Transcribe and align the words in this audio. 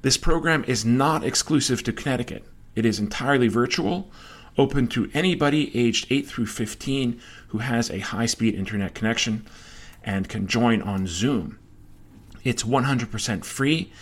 This 0.00 0.16
program 0.16 0.64
is 0.64 0.82
not 0.82 1.24
exclusive 1.24 1.82
to 1.82 1.92
Connecticut. 1.92 2.46
It 2.74 2.86
is 2.86 2.98
entirely 2.98 3.48
virtual, 3.48 4.10
open 4.58 4.86
to 4.88 5.10
anybody 5.14 5.76
aged 5.76 6.06
8 6.10 6.26
through 6.26 6.46
15 6.46 7.20
who 7.48 7.58
has 7.58 7.90
a 7.90 8.00
high 8.00 8.26
speed 8.26 8.54
internet 8.54 8.94
connection 8.94 9.46
and 10.04 10.28
can 10.28 10.46
join 10.46 10.82
on 10.82 11.06
Zoom. 11.06 11.58
It's 12.42 12.62
100% 12.62 13.44
free 13.44 13.92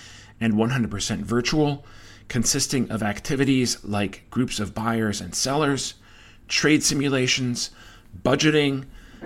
and 0.40 0.54
100% 0.54 1.18
virtual, 1.18 1.84
consisting 2.28 2.90
of 2.90 3.02
activities 3.02 3.82
like 3.84 4.24
groups 4.30 4.60
of 4.60 4.74
buyers 4.74 5.20
and 5.20 5.34
sellers, 5.34 5.94
trade 6.46 6.82
simulations, 6.82 7.70
budgeting, 8.22 8.84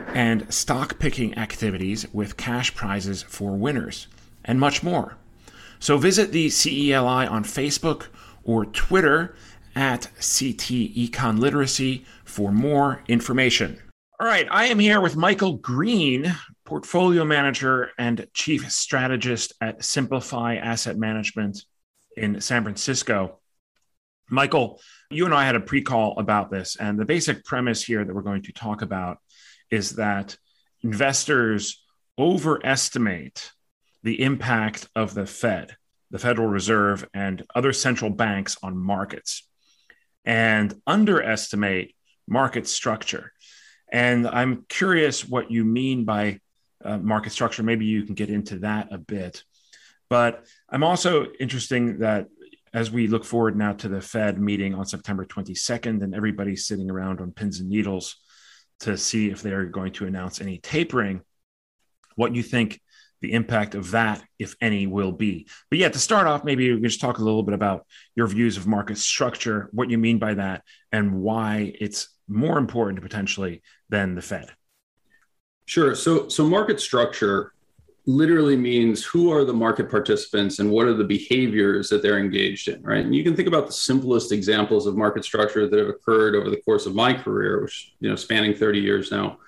and 0.09 0.53
stock 0.53 0.99
picking 0.99 1.37
activities 1.37 2.07
with 2.13 2.37
cash 2.37 2.75
prizes 2.75 3.23
for 3.23 3.57
winners, 3.57 4.07
and 4.45 4.59
much 4.59 4.83
more. 4.83 5.17
So 5.79 5.99
visit 5.99 6.33
the 6.33 6.49
CELI 6.49 7.31
on 7.31 7.45
Facebook 7.45 8.07
or 8.45 8.65
Twitter 8.65 9.35
at 9.75 10.03
CT 10.17 10.93
Econ 10.95 11.39
Literacy 11.39 12.05
for 12.25 12.53
more 12.53 13.03
information. 13.09 13.81
All 14.21 14.27
right, 14.27 14.47
I 14.51 14.67
am 14.67 14.79
here 14.79 15.01
with 15.01 15.17
Michael 15.17 15.55
Green, 15.57 16.35
portfolio 16.65 17.25
manager 17.25 17.91
and 17.99 18.27
chief 18.33 18.71
strategist 18.71 19.53
at 19.61 19.85
Simplify 19.85 20.57
Asset 20.57 20.97
Management 20.97 21.65
in 22.17 22.41
San 22.41 22.63
Francisco. 22.63 23.41
Michael, 24.31 24.81
you 25.11 25.25
and 25.25 25.35
I 25.35 25.45
had 25.45 25.57
a 25.57 25.61
pre 25.61 25.83
call 25.83 26.19
about 26.19 26.51
this, 26.51 26.77
and 26.77 26.99
the 26.99 27.05
basic 27.05 27.45
premise 27.45 27.83
here 27.83 28.05
that 28.05 28.15
we're 28.15 28.23
going 28.23 28.43
to 28.43 28.53
talk 28.53 28.83
about 28.83 29.19
is 29.71 29.97
that 29.97 30.37
investors 30.83 31.85
overestimate 32.19 33.51
the 34.03 34.23
impact 34.23 34.89
of 34.95 35.15
the 35.15 35.27
Fed, 35.27 35.77
the 36.11 36.19
Federal 36.19 36.49
Reserve, 36.49 37.09
and 37.13 37.43
other 37.55 37.73
central 37.73 38.11
banks 38.11 38.57
on 38.63 38.77
markets 38.77 39.49
and 40.25 40.75
underestimate 40.87 41.95
market 42.29 42.67
structure. 42.69 43.33
And 43.91 44.27
I'm 44.27 44.65
curious 44.69 45.29
what 45.29 45.51
you 45.51 45.65
mean 45.65 46.05
by 46.05 46.41
uh, 46.85 46.99
market 46.99 47.31
structure. 47.31 47.63
Maybe 47.63 47.85
you 47.85 48.05
can 48.05 48.15
get 48.15 48.31
into 48.31 48.61
that 48.61 48.89
a 48.93 48.99
bit. 48.99 49.43
But 50.09 50.45
I'm 50.69 50.85
also 50.85 51.27
interesting 51.39 51.99
that 51.99 52.29
as 52.75 52.91
we 52.91 53.07
look 53.07 53.25
forward 53.25 53.57
now 53.57 53.73
to 53.75 53.89
the 53.89 54.01
Fed 54.01 54.41
meeting 54.41 54.75
on 54.75 54.87
September 54.87 55.27
22nd, 55.27 56.03
and 56.03 56.15
everybody's 56.15 56.67
sitting 56.67 56.91
around 56.91 57.21
on 57.21 57.33
pins 57.33 57.61
and 57.61 57.69
needles 57.69 58.17
to 58.81 58.97
see 58.97 59.31
if 59.31 59.43
they're 59.43 59.67
going 59.67 59.93
to 59.93 60.07
announce 60.07 60.41
any 60.41 60.59
tapering, 60.59 61.21
what 62.17 62.35
you 62.35 62.43
think 62.43 62.81
the 63.23 63.33
impact 63.33 63.75
of 63.75 63.93
that, 63.93 64.23
if 64.39 64.55
any, 64.61 64.87
will 64.87 65.13
be. 65.13 65.47
But 65.71 65.79
yeah, 65.79 65.89
to 65.89 65.99
start 65.99 66.27
off, 66.27 66.45
maybe 66.45 66.69
we 66.69 66.77
can 66.77 66.85
just 66.85 67.01
talk 67.01 67.19
a 67.19 67.25
little 67.25 67.43
bit 67.43 67.55
about 67.55 67.87
your 68.15 68.27
views 68.27 68.57
of 68.57 68.67
market 68.67 68.99
structure, 68.99 69.71
what 69.73 69.89
you 69.89 69.97
mean 69.97 70.19
by 70.19 70.35
that, 70.35 70.63
and 70.91 71.23
why 71.23 71.73
it's 71.81 72.09
more 72.29 72.59
important 72.59 73.01
potentially 73.01 73.63
than 73.89 74.15
the 74.15 74.23
Fed. 74.23 74.51
Sure. 75.65 75.95
So, 75.95 76.29
so 76.29 76.47
market 76.47 76.81
structure 76.81 77.53
literally 78.05 78.57
means 78.57 79.05
who 79.05 79.33
are 79.33 79.45
the 79.45 79.53
market 79.53 79.89
participants 79.89 80.59
and 80.59 80.69
what 80.69 80.89
are 80.89 80.95
the 80.95 81.05
behaviors 81.05 81.89
that 81.89 82.03
they're 82.03 82.19
engaged 82.19 82.67
in, 82.67 82.83
right? 82.83 83.05
And 83.05 83.15
you 83.15 83.23
can 83.23 83.37
think 83.37 83.47
about 83.47 83.69
the 83.69 83.73
simplest 83.73 84.33
examples 84.33 84.89
of 84.89 84.97
market 84.97 85.25
structure 85.25 85.69
that 85.69 85.79
have 85.79 85.89
occurred 85.89 86.35
over 86.35 86.51
the 86.51 86.61
course 86.63 86.87
of 86.87 86.97
my 86.97 87.13
career, 87.13 87.63
which 87.63 87.95
you 88.01 88.09
know 88.09 88.17
spanning 88.17 88.55
30 88.55 88.81
years 88.81 89.13
now. 89.13 89.39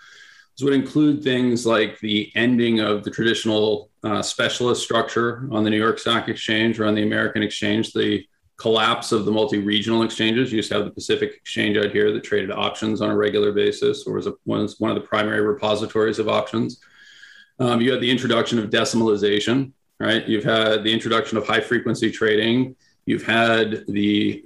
This 0.56 0.64
would 0.64 0.74
include 0.74 1.24
things 1.24 1.66
like 1.66 1.98
the 1.98 2.30
ending 2.36 2.78
of 2.80 3.02
the 3.02 3.10
traditional 3.10 3.90
uh, 4.04 4.22
specialist 4.22 4.82
structure 4.82 5.48
on 5.50 5.64
the 5.64 5.70
New 5.70 5.78
York 5.78 5.98
Stock 5.98 6.28
Exchange 6.28 6.78
or 6.78 6.86
on 6.86 6.94
the 6.94 7.02
American 7.02 7.42
Exchange, 7.42 7.92
the 7.92 8.24
collapse 8.56 9.10
of 9.10 9.24
the 9.24 9.32
multi-regional 9.32 10.04
exchanges. 10.04 10.52
You 10.52 10.56
used 10.56 10.68
to 10.68 10.76
have 10.76 10.84
the 10.84 10.92
Pacific 10.92 11.34
Exchange 11.34 11.76
out 11.76 11.90
here 11.90 12.12
that 12.12 12.22
traded 12.22 12.52
options 12.52 13.00
on 13.00 13.10
a 13.10 13.16
regular 13.16 13.50
basis, 13.50 14.06
or 14.06 14.14
was, 14.14 14.28
a, 14.28 14.34
one 14.44 14.60
of 14.60 14.94
the 14.94 15.08
primary 15.08 15.40
repositories 15.40 16.20
of 16.20 16.28
options. 16.28 16.80
Um, 17.58 17.80
you 17.80 17.90
had 17.90 18.00
the 18.00 18.10
introduction 18.10 18.60
of 18.60 18.70
decimalization, 18.70 19.72
right? 19.98 20.26
You've 20.28 20.44
had 20.44 20.84
the 20.84 20.92
introduction 20.92 21.36
of 21.36 21.46
high 21.46 21.60
frequency 21.60 22.12
trading. 22.12 22.76
You've 23.06 23.24
had 23.24 23.84
the 23.88 24.44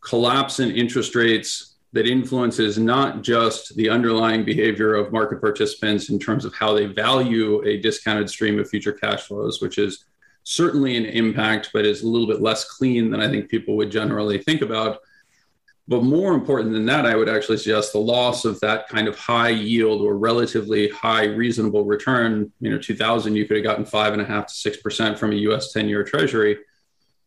collapse 0.00 0.60
in 0.60 0.70
interest 0.70 1.14
rates 1.14 1.75
that 1.96 2.06
influences 2.06 2.78
not 2.78 3.22
just 3.22 3.74
the 3.76 3.88
underlying 3.88 4.44
behavior 4.44 4.94
of 4.94 5.12
market 5.12 5.40
participants 5.40 6.10
in 6.10 6.18
terms 6.18 6.44
of 6.44 6.54
how 6.54 6.74
they 6.74 6.84
value 6.84 7.64
a 7.64 7.78
discounted 7.78 8.28
stream 8.28 8.58
of 8.58 8.68
future 8.68 8.92
cash 8.92 9.22
flows, 9.22 9.62
which 9.62 9.78
is 9.78 10.04
certainly 10.44 10.98
an 10.98 11.06
impact, 11.06 11.70
but 11.72 11.86
is 11.86 12.02
a 12.02 12.06
little 12.06 12.26
bit 12.26 12.42
less 12.42 12.64
clean 12.64 13.10
than 13.10 13.22
I 13.22 13.28
think 13.28 13.48
people 13.48 13.76
would 13.76 13.90
generally 13.90 14.36
think 14.38 14.60
about. 14.60 14.98
But 15.88 16.02
more 16.02 16.34
important 16.34 16.74
than 16.74 16.84
that, 16.84 17.06
I 17.06 17.16
would 17.16 17.30
actually 17.30 17.56
suggest 17.56 17.94
the 17.94 17.98
loss 17.98 18.44
of 18.44 18.60
that 18.60 18.88
kind 18.88 19.08
of 19.08 19.16
high 19.16 19.48
yield 19.48 20.02
or 20.02 20.18
relatively 20.18 20.90
high 20.90 21.24
reasonable 21.24 21.86
return. 21.86 22.52
You 22.60 22.72
know, 22.72 22.78
2000, 22.78 23.34
you 23.34 23.46
could 23.46 23.56
have 23.56 23.64
gotten 23.64 23.86
five 23.86 24.12
and 24.12 24.20
a 24.20 24.24
half 24.24 24.48
to 24.48 24.54
six 24.54 24.76
percent 24.76 25.18
from 25.18 25.32
a 25.32 25.36
US 25.36 25.72
10 25.72 25.88
year 25.88 26.04
treasury. 26.04 26.58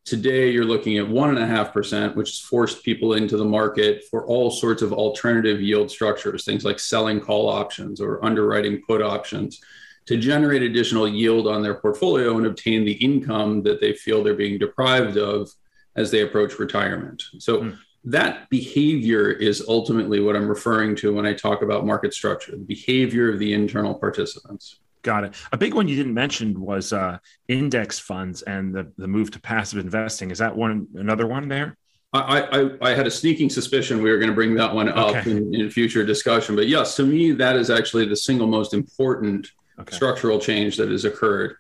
Today, 0.06 0.50
you're 0.50 0.66
looking 0.66 0.98
at 0.98 1.08
one 1.08 1.30
and 1.30 1.38
a 1.38 1.46
half 1.46 1.72
percent, 1.72 2.16
which 2.16 2.30
has 2.30 2.40
forced 2.40 2.84
people 2.84 3.14
into 3.14 3.38
the 3.38 3.46
market 3.46 4.04
for 4.10 4.26
all 4.26 4.50
sorts 4.50 4.82
of 4.82 4.92
alternative 4.92 5.62
yield 5.62 5.92
structures, 5.92 6.46
things 6.46 6.66
like 6.66 6.80
selling 6.80 7.20
call 7.20 7.48
options 7.48 8.02
or 8.02 8.24
underwriting 8.26 8.82
put 8.88 9.02
options 9.02 9.62
to 10.08 10.18
generate 10.18 10.64
additional 10.64 11.08
yield 11.08 11.48
on 11.48 11.62
their 11.62 11.76
portfolio 11.76 12.38
and 12.38 12.48
obtain 12.48 12.84
the 12.84 12.94
income 12.94 13.62
that 13.62 13.80
they 13.80 13.94
feel 13.94 14.24
they're 14.24 14.34
being 14.34 14.58
deprived 14.58 15.18
of 15.18 15.52
as 15.96 16.10
they 16.10 16.22
approach 16.22 16.58
retirement. 16.58 17.24
So, 17.38 17.62
mm 17.62 17.78
that 18.06 18.50
behavior 18.50 19.30
is 19.30 19.66
ultimately 19.68 20.20
what 20.20 20.36
I'm 20.36 20.48
referring 20.48 20.96
to 20.98 21.14
when 21.14 21.26
I 21.26 21.34
talk 21.34 21.62
about 21.62 21.86
market 21.86 22.14
structure, 22.14 22.54
the 22.54 22.58
behavior 22.64 23.32
of 23.32 23.40
the 23.40 23.54
internal 23.54 23.94
participants. 23.94 24.80
Got 25.02 25.24
it. 25.24 25.36
A 25.52 25.58
big 25.58 25.74
one 25.74 25.88
you 25.88 25.96
didn't 25.96 26.14
mention 26.14 26.60
was 26.60 26.92
uh, 26.92 27.20
index 27.48 28.00
funds 28.00 28.42
and 28.42 28.74
the, 28.74 28.92
the 28.98 29.08
move 29.08 29.32
to 29.32 29.40
passive 29.40 29.80
investing. 29.80 30.32
Is 30.32 30.40
that 30.40 30.56
one 30.56 30.88
another 30.96 31.26
one 31.26 31.48
there? 31.48 31.78
I, 32.12 32.42
I, 32.42 32.90
I 32.90 32.96
had 32.96 33.06
a 33.06 33.12
sneaking 33.12 33.50
suspicion 33.52 34.02
we 34.02 34.10
were 34.10 34.18
going 34.18 34.30
to 34.30 34.36
bring 34.36 34.56
that 34.56 34.74
one 34.74 34.90
up 34.90 35.16
okay. 35.16 35.32
in, 35.32 35.54
in 35.54 35.70
future 35.70 36.04
discussion. 36.04 36.56
But 36.56 36.68
yes, 36.68 36.96
to 36.96 37.04
me, 37.04 37.32
that 37.34 37.56
is 37.56 37.70
actually 37.70 38.08
the 38.08 38.18
single 38.18 38.48
most 38.48 38.74
important 38.74 39.48
okay. 39.80 39.96
structural 39.96 40.40
change 40.40 40.76
that 40.78 40.90
has 40.90 41.06
occurred 41.06 41.58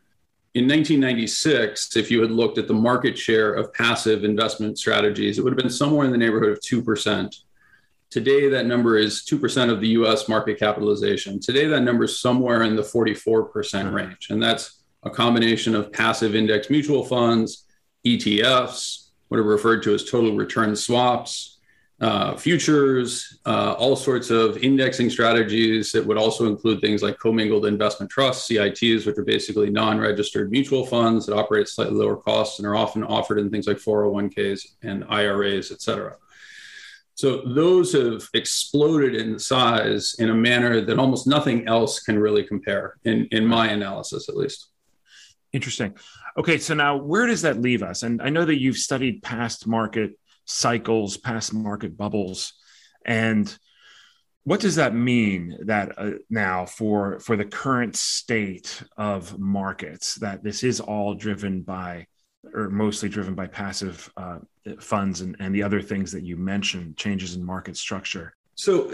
in 0.55 0.63
1996, 0.67 1.95
if 1.95 2.09
you 2.09 2.21
had 2.21 2.31
looked 2.31 2.57
at 2.57 2.67
the 2.67 2.73
market 2.73 3.17
share 3.17 3.53
of 3.53 3.71
passive 3.73 4.23
investment 4.23 4.79
strategies, 4.79 5.37
it 5.37 5.43
would 5.43 5.53
have 5.53 5.59
been 5.59 5.69
somewhere 5.69 6.05
in 6.05 6.11
the 6.11 6.17
neighborhood 6.17 6.49
of 6.49 6.59
2%. 6.59 7.35
Today, 8.09 8.49
that 8.49 8.65
number 8.65 8.97
is 8.97 9.23
2% 9.29 9.71
of 9.71 9.81
the 9.81 9.89
US 9.89 10.27
market 10.27 10.57
capitalization. 10.57 11.39
Today, 11.39 11.67
that 11.67 11.81
number 11.81 12.05
is 12.05 12.19
somewhere 12.19 12.63
in 12.63 12.75
the 12.75 12.81
44% 12.81 13.93
range. 13.93 14.27
And 14.31 14.41
that's 14.41 14.83
a 15.03 15.09
combination 15.09 15.75
of 15.75 15.91
passive 15.91 16.35
index 16.35 16.69
mutual 16.69 17.05
funds, 17.05 17.65
ETFs, 18.05 19.09
what 19.27 19.39
are 19.39 19.43
referred 19.43 19.83
to 19.83 19.93
as 19.93 20.09
total 20.09 20.35
return 20.35 20.75
swaps, 20.75 21.59
uh, 22.01 22.35
futures, 22.35 23.39
uh, 23.45 23.73
all 23.73 23.95
sorts 23.95 24.29
of 24.29 24.57
indexing 24.57 25.09
strategies. 25.09 25.93
It 25.93 26.05
would 26.05 26.17
also 26.17 26.47
include 26.47 26.81
things 26.81 27.03
like 27.03 27.19
commingled 27.19 27.65
investment 27.65 28.09
trusts, 28.09 28.47
CITs, 28.47 29.05
which 29.05 29.17
are 29.17 29.23
basically 29.23 29.69
non 29.69 29.99
registered 29.99 30.49
mutual 30.49 30.85
funds 30.85 31.25
that 31.25 31.35
operate 31.35 31.63
at 31.63 31.69
slightly 31.69 31.95
lower 31.95 32.15
costs 32.15 32.57
and 32.57 32.67
are 32.67 32.75
often 32.75 33.03
offered 33.03 33.37
in 33.37 33.49
things 33.49 33.67
like 33.67 33.77
401ks 33.77 34.65
and 34.81 35.05
IRAs, 35.09 35.71
et 35.71 35.81
cetera. 35.81 36.15
So 37.19 37.41
those 37.41 37.91
have 37.91 38.29
exploded 38.33 39.13
in 39.13 39.37
size 39.37 40.15
in 40.19 40.29
a 40.29 40.33
manner 40.33 40.79
that 40.79 40.97
almost 40.97 41.27
nothing 41.27 41.67
else 41.67 41.99
can 41.99 42.17
really 42.17 42.45
compare, 42.45 42.95
in, 43.03 43.27
in 43.31 43.45
my 43.45 43.67
analysis 43.67 44.29
at 44.29 44.37
least. 44.37 44.69
Interesting. 45.51 45.95
Okay, 46.37 46.59
so 46.59 46.73
now 46.75 46.95
where 46.95 47.27
does 47.27 47.41
that 47.41 47.59
leave 47.59 47.83
us? 47.83 48.03
And 48.03 48.21
I 48.21 48.29
know 48.29 48.45
that 48.45 48.61
you've 48.61 48.77
studied 48.77 49.21
past 49.21 49.67
market 49.67 50.11
cycles, 50.45 51.17
past 51.17 51.53
market 51.53 51.97
bubbles, 51.97 52.53
and 53.05 53.53
what 54.45 54.61
does 54.61 54.75
that 54.77 54.95
mean 54.95 55.57
that 55.65 55.91
uh, 55.97 56.11
now 56.29 56.65
for 56.65 57.19
for 57.19 57.35
the 57.35 57.43
current 57.43 57.97
state 57.97 58.81
of 58.95 59.37
markets 59.37 60.15
that 60.15 60.41
this 60.41 60.63
is 60.63 60.79
all 60.79 61.15
driven 61.15 61.63
by 61.63 62.07
or 62.53 62.69
mostly 62.69 63.09
driven 63.09 63.35
by 63.35 63.47
passive 63.47 64.11
uh, 64.17 64.39
funds 64.79 65.21
and, 65.21 65.35
and 65.39 65.53
the 65.53 65.63
other 65.63 65.81
things 65.81 66.11
that 66.11 66.23
you 66.23 66.37
mentioned 66.37 66.97
changes 66.97 67.35
in 67.35 67.43
market 67.43 67.77
structure. 67.77 68.33
So 68.55 68.93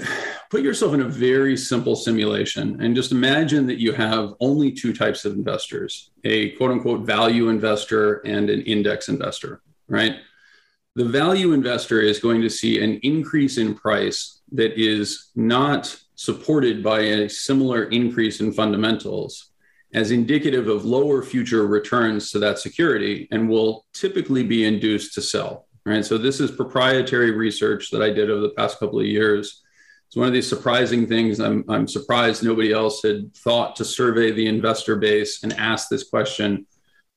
put 0.51 0.61
yourself 0.61 0.93
in 0.93 1.01
a 1.01 1.09
very 1.09 1.57
simple 1.57 1.95
simulation 1.95 2.81
and 2.81 2.95
just 2.95 3.11
imagine 3.11 3.65
that 3.67 3.79
you 3.79 3.93
have 3.93 4.33
only 4.39 4.71
two 4.71 4.93
types 4.93 5.25
of 5.25 5.33
investors 5.33 6.11
a 6.23 6.51
quote 6.51 6.71
unquote 6.71 7.01
value 7.01 7.49
investor 7.49 8.17
and 8.25 8.49
an 8.49 8.61
index 8.61 9.09
investor 9.09 9.61
right? 9.87 10.17
The 10.95 11.05
value 11.05 11.53
investor 11.53 12.01
is 12.01 12.19
going 12.19 12.41
to 12.41 12.49
see 12.49 12.81
an 12.81 12.99
increase 13.03 13.57
in 13.57 13.75
price 13.75 14.41
that 14.53 14.79
is 14.79 15.31
not 15.35 15.95
supported 16.15 16.81
by 16.83 16.99
a 17.01 17.29
similar 17.29 17.85
increase 17.85 18.39
in 18.39 18.53
fundamentals 18.53 19.51
as 19.95 20.11
indicative 20.11 20.67
of 20.67 20.85
lower 20.85 21.23
future 21.23 21.65
returns 21.65 22.31
to 22.31 22.39
that 22.39 22.59
security 22.59 23.27
and 23.31 23.49
will 23.49 23.85
typically 23.93 24.43
be 24.43 24.65
induced 24.65 25.13
to 25.15 25.21
sell. 25.21 25.67
Right. 25.85 26.05
So 26.05 26.17
this 26.17 26.39
is 26.39 26.51
proprietary 26.51 27.31
research 27.31 27.91
that 27.91 28.01
I 28.01 28.09
did 28.11 28.29
over 28.29 28.41
the 28.41 28.49
past 28.49 28.79
couple 28.79 28.99
of 28.99 29.05
years. 29.05 29.63
It's 30.07 30.15
one 30.15 30.27
of 30.27 30.33
these 30.33 30.49
surprising 30.49 31.07
things. 31.07 31.39
I'm, 31.39 31.63
I'm 31.69 31.87
surprised 31.87 32.43
nobody 32.43 32.71
else 32.71 33.03
had 33.03 33.35
thought 33.35 33.75
to 33.75 33.85
survey 33.85 34.31
the 34.31 34.47
investor 34.47 34.95
base 34.95 35.43
and 35.43 35.53
ask 35.53 35.89
this 35.89 36.09
question 36.09 36.65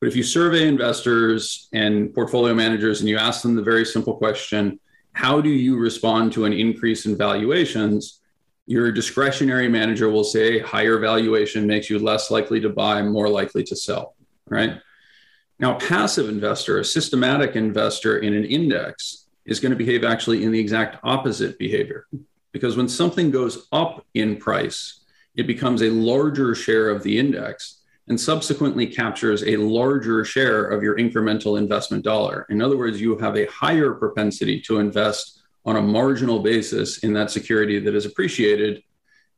but 0.00 0.08
if 0.08 0.16
you 0.16 0.22
survey 0.22 0.68
investors 0.68 1.68
and 1.72 2.14
portfolio 2.14 2.54
managers 2.54 3.00
and 3.00 3.08
you 3.08 3.18
ask 3.18 3.42
them 3.42 3.56
the 3.56 3.62
very 3.62 3.84
simple 3.84 4.16
question, 4.16 4.78
how 5.12 5.40
do 5.40 5.48
you 5.48 5.76
respond 5.76 6.32
to 6.32 6.44
an 6.44 6.52
increase 6.52 7.06
in 7.06 7.16
valuations? 7.16 8.17
Your 8.68 8.92
discretionary 8.92 9.66
manager 9.66 10.10
will 10.10 10.24
say 10.24 10.58
higher 10.58 10.98
valuation 10.98 11.66
makes 11.66 11.88
you 11.88 11.98
less 11.98 12.30
likely 12.30 12.60
to 12.60 12.68
buy, 12.68 13.00
more 13.00 13.26
likely 13.26 13.64
to 13.64 13.74
sell, 13.74 14.14
right? 14.46 14.78
Now, 15.58 15.76
a 15.76 15.80
passive 15.80 16.28
investor, 16.28 16.78
a 16.78 16.84
systematic 16.84 17.56
investor 17.56 18.18
in 18.18 18.34
an 18.34 18.44
index, 18.44 19.26
is 19.46 19.58
going 19.58 19.70
to 19.70 19.76
behave 19.76 20.04
actually 20.04 20.44
in 20.44 20.52
the 20.52 20.60
exact 20.60 20.98
opposite 21.02 21.58
behavior. 21.58 22.08
Because 22.52 22.76
when 22.76 22.90
something 22.90 23.30
goes 23.30 23.68
up 23.72 24.04
in 24.12 24.36
price, 24.36 25.02
it 25.34 25.46
becomes 25.46 25.80
a 25.80 25.88
larger 25.88 26.54
share 26.54 26.90
of 26.90 27.02
the 27.02 27.18
index 27.18 27.80
and 28.08 28.20
subsequently 28.20 28.86
captures 28.86 29.42
a 29.44 29.56
larger 29.56 30.26
share 30.26 30.66
of 30.66 30.82
your 30.82 30.98
incremental 30.98 31.56
investment 31.56 32.04
dollar. 32.04 32.44
In 32.50 32.60
other 32.60 32.76
words, 32.76 33.00
you 33.00 33.16
have 33.16 33.38
a 33.38 33.46
higher 33.46 33.94
propensity 33.94 34.60
to 34.60 34.78
invest 34.78 35.37
on 35.68 35.76
a 35.76 35.82
marginal 35.82 36.38
basis 36.38 36.98
in 37.06 37.12
that 37.12 37.30
security 37.30 37.78
that 37.78 37.94
is 37.94 38.06
appreciated 38.06 38.82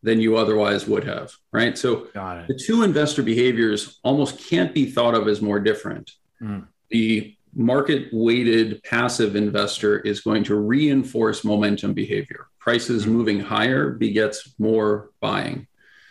than 0.05 0.21
you 0.21 0.37
otherwise 0.37 0.87
would 0.87 1.03
have, 1.03 1.29
right? 1.53 1.77
So 1.77 2.07
the 2.15 2.59
two 2.67 2.85
investor 2.85 3.23
behaviors 3.23 3.99
almost 4.05 4.39
can't 4.49 4.73
be 4.73 4.85
thought 4.95 5.17
of 5.17 5.27
as 5.27 5.43
more 5.43 5.59
different. 5.59 6.13
Mm. 6.41 6.69
The 6.91 7.37
market 7.53 8.11
weighted 8.13 8.81
passive 8.85 9.35
investor 9.35 9.99
is 9.99 10.21
going 10.21 10.45
to 10.45 10.55
reinforce 10.55 11.45
momentum 11.45 11.95
behavior. 11.95 12.47
Prices 12.61 13.05
mm. 13.05 13.09
moving 13.09 13.41
higher 13.41 13.91
begets 13.91 14.55
more 14.59 15.11
buying. 15.19 15.67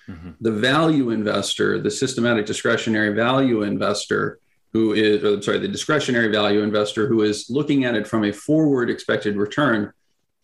Mm-hmm. 0.10 0.32
The 0.42 0.52
value 0.52 1.12
investor, 1.12 1.80
the 1.80 1.92
systematic 1.92 2.46
discretionary 2.46 3.14
value 3.16 3.62
investor, 3.64 4.40
who 4.74 4.94
is, 4.94 5.24
or, 5.24 5.42
sorry, 5.42 5.60
the 5.60 5.68
discretionary 5.68 6.28
value 6.28 6.62
investor 6.62 7.08
who 7.08 7.22
is 7.22 7.50
looking 7.50 7.86
at 7.86 7.96
it 7.96 8.06
from 8.06 8.26
a 8.26 8.34
forward 8.34 8.90
expected 8.90 9.38
return, 9.38 9.94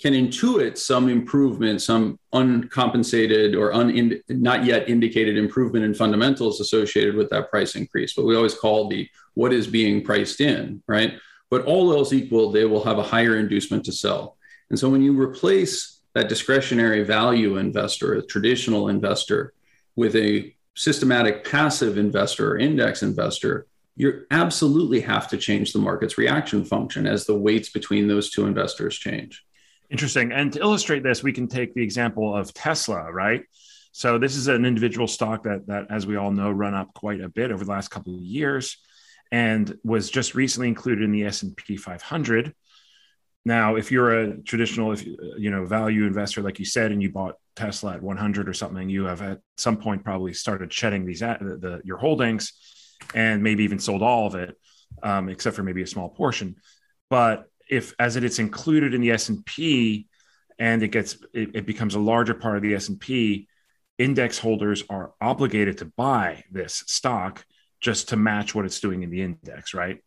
can 0.02 0.14
intuit 0.14 0.78
some 0.78 1.08
improvement, 1.08 1.82
some 1.82 2.20
uncompensated 2.34 3.56
or 3.56 3.74
un, 3.74 4.22
not 4.28 4.66
yet 4.66 4.90
indicated 4.90 5.38
improvement 5.38 5.86
in 5.86 5.94
fundamentals 5.94 6.60
associated 6.60 7.16
with 7.16 7.30
that 7.30 7.50
price 7.50 7.76
increase. 7.76 8.14
But 8.14 8.26
we 8.26 8.36
always 8.36 8.56
call 8.56 8.90
the 8.90 9.08
what 9.36 9.54
is 9.54 9.68
being 9.68 10.04
priced 10.04 10.42
in, 10.42 10.84
right? 10.88 11.14
But 11.50 11.66
all 11.66 11.94
else 11.94 12.12
equal, 12.12 12.52
they 12.52 12.66
will 12.66 12.84
have 12.84 12.98
a 12.98 13.04
higher 13.04 13.38
inducement 13.38 13.86
to 13.86 13.92
sell. 13.94 14.38
And 14.70 14.78
so 14.78 14.90
when 14.90 15.02
you 15.02 15.20
replace 15.20 16.02
that 16.14 16.30
discretionary 16.30 17.04
value 17.04 17.58
investor, 17.58 18.16
a 18.16 18.26
traditional 18.26 18.90
investor, 18.90 19.54
with 19.96 20.16
a 20.16 20.54
systematic 20.76 21.50
passive 21.50 21.98
investor 21.98 22.52
or 22.52 22.58
index 22.58 23.02
investor, 23.02 23.68
you 23.96 24.26
absolutely 24.32 25.00
have 25.00 25.30
to 25.30 25.38
change 25.38 25.72
the 25.72 25.80
market's 25.80 26.18
reaction 26.18 26.66
function 26.66 27.08
as 27.08 27.26
the 27.26 27.38
weights 27.38 27.70
between 27.70 28.08
those 28.08 28.30
two 28.30 28.46
investors 28.46 28.98
change. 28.98 29.45
Interesting. 29.90 30.32
And 30.32 30.52
to 30.54 30.60
illustrate 30.60 31.04
this, 31.04 31.24
we 31.24 31.34
can 31.34 31.48
take 31.48 31.74
the 31.74 31.84
example 31.84 32.36
of 32.36 32.54
Tesla, 32.54 33.12
right? 33.12 33.44
So 33.92 34.18
this 34.18 34.36
is 34.36 34.48
an 34.48 34.66
individual 34.66 35.08
stock 35.08 35.44
that, 35.44 35.68
that, 35.68 35.88
as 35.90 36.06
we 36.06 36.16
all 36.16 36.32
know, 36.32 36.52
run 36.52 36.74
up 36.74 36.94
quite 36.94 37.22
a 37.22 37.30
bit 37.30 37.52
over 37.52 37.64
the 37.64 37.72
last 37.72 37.90
couple 37.90 38.16
of 38.16 38.22
years, 38.22 38.78
and 39.32 39.78
was 39.84 40.10
just 40.10 40.36
recently 40.36 40.68
included 40.68 41.04
in 41.04 41.12
the 41.12 41.26
S 41.26 41.44
and 41.44 41.56
P 41.56 41.78
500. 41.78 42.54
Now, 43.46 43.76
if 43.76 43.92
you're 43.92 44.22
a 44.22 44.38
traditional, 44.42 44.92
if 44.92 45.06
you 45.06 45.52
know, 45.52 45.66
value 45.66 46.06
investor, 46.06 46.42
like 46.42 46.58
you 46.58 46.66
said, 46.66 46.92
and 46.92 47.02
you 47.02 47.12
bought 47.12 47.36
Tesla 47.56 47.94
at 47.94 48.02
100 48.02 48.50
or 48.50 48.54
something, 48.54 48.90
you 48.90 49.06
have 49.06 49.22
at 49.22 49.40
some 49.56 49.78
point 49.78 50.04
probably 50.04 50.34
started 50.34 50.74
shedding 50.74 51.06
these 51.06 51.20
the, 51.20 51.58
the 51.62 51.82
your 51.86 51.98
holdings, 51.98 52.54
and 53.14 53.44
maybe 53.44 53.64
even 53.64 53.80
sold 53.80 54.02
all 54.02 54.26
of 54.26 54.36
it, 54.36 54.58
um, 55.04 55.30
except 55.30 55.56
for 55.56 55.64
maybe 55.64 55.84
a 55.84 55.88
small 55.88 56.10
portion. 56.10 56.56
But 57.10 57.46
if 57.70 57.94
as 58.00 58.16
it 58.16 58.24
is 58.24 58.40
included 58.40 58.94
in 58.94 59.02
the 59.02 59.12
S 59.12 59.30
and 59.30 60.84
it 60.84 60.88
gets 60.88 61.18
it, 61.34 61.56
it 61.56 61.66
becomes 61.66 61.96
a 61.96 62.00
larger 62.00 62.34
part 62.34 62.58
of 62.58 62.64
the 62.64 62.76
S 62.76 62.90
and 62.90 63.00
P, 63.00 63.48
index 63.98 64.38
holders 64.38 64.84
are 64.90 65.14
obligated 65.22 65.78
to 65.80 65.86
buy 65.86 66.44
this 66.52 66.84
stock 66.88 67.46
just 67.82 68.10
to 68.10 68.16
match 68.16 68.56
what 68.56 68.66
it's 68.66 68.80
doing 68.80 69.04
in 69.04 69.10
the 69.10 69.22
index, 69.22 69.74
right? 69.74 70.00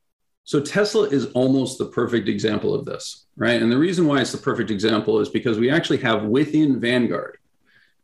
So 0.45 0.61
Tesla 0.61 1.05
is 1.05 1.27
almost 1.33 1.79
the 1.79 1.87
perfect 1.87 2.29
example 2.29 2.75
of 2.75 2.87
this, 2.87 3.27
right? 3.37 3.61
And 3.61 3.71
the 3.71 3.79
reason 3.79 4.07
why 4.07 4.21
it's 4.21 4.33
the 4.33 4.38
perfect 4.38 4.71
example 4.71 5.21
is 5.21 5.29
because 5.29 5.59
we 5.59 5.71
actually 5.71 5.99
have 5.99 6.25
within 6.25 6.81
Vanguard 6.81 7.38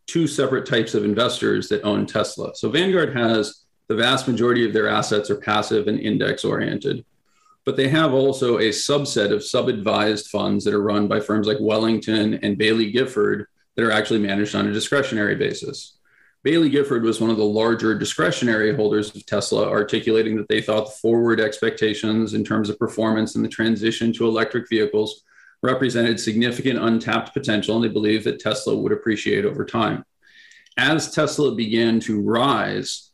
two 0.07 0.27
separate 0.27 0.67
types 0.67 0.95
of 0.95 1.05
investors 1.05 1.69
that 1.71 1.83
own 1.83 2.05
Tesla. 2.05 2.55
So 2.55 2.69
Vanguard 2.69 3.17
has 3.17 3.65
the 3.89 3.97
vast 3.97 4.29
majority 4.29 4.67
of 4.67 4.75
their 4.75 4.89
assets 4.89 5.31
are 5.31 5.37
passive 5.37 5.89
and 5.89 5.99
index 5.99 6.45
oriented. 6.45 7.05
But 7.64 7.76
they 7.76 7.88
have 7.88 8.12
also 8.12 8.59
a 8.59 8.68
subset 8.68 9.33
of 9.33 9.44
sub 9.44 9.68
advised 9.68 10.28
funds 10.28 10.64
that 10.64 10.75
are 10.75 10.83
run 10.83 11.09
by 11.09 11.21
firms 11.21 11.47
like 11.47 11.56
Wellington 11.61 12.35
and 12.35 12.59
Baillie 12.59 12.92
Gifford 12.92 13.47
that 13.75 13.85
are 13.85 13.90
actually 13.90 14.21
managed 14.21 14.54
on 14.54 14.68
a 14.68 14.73
discretionary 14.73 15.35
basis. 15.35 15.97
Baillie 16.44 16.71
Gifford 16.71 17.04
was 17.04 17.23
one 17.23 17.30
of 17.30 17.38
the 17.38 17.44
larger 17.44 17.99
discretionary 17.99 18.75
holders 18.76 19.16
of 19.16 19.25
Tesla, 19.25 19.66
articulating 19.66 20.37
that 20.37 20.49
they 20.49 20.61
thought 20.61 20.85
the 20.85 20.90
forward 20.90 21.40
expectations 21.40 22.35
in 22.35 22.44
terms 22.44 22.68
of 22.68 22.78
performance 22.78 23.35
and 23.35 23.42
the 23.42 23.49
transition 23.49 24.12
to 24.12 24.26
electric 24.26 24.68
vehicles 24.68 25.25
represented 25.62 26.21
significant 26.21 26.78
untapped 26.78 27.33
potential, 27.33 27.76
and 27.76 27.85
they 27.85 27.88
believed 27.88 28.25
that 28.25 28.40
Tesla 28.40 28.76
would 28.76 28.92
appreciate 28.92 29.47
over 29.47 29.64
time. 29.64 30.04
As 30.76 31.14
Tesla 31.14 31.54
began 31.54 31.99
to 32.00 32.21
rise, 32.21 33.11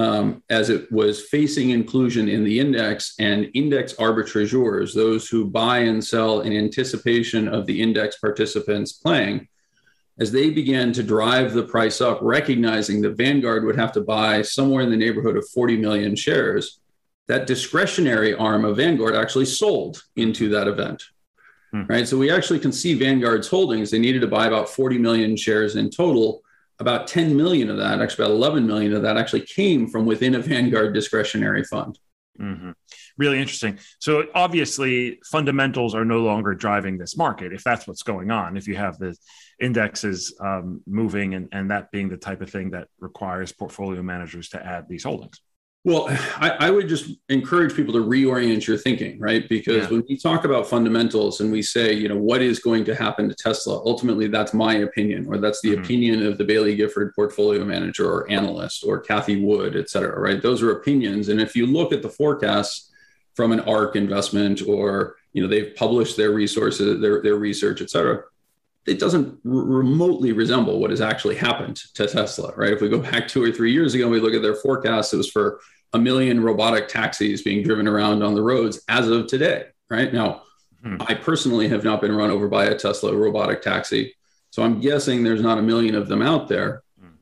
um, 0.00 0.42
as 0.48 0.70
it 0.70 0.90
was 0.90 1.26
facing 1.26 1.70
inclusion 1.70 2.28
in 2.28 2.42
the 2.42 2.58
index 2.58 3.14
and 3.18 3.50
index 3.54 3.92
arbitrageurs, 3.94 4.94
those 4.94 5.28
who 5.28 5.44
buy 5.46 5.80
and 5.80 6.02
sell 6.02 6.40
in 6.40 6.52
anticipation 6.52 7.48
of 7.48 7.66
the 7.66 7.82
index 7.82 8.18
participants 8.18 8.92
playing, 8.94 9.46
as 10.18 10.32
they 10.32 10.50
began 10.50 10.92
to 10.92 11.02
drive 11.02 11.52
the 11.52 11.62
price 11.62 12.00
up, 12.00 12.18
recognizing 12.22 13.02
that 13.02 13.16
Vanguard 13.16 13.64
would 13.64 13.76
have 13.76 13.92
to 13.92 14.00
buy 14.00 14.42
somewhere 14.42 14.82
in 14.82 14.90
the 14.90 14.96
neighborhood 14.96 15.36
of 15.36 15.48
40 15.48 15.76
million 15.76 16.16
shares, 16.16 16.80
that 17.28 17.46
discretionary 17.46 18.34
arm 18.34 18.64
of 18.64 18.76
Vanguard 18.76 19.14
actually 19.14 19.46
sold 19.46 20.02
into 20.16 20.48
that 20.50 20.66
event. 20.66 21.02
Hmm. 21.72 21.84
Right. 21.88 22.08
So 22.08 22.18
we 22.18 22.30
actually 22.30 22.58
can 22.58 22.72
see 22.72 22.94
Vanguard's 22.94 23.48
holdings. 23.48 23.90
They 23.90 23.98
needed 23.98 24.20
to 24.20 24.26
buy 24.26 24.46
about 24.46 24.68
40 24.68 24.98
million 24.98 25.36
shares 25.36 25.76
in 25.76 25.90
total. 25.90 26.42
About 26.80 27.06
10 27.06 27.36
million 27.36 27.70
of 27.70 27.76
that, 27.76 28.00
actually 28.00 28.24
about 28.24 28.34
11 28.34 28.66
million 28.66 28.92
of 28.94 29.02
that, 29.02 29.16
actually 29.16 29.42
came 29.42 29.86
from 29.86 30.06
within 30.06 30.34
a 30.34 30.40
Vanguard 30.40 30.94
discretionary 30.94 31.62
fund. 31.64 31.98
Mm-hmm. 32.40 32.70
Really 33.18 33.38
interesting. 33.38 33.78
So 33.98 34.24
obviously, 34.34 35.20
fundamentals 35.30 35.94
are 35.94 36.06
no 36.06 36.20
longer 36.20 36.54
driving 36.54 36.96
this 36.96 37.16
market. 37.16 37.52
If 37.52 37.62
that's 37.62 37.86
what's 37.86 38.02
going 38.02 38.30
on, 38.30 38.56
if 38.56 38.66
you 38.66 38.76
have 38.76 38.98
the 38.98 39.14
indexes 39.60 40.34
um, 40.40 40.80
moving 40.86 41.34
and, 41.34 41.48
and 41.52 41.70
that 41.70 41.90
being 41.90 42.08
the 42.08 42.16
type 42.16 42.40
of 42.40 42.48
thing 42.48 42.70
that 42.70 42.88
requires 42.98 43.52
portfolio 43.52 44.02
managers 44.02 44.48
to 44.50 44.64
add 44.64 44.88
these 44.88 45.04
holdings. 45.04 45.40
Well, 45.82 46.08
I, 46.36 46.56
I, 46.60 46.70
would 46.70 46.88
just 46.88 47.10
encourage 47.30 47.74
people 47.74 47.94
to 47.94 48.04
reorient 48.04 48.66
your 48.66 48.76
thinking, 48.76 49.18
right? 49.18 49.48
Because 49.48 49.84
yeah. 49.84 49.88
when 49.88 50.04
we 50.06 50.18
talk 50.18 50.44
about 50.44 50.66
fundamentals 50.66 51.40
and 51.40 51.50
we 51.50 51.62
say, 51.62 51.94
you 51.94 52.06
know, 52.06 52.18
what 52.18 52.42
is 52.42 52.58
going 52.58 52.84
to 52.84 52.94
happen 52.94 53.30
to 53.30 53.34
Tesla, 53.34 53.76
ultimately 53.76 54.26
that's 54.26 54.52
my 54.52 54.74
opinion, 54.74 55.26
or 55.26 55.38
that's 55.38 55.62
the 55.62 55.70
mm-hmm. 55.70 55.82
opinion 55.82 56.26
of 56.26 56.36
the 56.36 56.44
Baillie 56.44 56.76
Gifford 56.76 57.14
portfolio 57.14 57.64
manager 57.64 58.06
or 58.06 58.30
analyst 58.30 58.84
or 58.84 59.00
Cathie 59.00 59.42
Wood, 59.42 59.74
et 59.74 59.88
cetera, 59.88 60.20
right? 60.20 60.42
Those 60.42 60.60
are 60.60 60.70
opinions. 60.70 61.30
And 61.30 61.40
if 61.40 61.56
you 61.56 61.64
look 61.64 61.94
at 61.94 62.02
the 62.02 62.10
forecasts 62.10 62.90
from 63.34 63.50
an 63.50 63.60
ARK 63.60 63.96
investment 63.96 64.60
or, 64.68 65.16
you 65.32 65.42
know, 65.42 65.48
they've 65.48 65.74
published 65.76 66.18
their 66.18 66.32
resources, 66.32 67.00
their, 67.00 67.22
their 67.22 67.36
research, 67.36 67.80
et 67.80 67.88
cetera, 67.88 68.24
it 68.86 68.98
doesn't 68.98 69.26
r- 69.26 69.50
remotely 69.50 70.32
resemble 70.32 70.80
what 70.80 70.90
has 70.90 71.00
actually 71.00 71.36
happened 71.36 71.76
to 71.94 72.06
Tesla, 72.06 72.52
right? 72.56 72.72
If 72.72 72.80
we 72.80 72.88
go 72.88 72.98
back 72.98 73.28
two 73.28 73.42
or 73.42 73.52
three 73.52 73.72
years 73.72 73.94
ago, 73.94 74.08
we 74.08 74.20
look 74.20 74.34
at 74.34 74.42
their 74.42 74.56
forecast, 74.56 75.12
it 75.12 75.18
was 75.18 75.30
for 75.30 75.60
a 75.92 75.98
million 75.98 76.42
robotic 76.42 76.88
taxis 76.88 77.42
being 77.42 77.62
driven 77.62 77.88
around 77.88 78.22
on 78.22 78.34
the 78.34 78.42
roads 78.42 78.82
as 78.88 79.08
of 79.08 79.26
today, 79.26 79.66
right? 79.88 80.12
Now, 80.12 80.42
hmm. 80.82 80.96
I 81.00 81.14
personally 81.14 81.68
have 81.68 81.84
not 81.84 82.00
been 82.00 82.14
run 82.14 82.30
over 82.30 82.48
by 82.48 82.66
a 82.66 82.78
Tesla 82.78 83.14
robotic 83.14 83.62
taxi. 83.62 84.14
So 84.50 84.62
I'm 84.62 84.80
guessing 84.80 85.22
there's 85.22 85.42
not 85.42 85.58
a 85.58 85.62
million 85.62 85.94
of 85.94 86.08
them 86.08 86.22
out 86.22 86.48
there, 86.48 86.82
hmm. 86.98 87.14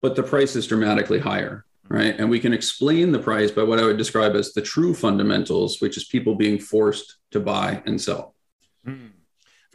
but 0.00 0.16
the 0.16 0.22
price 0.22 0.56
is 0.56 0.66
dramatically 0.66 1.18
higher, 1.18 1.64
right? 1.88 2.18
And 2.18 2.30
we 2.30 2.40
can 2.40 2.52
explain 2.52 3.12
the 3.12 3.18
price 3.18 3.50
by 3.50 3.64
what 3.64 3.80
I 3.80 3.84
would 3.84 3.98
describe 3.98 4.34
as 4.34 4.52
the 4.52 4.62
true 4.62 4.94
fundamentals, 4.94 5.80
which 5.80 5.96
is 5.96 6.04
people 6.04 6.36
being 6.36 6.58
forced 6.58 7.16
to 7.32 7.40
buy 7.40 7.82
and 7.86 8.00
sell. 8.00 8.34
Hmm. 8.84 9.08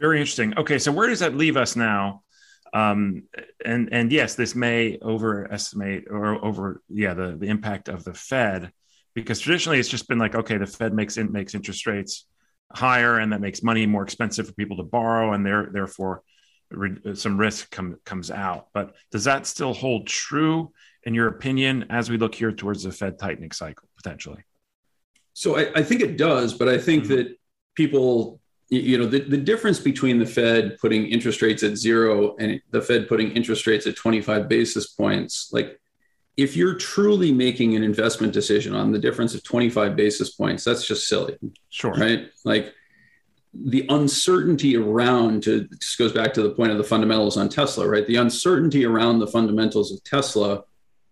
Very 0.00 0.18
interesting. 0.18 0.56
Okay, 0.56 0.78
so 0.78 0.90
where 0.90 1.06
does 1.06 1.20
that 1.20 1.36
leave 1.36 1.56
us 1.56 1.76
now? 1.76 2.22
Um, 2.72 3.24
and 3.64 3.88
and 3.92 4.10
yes, 4.10 4.34
this 4.34 4.54
may 4.54 4.98
overestimate 5.02 6.04
or 6.10 6.42
over 6.44 6.82
yeah 6.88 7.14
the 7.14 7.36
the 7.36 7.46
impact 7.46 7.88
of 7.88 8.04
the 8.04 8.14
Fed 8.14 8.72
because 9.14 9.40
traditionally 9.40 9.78
it's 9.78 9.88
just 9.88 10.08
been 10.08 10.18
like 10.18 10.34
okay 10.34 10.56
the 10.56 10.66
Fed 10.66 10.94
makes 10.94 11.16
in, 11.16 11.32
makes 11.32 11.54
interest 11.54 11.86
rates 11.86 12.26
higher 12.72 13.18
and 13.18 13.32
that 13.32 13.40
makes 13.40 13.62
money 13.62 13.86
more 13.86 14.04
expensive 14.04 14.46
for 14.46 14.52
people 14.52 14.76
to 14.76 14.84
borrow 14.84 15.32
and 15.32 15.44
there 15.44 15.68
therefore 15.72 16.22
re- 16.70 17.14
some 17.14 17.36
risk 17.36 17.70
com- 17.70 17.98
comes 18.04 18.30
out. 18.30 18.68
But 18.72 18.94
does 19.10 19.24
that 19.24 19.46
still 19.46 19.74
hold 19.74 20.06
true 20.06 20.72
in 21.02 21.14
your 21.14 21.26
opinion 21.26 21.86
as 21.90 22.08
we 22.08 22.18
look 22.18 22.34
here 22.34 22.52
towards 22.52 22.84
the 22.84 22.92
Fed 22.92 23.18
tightening 23.18 23.50
cycle 23.50 23.88
potentially? 23.96 24.44
So 25.32 25.58
I, 25.58 25.72
I 25.74 25.82
think 25.82 26.00
it 26.00 26.16
does, 26.16 26.54
but 26.54 26.68
I 26.68 26.78
think 26.78 27.04
mm-hmm. 27.04 27.14
that 27.14 27.36
people 27.74 28.39
you 28.70 28.96
know 28.96 29.06
the, 29.06 29.20
the 29.20 29.36
difference 29.36 29.80
between 29.80 30.18
the 30.18 30.26
fed 30.26 30.78
putting 30.78 31.06
interest 31.06 31.42
rates 31.42 31.62
at 31.62 31.76
zero 31.76 32.36
and 32.38 32.60
the 32.70 32.80
fed 32.80 33.08
putting 33.08 33.32
interest 33.32 33.66
rates 33.66 33.86
at 33.86 33.96
25 33.96 34.48
basis 34.48 34.88
points 34.88 35.50
like 35.52 35.80
if 36.36 36.56
you're 36.56 36.76
truly 36.76 37.32
making 37.32 37.74
an 37.76 37.82
investment 37.82 38.32
decision 38.32 38.74
on 38.74 38.92
the 38.92 38.98
difference 38.98 39.34
of 39.34 39.42
25 39.42 39.96
basis 39.96 40.30
points 40.30 40.64
that's 40.64 40.86
just 40.86 41.08
silly. 41.08 41.36
Sure. 41.68 41.92
Right? 41.92 42.30
Like 42.44 42.72
the 43.52 43.84
uncertainty 43.88 44.76
around 44.76 45.42
to 45.42 45.66
just 45.80 45.98
goes 45.98 46.12
back 46.12 46.32
to 46.34 46.42
the 46.42 46.50
point 46.50 46.70
of 46.70 46.78
the 46.78 46.84
fundamentals 46.84 47.36
on 47.36 47.48
tesla 47.48 47.88
right? 47.88 48.06
The 48.06 48.16
uncertainty 48.16 48.86
around 48.86 49.18
the 49.18 49.26
fundamentals 49.26 49.92
of 49.92 50.02
tesla 50.04 50.62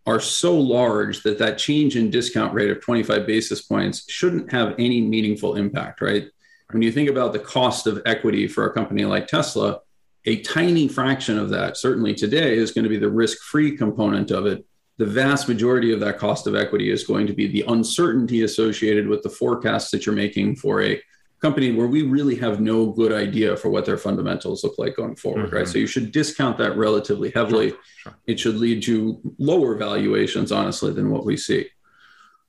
are 0.07 0.21
so 0.21 0.57
large 0.57 1.25
that 1.25 1.39
that 1.39 1.59
change 1.59 1.97
in 1.97 2.09
discount 2.09 2.55
rate 2.55 2.71
of 2.71 2.81
25 2.81 3.27
basis 3.27 3.63
points 3.63 4.11
shouldn't 4.11 4.51
have 4.53 4.77
any 4.79 5.01
meaningful 5.01 5.57
impact 5.57 6.01
right 6.01 6.29
when 6.73 6.83
you 6.83 6.93
think 6.93 7.09
about 7.09 7.33
the 7.33 7.39
cost 7.39 7.87
of 7.87 8.03
equity 8.05 8.47
for 8.47 8.67
a 8.67 8.73
company 8.73 9.05
like 9.05 9.27
Tesla, 9.27 9.81
a 10.27 10.41
tiny 10.43 10.89
fraction 10.89 11.39
of 11.39 11.49
that, 11.51 11.77
certainly 11.77 12.15
today, 12.15 12.57
is 12.57 12.73
going 12.73 12.83
to 12.85 12.91
be 12.91 12.99
the 12.99 13.11
risk 13.11 13.39
free 13.39 13.77
component 13.77 14.31
of 14.31 14.47
it. 14.47 14.65
The 14.99 15.07
vast 15.07 15.49
majority 15.49 15.93
of 15.93 16.01
that 16.01 16.19
cost 16.19 16.47
of 16.47 16.55
equity 16.55 16.91
is 16.91 17.05
going 17.05 17.27
to 17.29 17.33
be 17.33 17.47
the 17.47 17.65
uncertainty 17.69 18.43
associated 18.43 19.07
with 19.07 19.23
the 19.23 19.31
forecasts 19.31 19.91
that 19.93 20.05
you're 20.05 20.15
making 20.15 20.57
for 20.57 20.83
a 20.83 21.01
company 21.41 21.73
where 21.73 21.87
we 21.87 22.03
really 22.03 22.35
have 22.35 22.61
no 22.61 22.87
good 22.87 23.13
idea 23.13 23.57
for 23.57 23.71
what 23.71 23.87
their 23.87 23.97
fundamentals 23.97 24.65
look 24.65 24.77
like 24.77 24.97
going 24.97 25.15
forward, 25.15 25.47
mm-hmm. 25.47 25.57
right? 25.57 25.69
So 25.69 25.79
you 25.79 25.87
should 25.87 26.11
discount 26.11 26.59
that 26.59 26.77
relatively 26.77 27.31
heavily. 27.31 27.71
Sure, 27.71 27.79
sure. 27.99 28.17
It 28.27 28.41
should 28.41 28.57
lead 28.57 28.83
to 28.83 29.21
lower 29.39 29.77
valuations, 29.77 30.51
honestly, 30.51 30.93
than 30.93 31.11
what 31.11 31.25
we 31.25 31.37
see. 31.37 31.69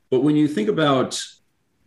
But 0.09 0.21
when 0.21 0.35
you 0.35 0.47
think 0.47 0.69
about 0.69 1.23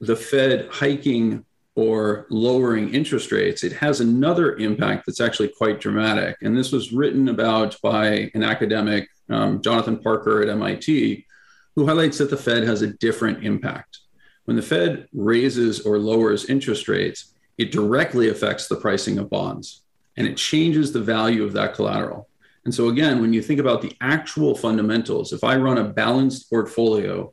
the 0.00 0.14
Fed 0.14 0.68
hiking 0.70 1.44
or 1.74 2.26
lowering 2.30 2.94
interest 2.94 3.32
rates, 3.32 3.64
it 3.64 3.72
has 3.72 4.00
another 4.00 4.56
impact 4.56 5.06
that's 5.06 5.20
actually 5.20 5.48
quite 5.48 5.80
dramatic. 5.80 6.36
And 6.42 6.56
this 6.56 6.72
was 6.72 6.92
written 6.92 7.28
about 7.28 7.80
by 7.82 8.30
an 8.34 8.42
academic, 8.42 9.08
um, 9.30 9.62
Jonathan 9.62 9.98
Parker 9.98 10.42
at 10.42 10.50
MIT, 10.50 11.24
who 11.74 11.86
highlights 11.86 12.18
that 12.18 12.28
the 12.28 12.36
Fed 12.36 12.64
has 12.64 12.82
a 12.82 12.92
different 12.94 13.44
impact. 13.44 14.00
When 14.44 14.56
the 14.56 14.62
Fed 14.62 15.08
raises 15.14 15.80
or 15.80 15.98
lowers 15.98 16.50
interest 16.50 16.88
rates, 16.88 17.34
it 17.56 17.72
directly 17.72 18.28
affects 18.28 18.68
the 18.68 18.76
pricing 18.76 19.18
of 19.18 19.30
bonds 19.30 19.82
and 20.16 20.26
it 20.26 20.36
changes 20.36 20.92
the 20.92 21.00
value 21.00 21.44
of 21.44 21.52
that 21.54 21.74
collateral. 21.74 22.28
And 22.64 22.74
so, 22.74 22.88
again, 22.88 23.20
when 23.20 23.32
you 23.32 23.42
think 23.42 23.58
about 23.58 23.82
the 23.82 23.96
actual 24.00 24.54
fundamentals, 24.54 25.32
if 25.32 25.42
I 25.42 25.56
run 25.56 25.78
a 25.78 25.84
balanced 25.84 26.48
portfolio 26.48 27.32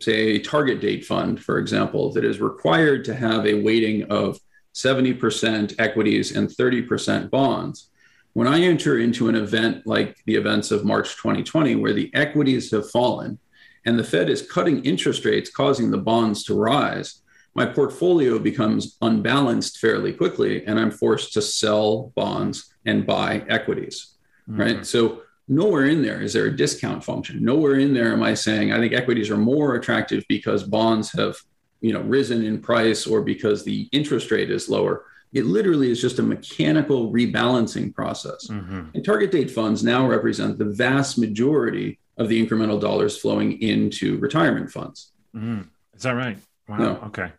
say, 0.00 0.36
a 0.36 0.38
target 0.38 0.80
date 0.80 1.04
fund, 1.04 1.42
for 1.42 1.58
example, 1.58 2.12
that 2.12 2.24
is 2.24 2.40
required 2.40 3.04
to 3.04 3.14
have 3.14 3.46
a 3.46 3.62
weighting 3.62 4.04
of 4.04 4.38
70% 4.74 5.74
equities 5.78 6.36
and 6.36 6.48
30% 6.48 7.30
bonds. 7.30 7.90
When 8.32 8.46
I 8.46 8.60
enter 8.60 8.98
into 8.98 9.28
an 9.28 9.34
event 9.34 9.86
like 9.86 10.16
the 10.24 10.36
events 10.36 10.70
of 10.70 10.84
March 10.84 11.16
2020, 11.16 11.76
where 11.76 11.92
the 11.92 12.10
equities 12.14 12.70
have 12.70 12.90
fallen 12.90 13.38
and 13.84 13.98
the 13.98 14.04
Fed 14.04 14.30
is 14.30 14.48
cutting 14.48 14.84
interest 14.84 15.24
rates, 15.24 15.50
causing 15.50 15.90
the 15.90 15.98
bonds 15.98 16.44
to 16.44 16.54
rise, 16.54 17.22
my 17.54 17.66
portfolio 17.66 18.38
becomes 18.38 18.96
unbalanced 19.02 19.78
fairly 19.78 20.12
quickly, 20.12 20.64
and 20.66 20.78
I'm 20.78 20.90
forced 20.90 21.32
to 21.32 21.42
sell 21.42 22.12
bonds 22.14 22.72
and 22.86 23.06
buy 23.06 23.44
equities. 23.48 24.14
Mm-hmm. 24.48 24.60
Right. 24.60 24.86
So 24.86 25.22
nowhere 25.50 25.86
in 25.86 26.00
there 26.00 26.22
is 26.22 26.32
there 26.32 26.46
a 26.46 26.56
discount 26.56 27.04
function. 27.04 27.44
Nowhere 27.44 27.74
in 27.74 27.92
there 27.92 28.12
am 28.12 28.22
I 28.22 28.34
saying 28.34 28.72
I 28.72 28.78
think 28.78 28.94
equities 28.94 29.30
are 29.30 29.36
more 29.36 29.74
attractive 29.74 30.24
because 30.28 30.62
bonds 30.62 31.12
have 31.12 31.36
you 31.80 31.92
know 31.92 32.00
risen 32.00 32.44
in 32.44 32.60
price 32.60 33.06
or 33.06 33.20
because 33.20 33.64
the 33.64 33.88
interest 33.92 34.30
rate 34.30 34.50
is 34.50 34.70
lower. 34.70 35.04
It 35.32 35.46
literally 35.46 35.90
is 35.90 36.00
just 36.00 36.18
a 36.18 36.22
mechanical 36.22 37.12
rebalancing 37.12 37.94
process. 37.94 38.48
Mm-hmm. 38.48 38.88
And 38.94 39.04
target 39.04 39.30
date 39.30 39.50
funds 39.50 39.84
now 39.84 40.06
represent 40.06 40.58
the 40.58 40.64
vast 40.64 41.18
majority 41.18 41.98
of 42.16 42.28
the 42.28 42.44
incremental 42.44 42.80
dollars 42.80 43.16
flowing 43.16 43.60
into 43.62 44.18
retirement 44.18 44.70
funds. 44.70 45.12
Mm-hmm. 45.34 45.62
Is 45.94 46.02
that 46.02 46.12
right? 46.12 46.38
Wow. 46.68 46.76
No. 46.78 46.90
Okay. 47.06 47.30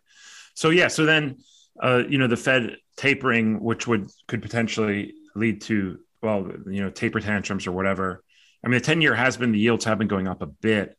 So 0.54 0.70
yeah, 0.70 0.88
so 0.88 1.06
then 1.06 1.38
uh, 1.82 2.02
you 2.08 2.18
know 2.18 2.28
the 2.28 2.36
Fed 2.36 2.76
tapering, 2.96 3.62
which 3.62 3.86
would 3.86 4.10
could 4.26 4.42
potentially 4.42 5.14
lead 5.34 5.62
to 5.62 5.98
well, 6.22 6.50
you 6.66 6.82
know, 6.82 6.90
taper 6.90 7.20
tantrums 7.20 7.66
or 7.66 7.72
whatever. 7.72 8.22
I 8.64 8.68
mean, 8.68 8.78
the 8.78 8.84
ten 8.84 9.00
year 9.00 9.14
has 9.14 9.36
been 9.36 9.52
the 9.52 9.58
yields 9.58 9.84
have 9.84 9.98
been 9.98 10.08
going 10.08 10.28
up 10.28 10.42
a 10.42 10.46
bit, 10.46 10.96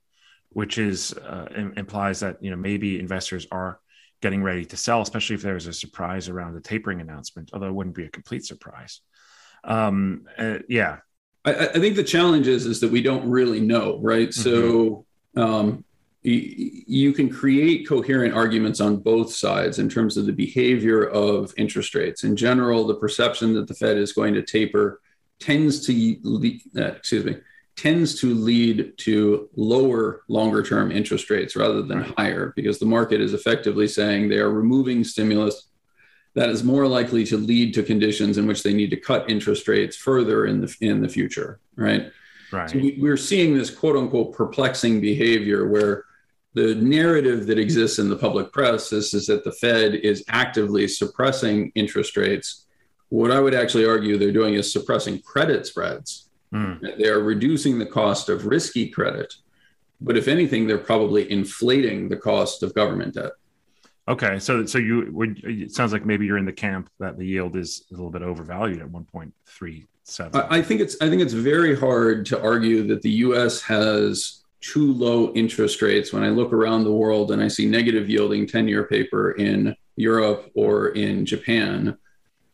which 0.49 0.77
is 0.77 1.13
uh, 1.13 1.47
implies 1.75 2.19
that 2.19 2.43
you 2.43 2.51
know 2.51 2.57
maybe 2.57 2.99
investors 2.99 3.47
are 3.51 3.79
getting 4.21 4.43
ready 4.43 4.65
to 4.65 4.77
sell, 4.77 5.01
especially 5.01 5.35
if 5.35 5.41
there's 5.41 5.67
a 5.67 5.73
surprise 5.73 6.29
around 6.29 6.53
the 6.53 6.61
tapering 6.61 7.01
announcement. 7.01 7.51
Although 7.53 7.67
it 7.67 7.73
wouldn't 7.73 7.95
be 7.95 8.05
a 8.05 8.09
complete 8.09 8.45
surprise. 8.45 9.01
Um, 9.63 10.27
uh, 10.37 10.59
yeah, 10.67 10.97
I, 11.45 11.67
I, 11.67 11.79
think 11.79 11.95
the 11.95 12.03
challenge 12.03 12.47
is 12.47 12.65
is 12.65 12.79
that 12.81 12.91
we 12.91 13.01
don't 13.01 13.29
really 13.29 13.61
know, 13.61 13.99
right? 14.01 14.29
Mm-hmm. 14.29 14.41
So 14.41 15.05
um, 15.35 15.85
you 16.23 17.11
can 17.11 17.29
create 17.29 17.87
coherent 17.87 18.33
arguments 18.33 18.79
on 18.79 18.97
both 18.97 19.33
sides 19.33 19.79
in 19.79 19.89
terms 19.89 20.15
of 20.15 20.25
the 20.25 20.31
behavior 20.31 21.05
of 21.05 21.53
interest 21.57 21.95
rates. 21.95 22.23
In 22.23 22.35
general, 22.35 22.87
the 22.87 22.95
perception 22.95 23.53
that 23.55 23.67
the 23.67 23.73
Fed 23.73 23.97
is 23.97 24.13
going 24.13 24.33
to 24.35 24.41
taper 24.41 25.01
tends 25.43 25.85
to 25.85 26.17
lead, 26.23 26.61
uh, 26.77 26.93
excuse 26.93 27.25
me 27.25 27.35
tends 27.75 28.19
to 28.19 28.33
lead 28.35 28.93
to 28.97 29.49
lower 29.55 30.21
longer 30.27 30.61
term 30.61 30.91
interest 30.91 31.29
rates 31.29 31.55
rather 31.55 31.81
than 31.81 32.01
higher 32.17 32.53
because 32.55 32.77
the 32.77 32.85
market 32.85 33.19
is 33.19 33.33
effectively 33.33 33.87
saying 33.87 34.29
they 34.29 34.37
are 34.37 34.51
removing 34.51 35.03
stimulus 35.03 35.69
that 36.35 36.49
is 36.49 36.63
more 36.63 36.87
likely 36.87 37.25
to 37.25 37.37
lead 37.37 37.73
to 37.73 37.83
conditions 37.83 38.37
in 38.37 38.45
which 38.45 38.63
they 38.63 38.73
need 38.73 38.89
to 38.89 38.97
cut 38.97 39.29
interest 39.29 39.67
rates 39.67 39.95
further 39.95 40.45
in 40.45 40.61
the 40.61 40.75
in 40.81 41.01
the 41.01 41.09
future 41.09 41.59
right 41.75 42.11
right 42.51 42.69
so 42.69 42.77
we, 42.77 42.97
we're 42.99 43.17
seeing 43.17 43.57
this 43.57 43.71
quote 43.71 43.95
unquote 43.95 44.33
perplexing 44.33 45.01
behavior 45.01 45.67
where 45.67 46.05
the 46.53 46.75
narrative 46.75 47.47
that 47.47 47.57
exists 47.57 47.99
in 47.99 48.09
the 48.09 48.15
public 48.15 48.51
press 48.51 48.91
is, 48.91 49.13
is 49.13 49.25
that 49.25 49.43
the 49.43 49.51
Fed 49.51 49.95
is 49.95 50.23
actively 50.27 50.87
suppressing 50.87 51.71
interest 51.73 52.15
rates. 52.15 52.62
What 53.13 53.29
I 53.29 53.39
would 53.39 53.53
actually 53.53 53.85
argue 53.85 54.17
they're 54.17 54.31
doing 54.31 54.55
is 54.55 54.73
suppressing 54.73 55.21
credit 55.21 55.67
spreads. 55.67 56.29
Mm. 56.51 56.97
They 56.97 57.09
are 57.09 57.19
reducing 57.19 57.77
the 57.77 57.85
cost 57.85 58.27
of 58.27 58.47
risky 58.47 58.89
credit. 58.89 59.35
But 60.01 60.17
if 60.17 60.27
anything, 60.27 60.65
they're 60.65 60.79
probably 60.79 61.31
inflating 61.31 62.09
the 62.09 62.17
cost 62.17 62.63
of 62.63 62.73
government 62.73 63.13
debt. 63.13 63.33
Okay, 64.07 64.39
so 64.39 64.65
so 64.65 64.79
you 64.79 65.11
would 65.11 65.43
it 65.43 65.71
sounds 65.71 65.93
like 65.93 66.07
maybe 66.07 66.25
you're 66.25 66.39
in 66.39 66.45
the 66.45 66.51
camp 66.51 66.89
that 66.99 67.19
the 67.19 67.25
yield 67.27 67.55
is 67.55 67.85
a 67.91 67.93
little 67.93 68.09
bit 68.09 68.23
overvalued 68.23 68.81
at 68.81 68.87
1.37. 68.87 70.47
I 70.49 70.63
think 70.63 70.81
it's 70.81 70.99
I 70.99 71.07
think 71.07 71.21
it's 71.21 71.33
very 71.33 71.75
hard 71.75 72.25
to 72.25 72.41
argue 72.41 72.87
that 72.87 73.03
the 73.03 73.11
U.S. 73.27 73.61
has 73.61 74.43
too 74.59 74.91
low 74.91 75.31
interest 75.33 75.83
rates 75.83 76.11
when 76.11 76.23
I 76.23 76.29
look 76.29 76.51
around 76.51 76.83
the 76.83 76.91
world 76.91 77.29
and 77.29 77.43
I 77.43 77.47
see 77.47 77.67
negative 77.67 78.09
yielding 78.09 78.47
10 78.47 78.67
year 78.67 78.85
paper 78.85 79.33
in 79.33 79.75
Europe 79.97 80.49
or 80.55 80.89
in 80.89 81.27
Japan. 81.27 81.95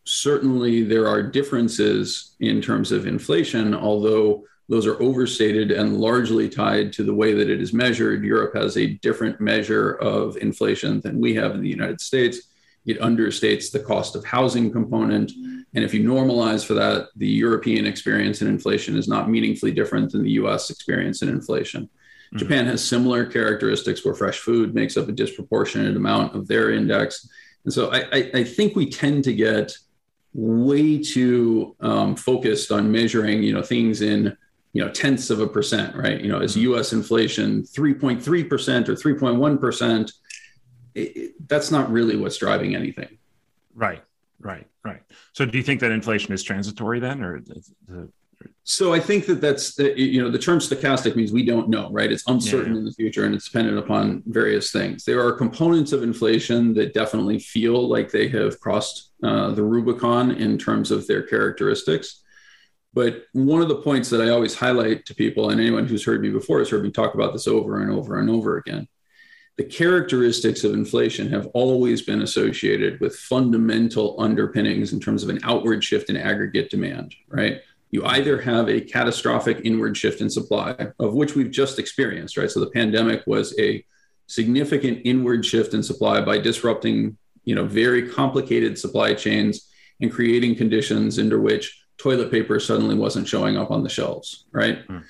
Certainly, 0.09 0.83
there 0.85 1.07
are 1.07 1.21
differences 1.21 2.35
in 2.39 2.63
terms 2.63 2.91
of 2.91 3.05
inflation, 3.05 3.75
although 3.75 4.43
those 4.67 4.87
are 4.87 4.99
overstated 4.99 5.69
and 5.69 5.97
largely 5.97 6.49
tied 6.49 6.91
to 6.93 7.03
the 7.03 7.13
way 7.13 7.35
that 7.35 7.47
it 7.47 7.61
is 7.61 7.73
measured. 7.73 8.23
Europe 8.23 8.55
has 8.55 8.75
a 8.75 8.95
different 9.03 9.39
measure 9.39 9.91
of 9.93 10.35
inflation 10.37 10.99
than 11.01 11.19
we 11.19 11.35
have 11.35 11.53
in 11.53 11.61
the 11.61 11.69
United 11.69 12.01
States. 12.01 12.39
It 12.87 12.99
understates 13.01 13.71
the 13.71 13.81
cost 13.81 14.15
of 14.15 14.25
housing 14.25 14.71
component. 14.71 15.31
And 15.75 15.83
if 15.83 15.93
you 15.93 16.03
normalize 16.03 16.65
for 16.65 16.73
that, 16.73 17.09
the 17.15 17.27
European 17.27 17.85
experience 17.85 18.41
in 18.41 18.47
inflation 18.47 18.97
is 18.97 19.07
not 19.07 19.29
meaningfully 19.29 19.73
different 19.73 20.11
than 20.11 20.23
the 20.23 20.31
US 20.41 20.71
experience 20.71 21.21
in 21.21 21.29
inflation. 21.29 21.83
Mm-hmm. 21.83 22.37
Japan 22.37 22.65
has 22.65 22.83
similar 22.83 23.27
characteristics 23.27 24.03
where 24.03 24.15
fresh 24.15 24.39
food 24.39 24.73
makes 24.73 24.97
up 24.97 25.07
a 25.07 25.11
disproportionate 25.11 25.95
amount 25.95 26.35
of 26.35 26.47
their 26.47 26.71
index. 26.71 27.29
And 27.63 27.71
so 27.71 27.91
I, 27.91 28.05
I, 28.11 28.31
I 28.33 28.43
think 28.43 28.75
we 28.75 28.89
tend 28.89 29.23
to 29.25 29.33
get 29.33 29.77
way 30.33 31.01
too 31.01 31.75
um, 31.79 32.15
focused 32.15 32.71
on 32.71 32.91
measuring, 32.91 33.43
you 33.43 33.53
know, 33.53 33.63
things 33.63 34.01
in, 34.01 34.35
you 34.73 34.83
know, 34.83 34.91
tenths 34.91 35.29
of 35.29 35.39
a 35.39 35.47
percent, 35.47 35.95
right? 35.95 36.21
You 36.21 36.31
know, 36.31 36.39
is 36.39 36.55
mm-hmm. 36.55 36.73
US 36.73 36.93
inflation 36.93 37.63
3.3% 37.63 38.89
or 38.89 38.95
3.1%? 38.95 40.11
that's 41.47 41.71
not 41.71 41.91
really 41.91 42.17
what's 42.17 42.37
driving 42.37 42.75
anything. 42.75 43.17
Right, 43.73 44.03
right, 44.39 44.67
right. 44.83 45.01
So 45.33 45.45
do 45.45 45.57
you 45.57 45.63
think 45.63 45.79
that 45.81 45.91
inflation 45.91 46.33
is 46.33 46.43
transitory 46.43 46.99
then, 46.99 47.23
or 47.23 47.41
so 48.63 48.93
I 48.93 48.99
think 48.99 49.25
that 49.25 49.41
that's 49.41 49.77
you 49.79 50.21
know 50.21 50.29
the 50.29 50.37
term 50.37 50.59
stochastic 50.59 51.15
means 51.15 51.31
we 51.31 51.43
don't 51.43 51.69
know, 51.69 51.89
right? 51.91 52.11
It's 52.11 52.27
uncertain 52.27 52.73
yeah. 52.73 52.79
in 52.79 52.85
the 52.85 52.91
future 52.93 53.25
and 53.25 53.33
it's 53.33 53.45
dependent 53.45 53.79
upon 53.79 54.21
various 54.27 54.71
things. 54.71 55.03
There 55.03 55.25
are 55.25 55.31
components 55.33 55.91
of 55.91 56.03
inflation 56.03 56.73
that 56.75 56.93
definitely 56.93 57.39
feel 57.39 57.89
like 57.89 58.11
they 58.11 58.27
have 58.29 58.59
crossed 58.59 59.11
uh, 59.23 59.51
the 59.51 59.63
Rubicon 59.63 60.31
in 60.31 60.57
terms 60.57 60.91
of 60.91 61.07
their 61.07 61.23
characteristics. 61.23 62.21
But 62.93 63.23
one 63.33 63.61
of 63.61 63.69
the 63.69 63.81
points 63.81 64.09
that 64.09 64.21
I 64.21 64.29
always 64.29 64.55
highlight 64.55 65.05
to 65.05 65.15
people, 65.15 65.49
and 65.49 65.59
anyone 65.59 65.87
who's 65.87 66.05
heard 66.05 66.21
me 66.21 66.29
before 66.29 66.59
has 66.59 66.69
heard 66.69 66.83
me 66.83 66.91
talk 66.91 67.15
about 67.15 67.33
this 67.33 67.47
over 67.47 67.81
and 67.81 67.91
over 67.91 68.19
and 68.19 68.29
over 68.29 68.57
again. 68.57 68.87
The 69.57 69.65
characteristics 69.65 70.63
of 70.63 70.73
inflation 70.73 71.29
have 71.31 71.47
always 71.47 72.03
been 72.03 72.21
associated 72.21 72.99
with 73.01 73.15
fundamental 73.15 74.15
underpinnings 74.19 74.93
in 74.93 74.99
terms 74.99 75.21
of 75.21 75.29
an 75.29 75.39
outward 75.43 75.83
shift 75.83 76.09
in 76.09 76.15
aggregate 76.15 76.69
demand, 76.69 77.13
right? 77.27 77.61
You 77.91 78.05
either 78.05 78.39
have 78.41 78.69
a 78.69 78.81
catastrophic 78.81 79.61
inward 79.63 79.97
shift 79.97 80.21
in 80.21 80.29
supply, 80.29 80.75
of 80.99 81.13
which 81.13 81.35
we've 81.35 81.51
just 81.51 81.79
experienced, 81.79 82.37
right? 82.37 82.51
So 82.51 82.59
the 82.59 82.69
pandemic 82.69 83.23
was 83.25 83.57
a 83.59 83.83
significant 84.27 85.01
inward 85.05 85.43
shift 85.43 85.73
in 85.73 85.81
supply 85.81 86.21
by 86.21 86.37
disrupting, 86.37 87.17
you 87.45 87.55
know, 87.55 87.65
very 87.65 88.07
complicated 88.09 88.77
supply 88.77 89.15
chains 89.15 89.69
and 90.01 90.11
creating 90.11 90.55
conditions 90.55 91.17
under 91.17 91.39
which 91.39 91.83
toilet 91.97 92.31
paper 92.31 92.59
suddenly 92.59 92.95
wasn't 92.95 93.27
showing 93.27 93.57
up 93.57 93.71
on 93.71 93.83
the 93.83 93.89
shelves, 93.89 94.45
right? 94.51 94.87
Mm. 94.87 95.03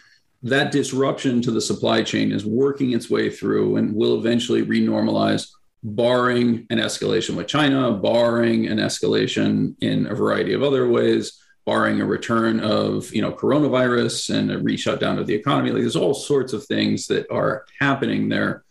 That 0.43 0.71
disruption 0.71 1.41
to 1.41 1.51
the 1.51 1.59
supply 1.59 2.01
chain 2.01 2.31
is 2.31 2.45
working 2.45 2.93
its 2.93 3.09
way 3.09 3.29
through 3.29 3.75
and 3.75 3.93
will 3.93 4.17
eventually 4.17 4.65
renormalize, 4.65 5.49
barring 5.83 6.65
an 6.69 6.77
escalation 6.77 7.35
with 7.35 7.47
China, 7.47 7.91
barring 7.91 8.67
an 8.67 8.77
escalation 8.79 9.75
in 9.81 10.07
a 10.07 10.15
variety 10.15 10.53
of 10.53 10.63
other 10.63 10.89
ways 10.89 11.39
barring 11.69 12.01
a 12.01 12.05
return 12.05 12.59
of 12.61 13.13
you 13.13 13.21
know 13.21 13.31
coronavirus 13.31 14.35
and 14.35 14.51
a 14.51 14.57
re-shutdown 14.57 15.19
of 15.19 15.27
the 15.27 15.35
economy. 15.35 15.69
Like 15.69 15.83
there's 15.83 16.03
all 16.03 16.15
sorts 16.15 16.51
of 16.51 16.65
things 16.65 17.05
that 17.11 17.29
are 17.29 17.63
happening 17.79 18.27
there 18.27 18.63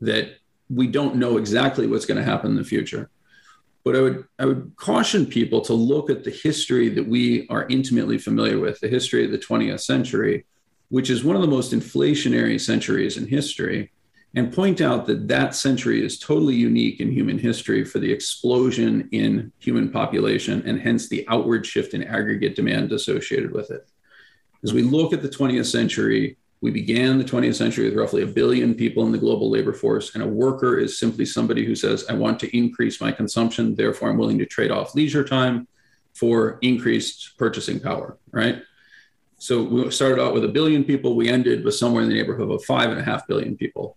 that 0.00 0.24
we 0.68 0.88
don't 0.88 1.14
know 1.14 1.36
exactly 1.36 1.86
what's 1.86 2.06
going 2.06 2.18
to 2.18 2.30
happen 2.32 2.50
in 2.50 2.56
the 2.56 2.64
future. 2.64 3.08
But 3.84 3.94
I 3.94 4.00
would 4.00 4.24
I 4.40 4.46
would 4.46 4.72
caution 4.74 5.26
people 5.26 5.60
to 5.60 5.74
look 5.74 6.10
at 6.10 6.24
the 6.24 6.32
history 6.32 6.88
that 6.88 7.06
we 7.06 7.46
are 7.54 7.68
intimately 7.68 8.18
familiar 8.18 8.58
with, 8.58 8.80
the 8.80 8.88
history 8.88 9.24
of 9.24 9.30
the 9.30 9.38
20th 9.38 9.82
century, 9.82 10.44
which 10.88 11.08
is 11.08 11.22
one 11.22 11.36
of 11.36 11.42
the 11.42 11.56
most 11.56 11.70
inflationary 11.72 12.60
centuries 12.60 13.16
in 13.16 13.28
history 13.28 13.92
and 14.34 14.52
point 14.52 14.80
out 14.80 15.06
that 15.06 15.26
that 15.26 15.54
century 15.54 16.04
is 16.04 16.18
totally 16.18 16.54
unique 16.54 17.00
in 17.00 17.10
human 17.10 17.38
history 17.38 17.84
for 17.84 17.98
the 17.98 18.12
explosion 18.12 19.08
in 19.10 19.52
human 19.58 19.90
population 19.90 20.62
and 20.66 20.80
hence 20.80 21.08
the 21.08 21.26
outward 21.28 21.66
shift 21.66 21.94
in 21.94 22.04
aggregate 22.04 22.54
demand 22.54 22.92
associated 22.92 23.52
with 23.52 23.70
it. 23.70 23.88
As 24.62 24.72
we 24.72 24.82
look 24.82 25.12
at 25.12 25.22
the 25.22 25.28
20th 25.28 25.66
century, 25.66 26.36
we 26.60 26.70
began 26.70 27.18
the 27.18 27.24
20th 27.24 27.56
century 27.56 27.86
with 27.86 27.98
roughly 27.98 28.22
a 28.22 28.26
billion 28.26 28.74
people 28.74 29.04
in 29.04 29.10
the 29.10 29.18
global 29.18 29.50
labor 29.50 29.72
force, 29.72 30.14
and 30.14 30.22
a 30.22 30.28
worker 30.28 30.78
is 30.78 30.98
simply 30.98 31.24
somebody 31.24 31.64
who 31.64 31.74
says, 31.74 32.04
I 32.08 32.12
want 32.12 32.38
to 32.40 32.56
increase 32.56 33.00
my 33.00 33.10
consumption, 33.10 33.74
therefore 33.74 34.10
I'm 34.10 34.18
willing 34.18 34.38
to 34.38 34.46
trade 34.46 34.70
off 34.70 34.94
leisure 34.94 35.24
time 35.24 35.66
for 36.14 36.58
increased 36.60 37.38
purchasing 37.38 37.80
power, 37.80 38.18
right? 38.30 38.62
So 39.38 39.62
we 39.62 39.90
started 39.90 40.20
out 40.22 40.34
with 40.34 40.44
a 40.44 40.48
billion 40.48 40.84
people, 40.84 41.16
we 41.16 41.30
ended 41.30 41.64
with 41.64 41.74
somewhere 41.74 42.02
in 42.02 42.10
the 42.10 42.14
neighborhood 42.14 42.50
of 42.50 42.62
five 42.64 42.90
and 42.90 43.00
a 43.00 43.02
half 43.02 43.26
billion 43.26 43.56
people 43.56 43.96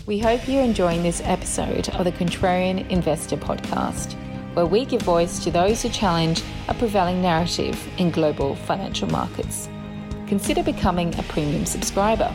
We 0.08 0.20
hope 0.20 0.48
you're 0.48 0.64
enjoying 0.64 1.04
this 1.04 1.20
episode 1.26 1.90
of 1.90 2.06
the 2.06 2.14
Contrarian 2.14 2.90
Investor 2.90 3.36
Podcast, 3.36 4.14
where 4.54 4.66
we 4.66 4.86
give 4.86 5.02
voice 5.02 5.44
to 5.44 5.52
those 5.52 5.82
who 5.82 5.90
challenge 5.90 6.42
a 6.70 6.74
prevailing 6.74 7.22
narrative 7.22 7.78
in 7.98 8.12
global 8.12 8.56
financial 8.56 9.10
markets 9.10 9.68
consider 10.26 10.64
becoming 10.64 11.14
a 11.20 11.24
premium 11.24 11.66
subscriber. 11.66 12.34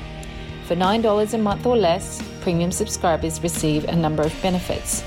For 0.66 0.76
$9 0.76 1.32
a 1.32 1.38
month 1.38 1.64
or 1.64 1.78
less, 1.78 2.22
premium 2.42 2.72
subscribers 2.72 3.42
receive 3.42 3.84
a 3.84 3.96
number 3.96 4.22
of 4.22 4.42
benefits. 4.42 5.02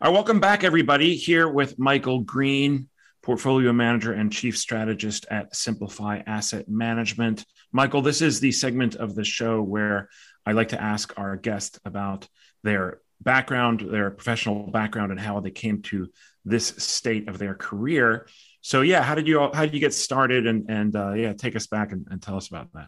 All 0.00 0.12
right, 0.12 0.14
welcome 0.14 0.38
back, 0.38 0.62
everybody. 0.62 1.16
Here 1.16 1.48
with 1.48 1.76
Michael 1.76 2.20
Green, 2.20 2.88
portfolio 3.20 3.72
manager 3.72 4.12
and 4.12 4.30
chief 4.30 4.56
strategist 4.56 5.26
at 5.28 5.56
Simplify 5.56 6.22
Asset 6.24 6.68
Management. 6.68 7.44
Michael, 7.72 8.00
this 8.00 8.22
is 8.22 8.38
the 8.38 8.52
segment 8.52 8.94
of 8.94 9.16
the 9.16 9.24
show 9.24 9.60
where 9.60 10.08
I 10.46 10.52
like 10.52 10.68
to 10.68 10.80
ask 10.80 11.12
our 11.18 11.34
guest 11.34 11.80
about 11.84 12.28
their 12.62 13.00
background, 13.22 13.80
their 13.80 14.12
professional 14.12 14.70
background, 14.70 15.10
and 15.10 15.18
how 15.18 15.40
they 15.40 15.50
came 15.50 15.82
to 15.82 16.10
this 16.44 16.68
state 16.68 17.28
of 17.28 17.38
their 17.38 17.56
career. 17.56 18.28
So, 18.60 18.82
yeah, 18.82 19.02
how 19.02 19.16
did 19.16 19.26
you 19.26 19.50
how 19.52 19.64
did 19.64 19.74
you 19.74 19.80
get 19.80 19.94
started? 19.94 20.46
And 20.46 20.70
and 20.70 20.94
uh, 20.94 21.14
yeah, 21.14 21.32
take 21.32 21.56
us 21.56 21.66
back 21.66 21.90
and, 21.90 22.06
and 22.08 22.22
tell 22.22 22.36
us 22.36 22.46
about 22.46 22.72
that. 22.74 22.86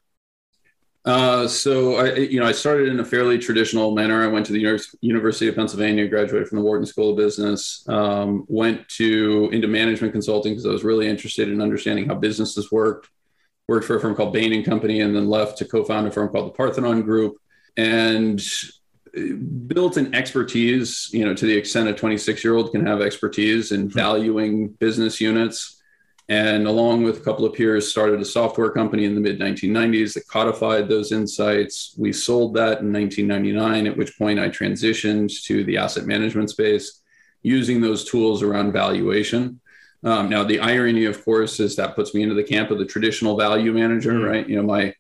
Uh, 1.05 1.49
so 1.49 1.97
I, 1.97 2.15
you 2.15 2.39
know, 2.39 2.47
I 2.47 2.53
started 2.53 2.89
in 2.89 3.01
a 3.01 3.05
fairly 3.05 3.39
traditional 3.39 3.93
manner. 3.93 4.23
I 4.23 4.29
went 4.29 4.47
to 4.47 4.53
the 4.53 4.81
University 5.01 5.49
of 5.49 5.57
Pennsylvania, 5.57 6.07
graduated 6.07 6.49
from 6.49 6.59
the 6.59 6.65
Wharton 6.65 6.87
School 6.87 7.11
of 7.11 7.17
Business, 7.17 7.85
um, 7.89 8.45
went 8.49 8.89
to 8.91 9.49
into 9.53 9.67
management 9.67 10.13
consulting 10.13 10.53
because 10.53 10.67
I 10.67 10.71
was 10.71 10.85
really 10.85 11.09
interested 11.09 11.49
in 11.49 11.61
understanding 11.61 12.07
how 12.07 12.15
businesses 12.15 12.71
worked. 12.71 13.09
Worked 13.69 13.87
for 13.87 13.97
a 13.97 14.01
firm 14.01 14.15
called 14.15 14.33
Bain 14.33 14.53
and 14.53 14.65
Company, 14.65 15.01
and 15.01 15.15
then 15.15 15.29
left 15.29 15.59
to 15.59 15.65
co-found 15.65 16.07
a 16.07 16.11
firm 16.11 16.29
called 16.29 16.49
the 16.49 16.57
Parthenon 16.57 17.03
Group. 17.03 17.37
And 17.77 18.43
built 19.67 19.97
an 19.97 20.15
expertise, 20.15 21.11
you 21.13 21.25
know, 21.25 21.35
to 21.35 21.47
the 21.47 21.57
extent 21.57 21.89
a 21.89 21.95
26 21.95 22.43
year 22.43 22.57
old 22.57 22.73
can 22.73 22.87
have 22.87 23.01
expertise 23.01 23.73
in 23.73 23.83
hmm. 23.83 23.89
valuing 23.89 24.69
business 24.69 25.21
units. 25.21 25.82
And 26.29 26.67
along 26.67 27.03
with 27.03 27.19
a 27.19 27.21
couple 27.21 27.45
of 27.45 27.53
peers, 27.53 27.91
started 27.91 28.21
a 28.21 28.25
software 28.25 28.71
company 28.71 29.05
in 29.05 29.15
the 29.15 29.21
mid 29.21 29.41
1990s 29.41 30.15
that 30.15 30.29
codified 30.29 30.89
those 30.89 31.13
insights. 31.13 31.95
We 31.99 32.13
sold 32.13 32.55
that 32.55 32.81
in 32.81 32.93
1999, 32.93 33.87
at 33.87 33.97
which 33.97 34.17
point 34.17 34.39
I 34.39 34.49
transitioned 34.49 35.43
to 35.45 35.65
the 35.65 35.79
asset 35.79 36.07
management 36.07 36.51
space 36.51 37.01
using 37.43 37.81
those 37.81 38.05
tools 38.05 38.43
around 38.43 38.73
valuation. 38.73 39.61
Um, 40.05 40.29
now, 40.29 40.45
the 40.45 40.61
irony, 40.61 41.05
of 41.05 41.25
course, 41.25 41.61
is 41.61 41.77
that 41.77 41.95
puts 41.95 42.15
me 42.15 42.23
into 42.23 42.35
the 42.35 42.43
camp 42.43 42.71
of 42.71 42.79
the 42.79 42.87
traditional 42.87 43.37
value 43.37 43.73
manager, 43.73 44.13
mm-hmm. 44.13 44.25
right? 44.25 44.49
You 44.49 44.57
know, 44.57 44.63
my 44.63 44.95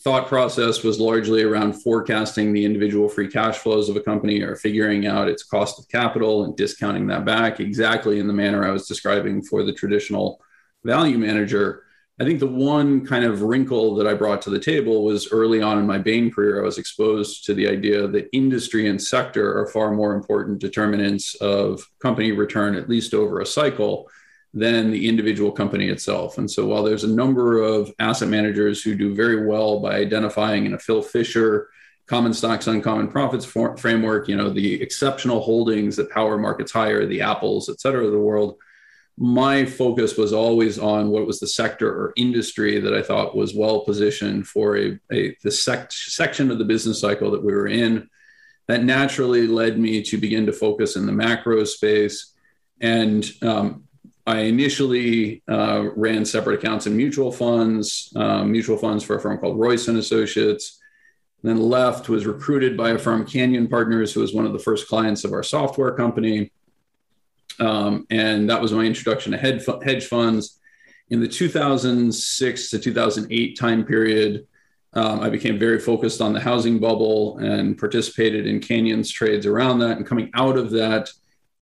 thought 0.00 0.28
process 0.28 0.82
was 0.82 1.00
largely 1.00 1.42
around 1.42 1.72
forecasting 1.72 2.52
the 2.52 2.64
individual 2.64 3.08
free 3.08 3.28
cash 3.28 3.58
flows 3.58 3.88
of 3.88 3.96
a 3.96 4.00
company 4.00 4.42
or 4.42 4.54
figuring 4.54 5.06
out 5.06 5.28
its 5.28 5.42
cost 5.42 5.78
of 5.78 5.88
capital 5.88 6.44
and 6.44 6.56
discounting 6.56 7.06
that 7.08 7.24
back 7.24 7.58
exactly 7.58 8.20
in 8.20 8.28
the 8.28 8.32
manner 8.32 8.64
I 8.64 8.70
was 8.70 8.86
describing 8.86 9.42
for 9.42 9.64
the 9.64 9.72
traditional 9.72 10.40
value 10.84 11.18
manager. 11.18 11.84
I 12.20 12.24
think 12.24 12.40
the 12.40 12.46
one 12.46 13.06
kind 13.06 13.24
of 13.24 13.42
wrinkle 13.42 13.94
that 13.96 14.06
I 14.08 14.14
brought 14.14 14.42
to 14.42 14.50
the 14.50 14.58
table 14.58 15.04
was 15.04 15.30
early 15.30 15.62
on 15.62 15.78
in 15.78 15.86
my 15.86 15.98
Bain 15.98 16.32
career, 16.32 16.60
I 16.60 16.64
was 16.64 16.78
exposed 16.78 17.44
to 17.44 17.54
the 17.54 17.68
idea 17.68 18.08
that 18.08 18.28
industry 18.32 18.88
and 18.88 19.00
sector 19.00 19.56
are 19.56 19.66
far 19.68 19.92
more 19.92 20.14
important 20.14 20.58
determinants 20.58 21.36
of 21.36 21.86
company 22.00 22.32
return, 22.32 22.74
at 22.74 22.88
least 22.88 23.14
over 23.14 23.40
a 23.40 23.46
cycle, 23.46 24.10
than 24.52 24.90
the 24.90 25.08
individual 25.08 25.52
company 25.52 25.88
itself. 25.90 26.38
And 26.38 26.50
so 26.50 26.66
while 26.66 26.82
there's 26.82 27.04
a 27.04 27.08
number 27.08 27.62
of 27.62 27.92
asset 28.00 28.28
managers 28.28 28.82
who 28.82 28.96
do 28.96 29.14
very 29.14 29.46
well 29.46 29.78
by 29.78 29.96
identifying 29.96 30.66
in 30.66 30.74
a 30.74 30.78
Phil 30.78 31.02
Fisher 31.02 31.68
common 32.06 32.32
stocks 32.32 32.66
uncommon 32.66 33.08
profits 33.08 33.44
for, 33.44 33.76
framework, 33.76 34.26
you 34.26 34.34
know, 34.34 34.48
the 34.48 34.80
exceptional 34.82 35.40
holdings 35.40 35.94
that 35.96 36.10
power 36.10 36.38
markets 36.38 36.72
higher, 36.72 37.06
the 37.06 37.20
apples, 37.20 37.68
et 37.68 37.78
cetera, 37.78 38.06
of 38.06 38.12
the 38.12 38.18
world, 38.18 38.56
my 39.20 39.64
focus 39.64 40.16
was 40.16 40.32
always 40.32 40.78
on 40.78 41.08
what 41.10 41.26
was 41.26 41.40
the 41.40 41.46
sector 41.48 41.90
or 41.90 42.12
industry 42.16 42.78
that 42.78 42.94
I 42.94 43.02
thought 43.02 43.36
was 43.36 43.52
well 43.52 43.80
positioned 43.80 44.46
for 44.46 44.76
a, 44.78 44.98
a 45.12 45.36
the 45.42 45.50
sec- 45.50 45.90
section 45.90 46.52
of 46.52 46.58
the 46.58 46.64
business 46.64 47.00
cycle 47.00 47.32
that 47.32 47.42
we 47.42 47.52
were 47.52 47.66
in. 47.66 48.08
That 48.68 48.84
naturally 48.84 49.48
led 49.48 49.78
me 49.78 50.02
to 50.04 50.18
begin 50.18 50.46
to 50.46 50.52
focus 50.52 50.94
in 50.94 51.04
the 51.04 51.12
macro 51.12 51.64
space. 51.64 52.32
And 52.80 53.28
um, 53.42 53.84
I 54.24 54.40
initially 54.40 55.42
uh, 55.48 55.88
ran 55.96 56.24
separate 56.24 56.62
accounts 56.62 56.86
in 56.86 56.96
mutual 56.96 57.32
funds, 57.32 58.12
um, 58.14 58.52
mutual 58.52 58.76
funds 58.76 59.02
for 59.02 59.16
a 59.16 59.20
firm 59.20 59.38
called 59.38 59.58
Royce 59.58 59.88
and 59.88 59.98
Associates. 59.98 60.78
Then 61.42 61.58
left, 61.58 62.08
was 62.08 62.26
recruited 62.26 62.76
by 62.76 62.90
a 62.90 62.98
firm, 62.98 63.26
Canyon 63.26 63.68
Partners, 63.68 64.12
who 64.12 64.20
was 64.20 64.34
one 64.34 64.46
of 64.46 64.52
the 64.52 64.58
first 64.58 64.86
clients 64.86 65.24
of 65.24 65.32
our 65.32 65.42
software 65.42 65.92
company. 65.92 66.52
Um, 67.60 68.06
and 68.10 68.48
that 68.50 68.60
was 68.60 68.72
my 68.72 68.84
introduction 68.84 69.32
to 69.32 69.38
hedge, 69.38 70.06
funds. 70.06 70.58
In 71.10 71.20
the 71.20 71.28
2006 71.28 72.70
to 72.70 72.78
2008 72.78 73.58
time 73.58 73.84
period, 73.84 74.46
um, 74.94 75.20
I 75.20 75.28
became 75.28 75.58
very 75.58 75.78
focused 75.78 76.20
on 76.20 76.32
the 76.32 76.40
housing 76.40 76.78
bubble 76.78 77.38
and 77.38 77.78
participated 77.78 78.46
in 78.46 78.60
Canyon's 78.60 79.10
trades 79.10 79.46
around 79.46 79.78
that. 79.80 79.96
And 79.96 80.06
coming 80.06 80.30
out 80.34 80.56
of 80.56 80.70
that, 80.70 81.10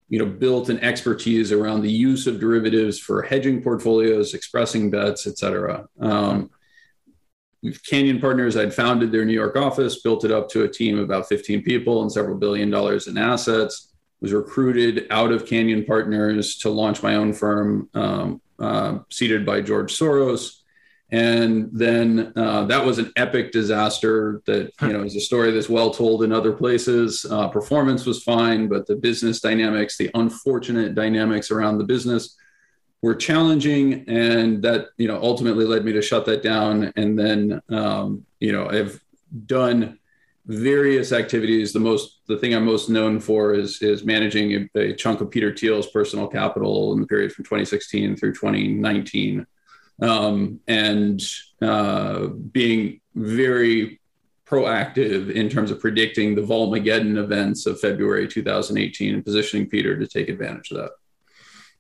you 0.09 0.19
know, 0.19 0.25
built 0.25 0.69
an 0.69 0.79
expertise 0.79 1.51
around 1.51 1.81
the 1.81 1.91
use 1.91 2.27
of 2.27 2.39
derivatives 2.39 2.99
for 2.99 3.21
hedging 3.21 3.61
portfolios, 3.61 4.33
expressing 4.33 4.91
bets, 4.91 5.25
et 5.25 5.37
cetera. 5.37 5.87
Um, 5.99 6.49
Canyon 7.89 8.19
Partners, 8.19 8.57
I'd 8.57 8.73
founded 8.73 9.11
their 9.11 9.23
New 9.23 9.33
York 9.33 9.55
office, 9.55 10.01
built 10.01 10.25
it 10.25 10.31
up 10.31 10.49
to 10.49 10.63
a 10.63 10.67
team 10.67 10.97
of 10.97 11.05
about 11.05 11.29
15 11.29 11.63
people 11.63 12.01
and 12.01 12.11
several 12.11 12.37
billion 12.37 12.69
dollars 12.69 13.07
in 13.07 13.17
assets. 13.17 13.92
Was 14.23 14.31
recruited 14.31 15.05
out 15.09 15.33
of 15.33 15.45
Canyon 15.45 15.83
Partners 15.83 16.57
to 16.59 16.69
launch 16.69 17.03
my 17.03 17.15
own 17.15 17.33
firm, 17.33 17.89
um, 17.93 18.41
uh, 18.57 18.99
by 19.45 19.59
George 19.59 19.93
Soros. 19.99 20.61
And 21.11 21.69
then 21.73 22.31
uh, 22.37 22.63
that 22.67 22.85
was 22.85 22.99
an 22.99 23.11
epic 23.17 23.51
disaster 23.51 24.41
that, 24.45 24.71
you 24.81 24.93
know, 24.93 25.03
is 25.03 25.17
a 25.17 25.19
story 25.19 25.51
that's 25.51 25.67
well 25.67 25.91
told 25.91 26.23
in 26.23 26.31
other 26.31 26.53
places. 26.53 27.25
Uh, 27.29 27.49
performance 27.49 28.05
was 28.05 28.23
fine, 28.23 28.69
but 28.69 28.87
the 28.87 28.95
business 28.95 29.41
dynamics, 29.41 29.97
the 29.97 30.09
unfortunate 30.13 30.95
dynamics 30.95 31.51
around 31.51 31.77
the 31.77 31.83
business 31.83 32.37
were 33.01 33.15
challenging. 33.15 34.05
And 34.07 34.63
that, 34.63 34.85
you 34.95 35.09
know, 35.09 35.19
ultimately 35.21 35.65
led 35.65 35.83
me 35.83 35.91
to 35.91 36.01
shut 36.01 36.25
that 36.27 36.43
down. 36.43 36.93
And 36.95 37.19
then, 37.19 37.61
um, 37.67 38.25
you 38.39 38.53
know, 38.53 38.69
I've 38.69 39.03
done 39.45 39.99
various 40.45 41.11
activities. 41.11 41.73
The 41.73 41.79
most, 41.79 42.21
the 42.27 42.37
thing 42.37 42.53
I'm 42.53 42.65
most 42.65 42.89
known 42.89 43.19
for 43.19 43.53
is 43.53 43.81
is 43.81 44.03
managing 44.03 44.69
a, 44.75 44.79
a, 44.79 44.93
chunk 44.93 45.21
of 45.21 45.31
Peter 45.31 45.55
Thiel's 45.55 45.87
personal 45.87 46.27
capital 46.27 46.93
in 46.93 47.01
the 47.01 47.07
period 47.07 47.31
from 47.31 47.45
2016 47.45 48.17
through 48.17 48.33
2019, 48.33 49.45
um, 50.01 50.59
and 50.67 51.21
uh, 51.61 52.27
being 52.27 52.99
very 53.15 53.99
proactive 54.45 55.31
in 55.31 55.49
terms 55.49 55.71
of 55.71 55.79
predicting 55.79 56.35
the 56.35 56.41
Volmageddon 56.41 57.17
events 57.17 57.65
of 57.65 57.79
February 57.79 58.27
2018 58.27 59.15
and 59.15 59.25
positioning 59.25 59.69
Peter 59.69 59.97
to 59.97 60.07
take 60.07 60.29
advantage 60.29 60.71
of 60.71 60.77
that. 60.77 60.91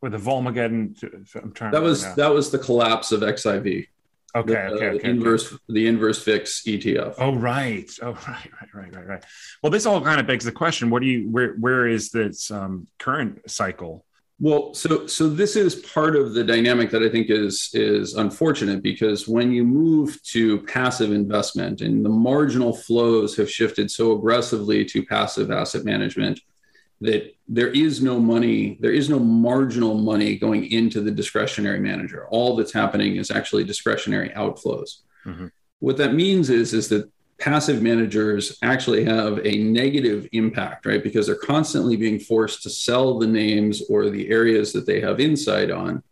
With 0.01 0.13
the 0.13 0.17
Volmageddon, 0.17 1.01
I'm 1.35 1.51
trying. 1.53 1.71
That 1.71 1.81
was 1.81 2.15
that 2.15 2.33
was 2.33 2.51
the 2.51 2.59
collapse 2.59 3.11
of 3.11 3.21
XIV. 3.21 3.87
Okay, 4.35 4.53
the, 4.53 4.59
okay, 4.59 4.85
okay. 4.87 4.97
The 4.97 5.09
inverse, 5.09 5.57
the 5.69 5.87
inverse 5.87 6.23
VIX 6.23 6.63
ETF. 6.63 7.15
Oh, 7.19 7.35
right. 7.35 7.89
Oh, 8.01 8.11
right, 8.27 8.49
right, 8.61 8.73
right, 8.73 8.95
right, 8.95 9.07
right. 9.07 9.25
Well, 9.61 9.71
this 9.71 9.85
all 9.85 10.01
kind 10.01 10.19
of 10.19 10.25
begs 10.25 10.45
the 10.45 10.51
question: 10.51 10.89
What 10.89 11.01
do 11.01 11.07
you? 11.07 11.29
Where, 11.29 11.53
where 11.53 11.87
is 11.87 12.09
this 12.09 12.49
um, 12.49 12.87
current 12.97 13.49
cycle? 13.49 14.05
Well, 14.39 14.73
so 14.73 15.05
so 15.05 15.29
this 15.29 15.55
is 15.55 15.75
part 15.75 16.15
of 16.15 16.33
the 16.33 16.43
dynamic 16.43 16.89
that 16.89 17.03
I 17.03 17.09
think 17.09 17.29
is 17.29 17.69
is 17.73 18.15
unfortunate 18.15 18.81
because 18.81 19.27
when 19.27 19.51
you 19.51 19.63
move 19.63 20.21
to 20.23 20.61
passive 20.63 21.11
investment 21.11 21.81
and 21.81 22.03
the 22.03 22.09
marginal 22.09 22.75
flows 22.75 23.37
have 23.37 23.49
shifted 23.49 23.91
so 23.91 24.13
aggressively 24.13 24.83
to 24.85 25.05
passive 25.05 25.51
asset 25.51 25.85
management 25.85 26.41
that 27.01 27.35
there 27.47 27.69
is 27.69 28.01
no 28.01 28.19
money, 28.19 28.77
there 28.79 28.93
is 28.93 29.09
no 29.09 29.19
marginal 29.19 29.95
money 29.95 30.37
going 30.37 30.71
into 30.71 31.01
the 31.01 31.11
discretionary 31.11 31.79
manager. 31.79 32.27
All 32.29 32.55
that's 32.55 32.73
happening 32.73 33.17
is 33.17 33.29
actually 33.29 33.65
discretionary 33.65 34.29
outflows. 34.29 35.01
Mm-hmm. 35.25 35.47
What 35.79 35.97
that 35.97 36.13
means 36.13 36.49
is, 36.49 36.73
is 36.73 36.87
that 36.89 37.11
passive 37.39 37.81
managers 37.81 38.57
actually 38.61 39.03
have 39.03 39.45
a 39.45 39.57
negative 39.57 40.27
impact, 40.31 40.85
right? 40.85 41.03
Because 41.03 41.27
they're 41.27 41.35
constantly 41.35 41.97
being 41.97 42.19
forced 42.19 42.63
to 42.63 42.69
sell 42.69 43.19
the 43.19 43.27
names 43.27 43.81
or 43.89 44.09
the 44.09 44.29
areas 44.29 44.71
that 44.71 44.85
they 44.85 45.01
have 45.01 45.19
insight 45.19 45.71
on 45.71 46.03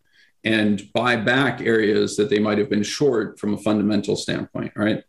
and 0.43 0.91
buy 0.93 1.15
back 1.15 1.61
areas 1.61 2.17
that 2.17 2.29
they 2.29 2.39
might 2.39 2.57
have 2.57 2.69
been 2.69 2.83
short 2.83 3.39
from 3.39 3.53
a 3.53 3.57
fundamental 3.57 4.15
standpoint, 4.15 4.73
right? 4.75 5.03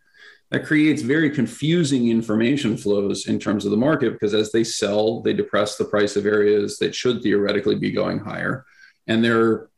That 0.52 0.66
creates 0.66 1.00
very 1.00 1.30
confusing 1.30 2.10
information 2.10 2.76
flows 2.76 3.26
in 3.26 3.38
terms 3.38 3.64
of 3.64 3.70
the 3.70 3.76
market 3.76 4.12
because 4.12 4.34
as 4.34 4.52
they 4.52 4.62
sell, 4.62 5.22
they 5.22 5.32
depress 5.32 5.76
the 5.76 5.84
price 5.84 6.14
of 6.14 6.26
areas 6.26 6.78
that 6.78 6.94
should 6.94 7.22
theoretically 7.22 7.74
be 7.74 7.90
going 7.90 8.18
higher. 8.18 8.66
And 9.06 9.24
they're 9.24 9.70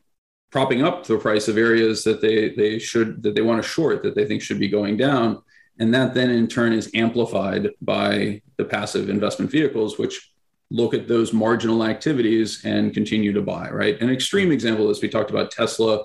propping 0.51 0.83
up 0.83 1.05
the 1.05 1.17
price 1.17 1.47
of 1.47 1.57
areas 1.57 2.03
that 2.03 2.19
they, 2.19 2.49
they 2.49 2.77
should, 2.77 3.23
that 3.23 3.35
they 3.35 3.41
want 3.41 3.63
to 3.63 3.67
short, 3.67 4.03
that 4.03 4.15
they 4.15 4.25
think 4.25 4.41
should 4.41 4.59
be 4.59 4.67
going 4.67 4.97
down. 4.97 5.41
And 5.79 5.93
that 5.93 6.13
then 6.13 6.29
in 6.29 6.45
turn 6.45 6.73
is 6.73 6.91
amplified 6.93 7.69
by 7.81 8.41
the 8.57 8.65
passive 8.65 9.09
investment 9.09 9.51
vehicles, 9.51 9.97
which 9.97 10.33
look 10.71 10.93
at 10.93 11.07
those 11.07 11.31
marginal 11.31 11.85
activities 11.85 12.65
and 12.65 12.93
continue 12.93 13.31
to 13.31 13.41
buy, 13.41 13.69
right? 13.69 13.99
An 14.01 14.09
extreme 14.09 14.51
example 14.51 14.89
is 14.89 15.01
we 15.01 15.07
talked 15.07 15.29
about 15.29 15.51
Tesla. 15.51 16.03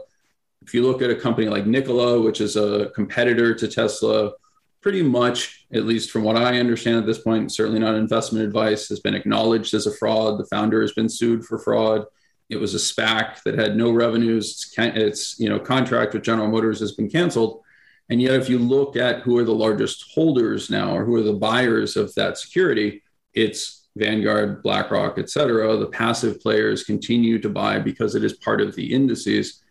If 0.62 0.74
you 0.74 0.86
look 0.86 1.02
at 1.02 1.10
a 1.10 1.16
company 1.16 1.48
like 1.48 1.66
Nikola, 1.66 2.20
which 2.20 2.40
is 2.40 2.54
a 2.54 2.90
competitor 2.94 3.52
to 3.52 3.66
Tesla, 3.66 4.32
pretty 4.80 5.02
much, 5.02 5.66
at 5.72 5.84
least 5.84 6.10
from 6.10 6.22
what 6.22 6.36
I 6.36 6.58
understand 6.58 6.96
at 6.96 7.06
this 7.06 7.18
point, 7.18 7.52
certainly 7.52 7.80
not 7.80 7.94
investment 7.94 8.44
advice, 8.44 8.88
has 8.88 9.00
been 9.00 9.14
acknowledged 9.14 9.74
as 9.74 9.86
a 9.86 9.94
fraud. 9.94 10.38
The 10.38 10.46
founder 10.46 10.80
has 10.80 10.92
been 10.92 11.08
sued 11.08 11.44
for 11.44 11.58
fraud. 11.58 12.06
It 12.48 12.56
was 12.56 12.74
a 12.74 12.78
SPAC 12.78 13.42
that 13.44 13.58
had 13.58 13.76
no 13.76 13.90
revenues. 13.90 14.72
Its, 14.76 14.96
its 14.96 15.40
you 15.40 15.48
know 15.48 15.58
contract 15.58 16.14
with 16.14 16.24
General 16.24 16.48
Motors 16.48 16.80
has 16.80 16.92
been 16.92 17.10
canceled. 17.10 17.62
And 18.08 18.20
yet, 18.20 18.34
if 18.34 18.48
you 18.48 18.58
look 18.58 18.96
at 18.96 19.20
who 19.20 19.38
are 19.38 19.44
the 19.44 19.54
largest 19.54 20.12
holders 20.12 20.68
now, 20.68 20.96
or 20.96 21.04
who 21.04 21.14
are 21.14 21.22
the 21.22 21.32
buyers 21.32 21.96
of 21.96 22.12
that 22.14 22.38
security, 22.38 23.02
it's 23.34 23.88
Vanguard, 23.96 24.62
BlackRock, 24.62 25.18
et 25.18 25.30
cetera. 25.30 25.76
The 25.76 25.86
passive 25.86 26.40
players 26.40 26.84
continue 26.84 27.38
to 27.40 27.48
buy 27.48 27.78
because 27.78 28.14
it 28.14 28.24
is 28.24 28.32
part 28.34 28.60
of 28.60 28.74
the 28.74 28.92
indices 28.92 29.62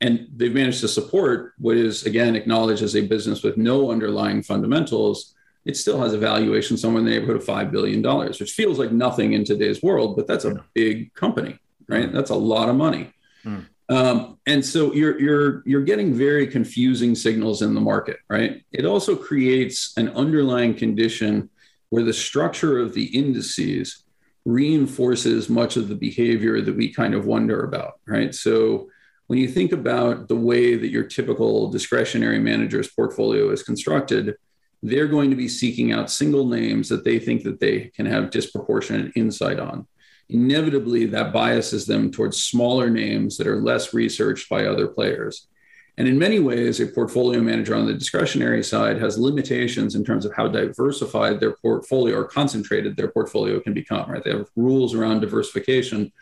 and 0.00 0.28
they've 0.34 0.54
managed 0.54 0.80
to 0.80 0.88
support 0.88 1.54
what 1.58 1.76
is 1.76 2.04
again 2.04 2.36
acknowledged 2.36 2.82
as 2.82 2.96
a 2.96 3.06
business 3.06 3.42
with 3.42 3.56
no 3.56 3.90
underlying 3.90 4.42
fundamentals. 4.42 5.34
It 5.64 5.76
still 5.76 6.00
has 6.00 6.12
a 6.12 6.18
valuation 6.18 6.76
somewhere 6.76 7.00
in 7.00 7.06
the 7.06 7.10
neighborhood 7.10 7.36
of 7.36 7.44
$5 7.44 7.72
billion 7.72 8.02
which 8.28 8.52
feels 8.52 8.78
like 8.78 8.92
nothing 8.92 9.32
in 9.32 9.44
today's 9.44 9.82
world 9.82 10.16
but 10.16 10.26
that's 10.26 10.44
a 10.44 10.64
big 10.74 11.12
company 11.14 11.58
right? 11.88 12.12
That's 12.12 12.30
a 12.30 12.36
lot 12.36 12.68
of 12.68 12.76
money. 12.76 13.12
Mm. 13.44 13.66
um, 13.88 14.38
and 14.46 14.64
so 14.64 14.92
you're 14.92 15.20
you're 15.20 15.62
you're 15.66 15.84
getting 15.84 16.12
very 16.12 16.48
confusing 16.48 17.14
signals 17.14 17.62
in 17.62 17.74
the 17.74 17.80
market 17.80 18.18
right? 18.28 18.64
It 18.72 18.84
also 18.84 19.16
creates 19.16 19.92
an 19.96 20.08
underlying 20.10 20.74
condition 20.74 21.48
where 21.90 22.02
the 22.02 22.12
structure 22.12 22.78
of 22.78 22.92
the 22.94 23.04
indices 23.04 24.02
reinforces 24.44 25.48
much 25.48 25.76
of 25.76 25.88
the 25.88 25.94
behavior 25.94 26.60
that 26.60 26.76
we 26.76 26.92
kind 26.92 27.14
of 27.14 27.26
wonder 27.26 27.64
about 27.64 28.00
right? 28.06 28.34
So 28.34 28.90
when 29.26 29.38
you 29.38 29.48
think 29.48 29.72
about 29.72 30.28
the 30.28 30.36
way 30.36 30.76
that 30.76 30.90
your 30.90 31.04
typical 31.04 31.68
discretionary 31.68 32.38
manager's 32.38 32.88
portfolio 32.88 33.50
is 33.50 33.62
constructed, 33.62 34.36
they're 34.82 35.08
going 35.08 35.30
to 35.30 35.36
be 35.36 35.48
seeking 35.48 35.92
out 35.92 36.10
single 36.10 36.46
names 36.46 36.88
that 36.88 37.04
they 37.04 37.18
think 37.18 37.42
that 37.42 37.58
they 37.58 37.90
can 37.96 38.06
have 38.06 38.30
disproportionate 38.30 39.12
insight 39.16 39.58
on. 39.58 39.86
Inevitably, 40.28 41.06
that 41.06 41.32
biases 41.32 41.86
them 41.86 42.10
towards 42.10 42.44
smaller 42.44 42.90
names 42.90 43.36
that 43.36 43.46
are 43.46 43.60
less 43.60 43.94
researched 43.94 44.48
by 44.48 44.66
other 44.66 44.86
players. 44.86 45.48
And 45.98 46.06
in 46.06 46.18
many 46.18 46.40
ways, 46.40 46.78
a 46.78 46.86
portfolio 46.86 47.40
manager 47.40 47.74
on 47.74 47.86
the 47.86 47.94
discretionary 47.94 48.62
side 48.62 49.00
has 49.00 49.18
limitations 49.18 49.94
in 49.94 50.04
terms 50.04 50.26
of 50.26 50.34
how 50.34 50.46
diversified 50.46 51.40
their 51.40 51.56
portfolio 51.56 52.16
or 52.18 52.24
concentrated 52.24 52.96
their 52.96 53.08
portfolio 53.08 53.60
can 53.60 53.72
become, 53.72 54.10
right? 54.10 54.22
They 54.22 54.32
have 54.32 54.50
rules 54.56 54.94
around 54.94 55.20
diversification 55.20 56.12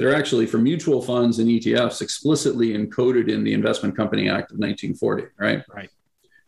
they're 0.00 0.16
actually 0.16 0.46
for 0.46 0.56
mutual 0.56 1.02
funds 1.02 1.40
and 1.40 1.48
ETFs 1.50 2.00
explicitly 2.00 2.72
encoded 2.72 3.28
in 3.28 3.44
the 3.44 3.52
Investment 3.52 3.94
Company 3.94 4.30
Act 4.30 4.50
of 4.50 4.56
1940, 4.56 5.24
right? 5.38 5.62
Right. 5.68 5.90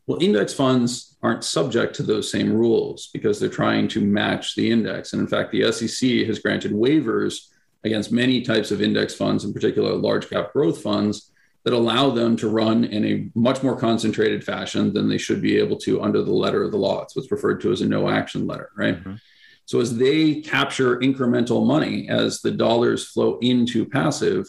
Well, 0.07 0.23
index 0.23 0.55
funds 0.55 1.19
aren't 1.23 1.45
subject 1.45 1.95
to 1.97 2.03
those 2.03 2.31
same 2.33 2.51
rules 2.51 3.11
because 3.13 3.39
they're 3.39 3.51
trying 3.51 3.89
to 3.89 4.01
match 4.01 4.55
the 4.55 4.71
index. 4.71 5.13
And 5.13 5.21
in 5.21 5.29
fact, 5.29 5.53
the 5.53 5.71
SEC 5.71 6.27
has 6.27 6.39
granted 6.39 6.73
waivers 6.73 7.49
against 7.85 8.11
many 8.11 8.41
types 8.41 8.71
of 8.71 8.81
index 8.81 9.15
funds, 9.15 9.45
in 9.45 9.53
particular 9.53 9.93
large 9.97 10.31
cap 10.31 10.55
growth 10.55 10.81
funds, 10.81 11.31
that 11.65 11.75
allow 11.75 12.09
them 12.09 12.37
to 12.37 12.49
run 12.49 12.85
in 12.85 13.05
a 13.05 13.29
much 13.39 13.63
more 13.63 13.77
concentrated 13.77 14.43
fashion 14.43 14.95
than 14.95 15.11
they 15.11 15.19
should 15.19 15.43
be 15.43 15.59
able 15.59 15.77
to 15.77 16.01
under 16.01 16.23
the 16.23 16.33
letter 16.33 16.63
of 16.63 16.73
the 16.73 16.79
law. 16.79 17.03
It's 17.03 17.15
what's 17.15 17.31
referred 17.31 17.61
to 17.61 17.71
as 17.71 17.83
a 17.83 17.87
no 17.87 18.09
action 18.09 18.47
letter, 18.47 18.71
right? 18.79 18.99
Mm-hmm. 18.99 19.15
So 19.73 19.81
as 19.81 19.97
they 19.97 20.43
capture 20.43 20.99
incremental 20.99 21.67
money 21.67 22.07
as 22.07 22.43
the 22.43 22.51
dollars 22.51 23.09
flow 23.09 23.39
into 23.39 23.87
passive, 23.87 24.47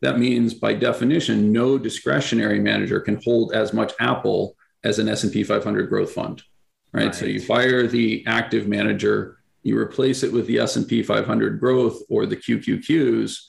that 0.00 0.18
means 0.18 0.54
by 0.54 0.72
definition, 0.72 1.52
no 1.52 1.76
discretionary 1.76 2.58
manager 2.58 2.98
can 2.98 3.20
hold 3.22 3.52
as 3.52 3.74
much 3.74 3.92
Apple 4.00 4.56
as 4.82 4.98
an 4.98 5.10
S&P 5.10 5.44
500 5.44 5.90
growth 5.90 6.12
fund, 6.12 6.42
right? 6.90 7.04
right? 7.04 7.14
So 7.14 7.26
you 7.26 7.38
fire 7.38 7.86
the 7.86 8.24
active 8.26 8.66
manager, 8.66 9.40
you 9.62 9.76
replace 9.76 10.22
it 10.22 10.32
with 10.32 10.46
the 10.46 10.60
S&P 10.60 11.02
500 11.02 11.60
growth 11.60 12.00
or 12.08 12.24
the 12.24 12.38
QQQs, 12.38 13.40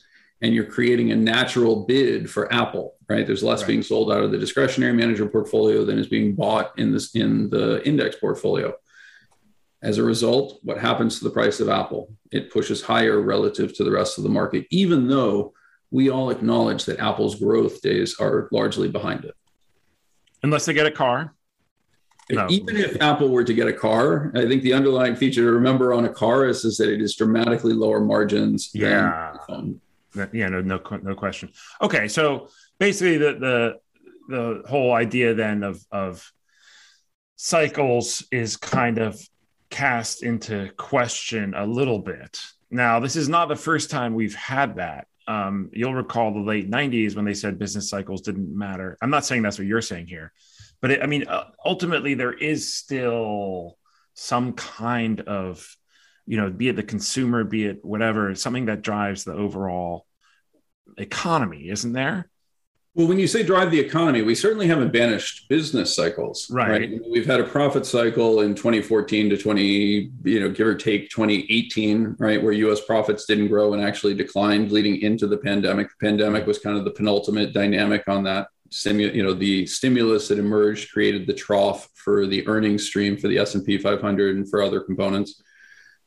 and 0.42 0.54
you're 0.54 0.66
creating 0.66 1.14
a 1.14 1.16
natural 1.16 1.86
bid 1.86 2.30
for 2.30 2.54
Apple, 2.54 2.96
right? 3.08 3.26
There's 3.26 3.44
less 3.44 3.62
right. 3.62 3.68
being 3.70 3.82
sold 3.82 4.12
out 4.12 4.26
of 4.26 4.32
the 4.32 4.38
discretionary 4.38 4.92
manager 4.92 5.30
portfolio 5.30 5.86
than 5.86 6.00
is 6.00 6.08
being 6.08 6.36
bought 6.36 6.78
in 6.78 6.92
this 6.92 7.16
in 7.16 7.50
the 7.50 7.82
index 7.88 8.18
portfolio. 8.18 8.74
As 9.84 9.98
a 9.98 10.04
result, 10.04 10.60
what 10.64 10.78
happens 10.78 11.20
to 11.20 11.26
the 11.26 11.30
price 11.30 11.60
of 11.60 11.68
Apple? 11.68 12.10
It 12.32 12.52
pushes 12.52 12.82
higher 12.82 13.22
relative 13.22 13.76
to 13.76 13.84
the 13.84 13.92
rest 13.92 14.18
of 14.18 14.24
the 14.24 14.30
market, 14.30 14.66
even 14.70 15.08
though 15.08 15.54
we 15.92 16.10
all 16.10 16.30
acknowledge 16.30 16.86
that 16.86 17.00
Apple's 17.00 17.36
growth 17.36 17.82
days 17.82 18.16
are 18.20 18.48
largely 18.52 18.88
behind 18.88 19.26
it. 19.26 19.36
Unless 20.42 20.66
they 20.66 20.74
get 20.74 20.88
a 20.88 20.92
car. 20.92 21.36
No. 22.32 22.48
Even 22.50 22.78
if 22.78 23.02
Apple 23.02 23.30
were 23.30 23.44
to 23.44 23.54
get 23.54 23.68
a 23.68 23.74
car, 23.74 24.32
I 24.34 24.48
think 24.48 24.64
the 24.64 24.74
underlying 24.74 25.18
feature 25.18 25.44
to 25.44 25.52
remember 25.52 25.94
on 25.94 26.06
a 26.06 26.10
car 26.10 26.48
is, 26.48 26.64
is 26.64 26.78
that 26.78 26.90
it 26.90 27.02
is 27.02 27.16
dramatically 27.16 27.74
lower 27.74 28.00
margins. 28.00 28.72
Yeah. 28.74 29.36
Yeah, 30.32 30.48
no, 30.48 30.62
no, 30.62 30.80
no 31.02 31.16
question. 31.16 31.52
Okay, 31.82 32.08
so 32.08 32.48
basically, 32.80 33.18
the 33.18 33.34
the 33.34 33.80
the 34.30 34.70
whole 34.70 34.94
idea 34.94 35.34
then 35.34 35.64
of 35.64 35.84
of 35.92 36.32
cycles 37.36 38.24
is 38.32 38.56
kind 38.56 39.00
of 39.00 39.20
cast 39.74 40.22
into 40.22 40.70
question 40.78 41.56
a 41.56 41.66
little 41.66 41.98
bit. 41.98 42.40
Now, 42.70 43.00
this 43.00 43.16
is 43.16 43.28
not 43.28 43.48
the 43.48 43.56
first 43.56 43.90
time 43.90 44.14
we've 44.14 44.36
had 44.36 44.76
that. 44.76 45.08
Um, 45.28 45.72
you'll 45.74 45.96
recall 45.96 46.32
the 46.32 46.42
late 46.42 46.70
90s 46.70 47.16
when 47.16 47.26
they 47.26 47.34
said 47.34 47.58
business 47.58 47.90
cycles 47.90 48.22
didn't 48.22 48.56
matter. 48.56 49.00
I'm 49.02 49.10
not 49.10 49.26
saying 49.26 49.42
that's 49.42 49.58
what 49.58 49.66
you're 49.66 49.82
saying 49.82 50.06
here, 50.06 50.32
but 50.80 50.92
it, 50.92 51.02
I 51.02 51.08
mean, 51.08 51.28
uh, 51.28 51.46
ultimately, 51.66 52.14
there 52.14 52.34
is 52.34 52.72
still 52.72 53.80
some 54.14 54.54
kind 54.54 55.22
of, 55.22 55.76
you 56.28 56.38
know, 56.38 56.52
be 56.52 56.70
it 56.70 56.76
the 56.76 56.84
consumer, 56.84 57.44
be 57.44 57.66
it 57.66 57.84
whatever, 57.84 58.36
something 58.36 58.66
that 58.66 58.84
drives 58.84 59.24
the 59.24 59.34
overall 59.34 60.06
economy, 61.00 61.70
isn't 61.70 61.94
there? 61.94 62.30
Well, 62.96 63.08
when 63.08 63.18
you 63.18 63.26
say 63.26 63.42
drive 63.42 63.72
the 63.72 63.80
economy, 63.80 64.22
we 64.22 64.36
certainly 64.36 64.68
haven't 64.68 64.94
banished 64.94 65.50
business 65.50 65.96
cycles. 65.96 66.48
Right. 66.52 66.70
right. 66.70 67.02
We've 67.10 67.26
had 67.26 67.40
a 67.40 67.44
profit 67.44 67.88
cycle 67.88 68.42
in 68.42 68.54
2014 68.54 69.32
to 69.32 69.38
20, 69.38 70.12
you 70.24 70.40
know, 70.40 70.50
give 70.50 70.68
or 70.68 70.76
take 70.76 71.10
2018, 71.10 72.18
right, 72.20 72.42
where 72.42 72.54
US 72.54 72.82
profits 72.86 73.26
didn't 73.26 73.48
grow 73.48 73.74
and 73.74 73.84
actually 73.84 74.14
declined 74.14 74.72
leading 74.72 75.02
into 75.02 75.26
the 75.26 75.38
pandemic. 75.38 75.90
The 75.90 76.06
pandemic 76.06 76.46
was 76.46 76.60
kind 76.60 76.78
of 76.78 76.86
the 76.86 76.92
penultimate 76.92 77.52
dynamic 77.52 78.08
on 78.08 78.24
that. 78.26 78.50
Stimu- 78.70 79.14
you 79.14 79.24
know, 79.24 79.34
the 79.34 79.66
stimulus 79.66 80.28
that 80.28 80.38
emerged 80.38 80.92
created 80.92 81.26
the 81.26 81.34
trough 81.34 81.90
for 81.96 82.28
the 82.28 82.48
earnings 82.48 82.86
stream 82.86 83.18
for 83.18 83.28
the 83.28 83.40
S&P 83.40 83.80
500 83.80 84.36
and 84.36 84.48
for 84.48 84.62
other 84.62 84.82
components. 84.82 85.42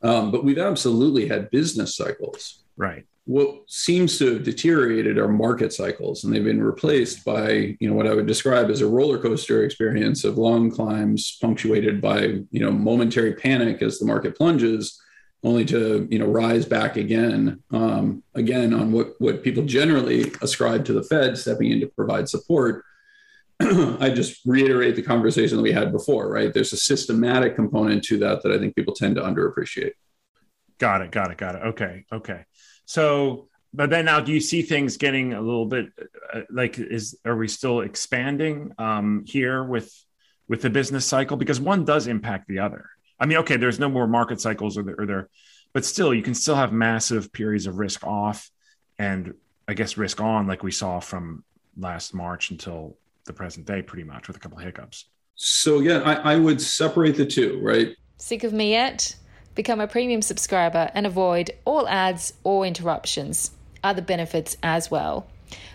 Um, 0.01 0.31
but 0.31 0.45
we've 0.45 0.57
absolutely 0.57 1.27
had 1.27 1.49
business 1.49 1.97
cycles. 1.97 2.63
Right 2.77 3.05
what 3.27 3.61
seems 3.67 4.17
to 4.17 4.35
have 4.35 4.43
deteriorated 4.43 5.17
are 5.17 5.27
market 5.27 5.73
cycles 5.73 6.23
and 6.23 6.33
they've 6.33 6.45
been 6.45 6.63
replaced 6.63 7.25
by 7.25 7.75
you 7.79 7.89
know 7.89 7.93
what 7.93 8.07
i 8.07 8.13
would 8.13 8.25
describe 8.25 8.69
as 8.69 8.79
a 8.79 8.87
roller 8.87 9.21
coaster 9.21 9.65
experience 9.65 10.23
of 10.23 10.37
long 10.37 10.71
climbs 10.71 11.37
punctuated 11.41 11.99
by 12.01 12.21
you 12.51 12.59
know 12.61 12.71
momentary 12.71 13.33
panic 13.33 13.81
as 13.81 13.99
the 13.99 14.05
market 14.05 14.35
plunges 14.37 15.01
only 15.43 15.65
to 15.65 16.07
you 16.09 16.19
know 16.19 16.25
rise 16.25 16.65
back 16.65 16.95
again 16.95 17.61
um, 17.71 18.23
again 18.33 18.73
on 18.73 18.91
what 18.91 19.13
what 19.19 19.43
people 19.43 19.63
generally 19.63 20.31
ascribe 20.41 20.85
to 20.85 20.93
the 20.93 21.03
fed 21.03 21.37
stepping 21.37 21.71
in 21.71 21.79
to 21.79 21.87
provide 21.87 22.27
support. 22.27 22.83
I 23.59 24.11
just 24.13 24.41
reiterate 24.45 24.95
the 24.95 25.01
conversation 25.01 25.57
that 25.57 25.63
we 25.63 25.71
had 25.71 25.91
before 25.91 26.29
right? 26.29 26.53
There's 26.53 26.73
a 26.73 26.77
systematic 26.77 27.55
component 27.55 28.03
to 28.05 28.17
that 28.19 28.43
that 28.43 28.51
i 28.51 28.57
think 28.57 28.75
people 28.75 28.93
tend 28.93 29.15
to 29.15 29.21
underappreciate 29.21 29.93
got 30.77 31.01
it 31.01 31.11
got 31.11 31.31
it 31.31 31.37
got 31.37 31.55
it 31.55 31.61
okay 31.63 32.05
okay 32.11 32.45
so, 32.87 33.49
but 33.73 33.89
then 33.89 34.05
now, 34.05 34.21
do 34.21 34.31
you 34.31 34.39
see 34.39 34.61
things 34.61 34.95
getting 34.95 35.33
a 35.33 35.41
little 35.41 35.65
bit 35.65 35.87
uh, 36.33 36.41
like 36.49 36.79
is 36.79 37.19
are 37.25 37.35
we 37.35 37.49
still 37.49 37.81
expanding 37.81 38.71
um, 38.79 39.25
here 39.27 39.63
with 39.63 39.93
with 40.47 40.61
the 40.61 40.69
business 40.69 41.05
cycle 41.05 41.35
because 41.35 41.59
one 41.59 41.83
does 41.83 42.07
impact 42.07 42.47
the 42.47 42.59
other. 42.59 42.89
I 43.19 43.25
mean, 43.25 43.39
okay, 43.39 43.57
there's 43.57 43.77
no 43.77 43.89
more 43.89 44.07
market 44.07 44.39
cycles 44.39 44.77
or 44.77 44.83
there, 44.83 44.95
or 44.97 45.05
there 45.05 45.29
but 45.73 45.83
still, 45.83 46.13
you 46.13 46.23
can 46.23 46.33
still 46.33 46.55
have 46.55 46.71
massive 46.71 47.31
periods 47.33 47.67
of 47.67 47.77
risk 47.77 48.07
off 48.07 48.49
and 48.97 49.33
I 49.67 49.73
guess 49.73 49.97
risk 49.97 50.21
on, 50.21 50.47
like 50.47 50.63
we 50.63 50.71
saw 50.71 51.01
from 51.01 51.43
last 51.77 52.13
March 52.13 52.51
until 52.51 52.97
the 53.25 53.33
present 53.33 53.65
day, 53.65 53.81
pretty 53.81 54.05
much 54.05 54.29
with 54.29 54.37
a 54.37 54.39
couple 54.39 54.57
of 54.57 54.63
hiccups. 54.63 55.09
So 55.35 55.79
again, 55.79 56.03
I, 56.03 56.33
I 56.33 56.35
would 56.37 56.61
separate 56.61 57.17
the 57.17 57.25
two, 57.25 57.59
right? 57.61 57.95
Sick 58.17 58.45
of 58.45 58.53
me 58.53 58.71
yet? 58.71 59.13
Become 59.57 59.81
a 59.81 59.87
premium 59.87 60.21
subscriber 60.21 60.91
and 60.93 61.05
avoid 61.07 61.49
all 61.65 61.87
ads 61.87 62.33
or 62.43 62.63
interruptions. 62.63 63.49
Other 63.83 64.03
benefits 64.03 64.55
as 64.61 64.91
well. 64.91 65.25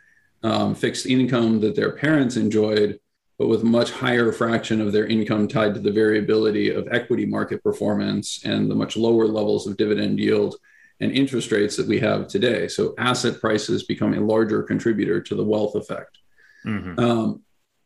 um, 0.43 0.75
fixed 0.75 1.05
income 1.05 1.61
that 1.61 1.75
their 1.75 1.93
parents 1.93 2.35
enjoyed, 2.35 2.99
but 3.37 3.47
with 3.47 3.63
much 3.63 3.91
higher 3.91 4.33
fraction 4.33 4.81
of 4.81 4.91
their 4.91 5.07
income 5.07 5.47
tied 5.47 5.73
to 5.73 5.79
the 5.79 5.91
variability 5.91 6.69
of 6.69 6.89
equity 6.91 7.25
market 7.25 7.63
performance 7.63 8.43
and 8.43 8.69
the 8.69 8.75
much 8.75 8.97
lower 8.97 9.25
levels 9.25 9.65
of 9.65 9.77
dividend 9.77 10.19
yield 10.19 10.57
and 10.99 11.13
interest 11.13 11.49
rates 11.51 11.77
that 11.77 11.87
we 11.87 11.99
have 11.99 12.27
today. 12.27 12.67
So 12.67 12.93
asset 12.97 13.39
prices 13.39 13.83
become 13.83 14.13
a 14.13 14.19
larger 14.19 14.61
contributor 14.63 15.21
to 15.21 15.35
the 15.35 15.43
wealth 15.43 15.75
effect. 15.75 16.17
Mm-hmm. 16.65 16.99
Um, 16.99 17.43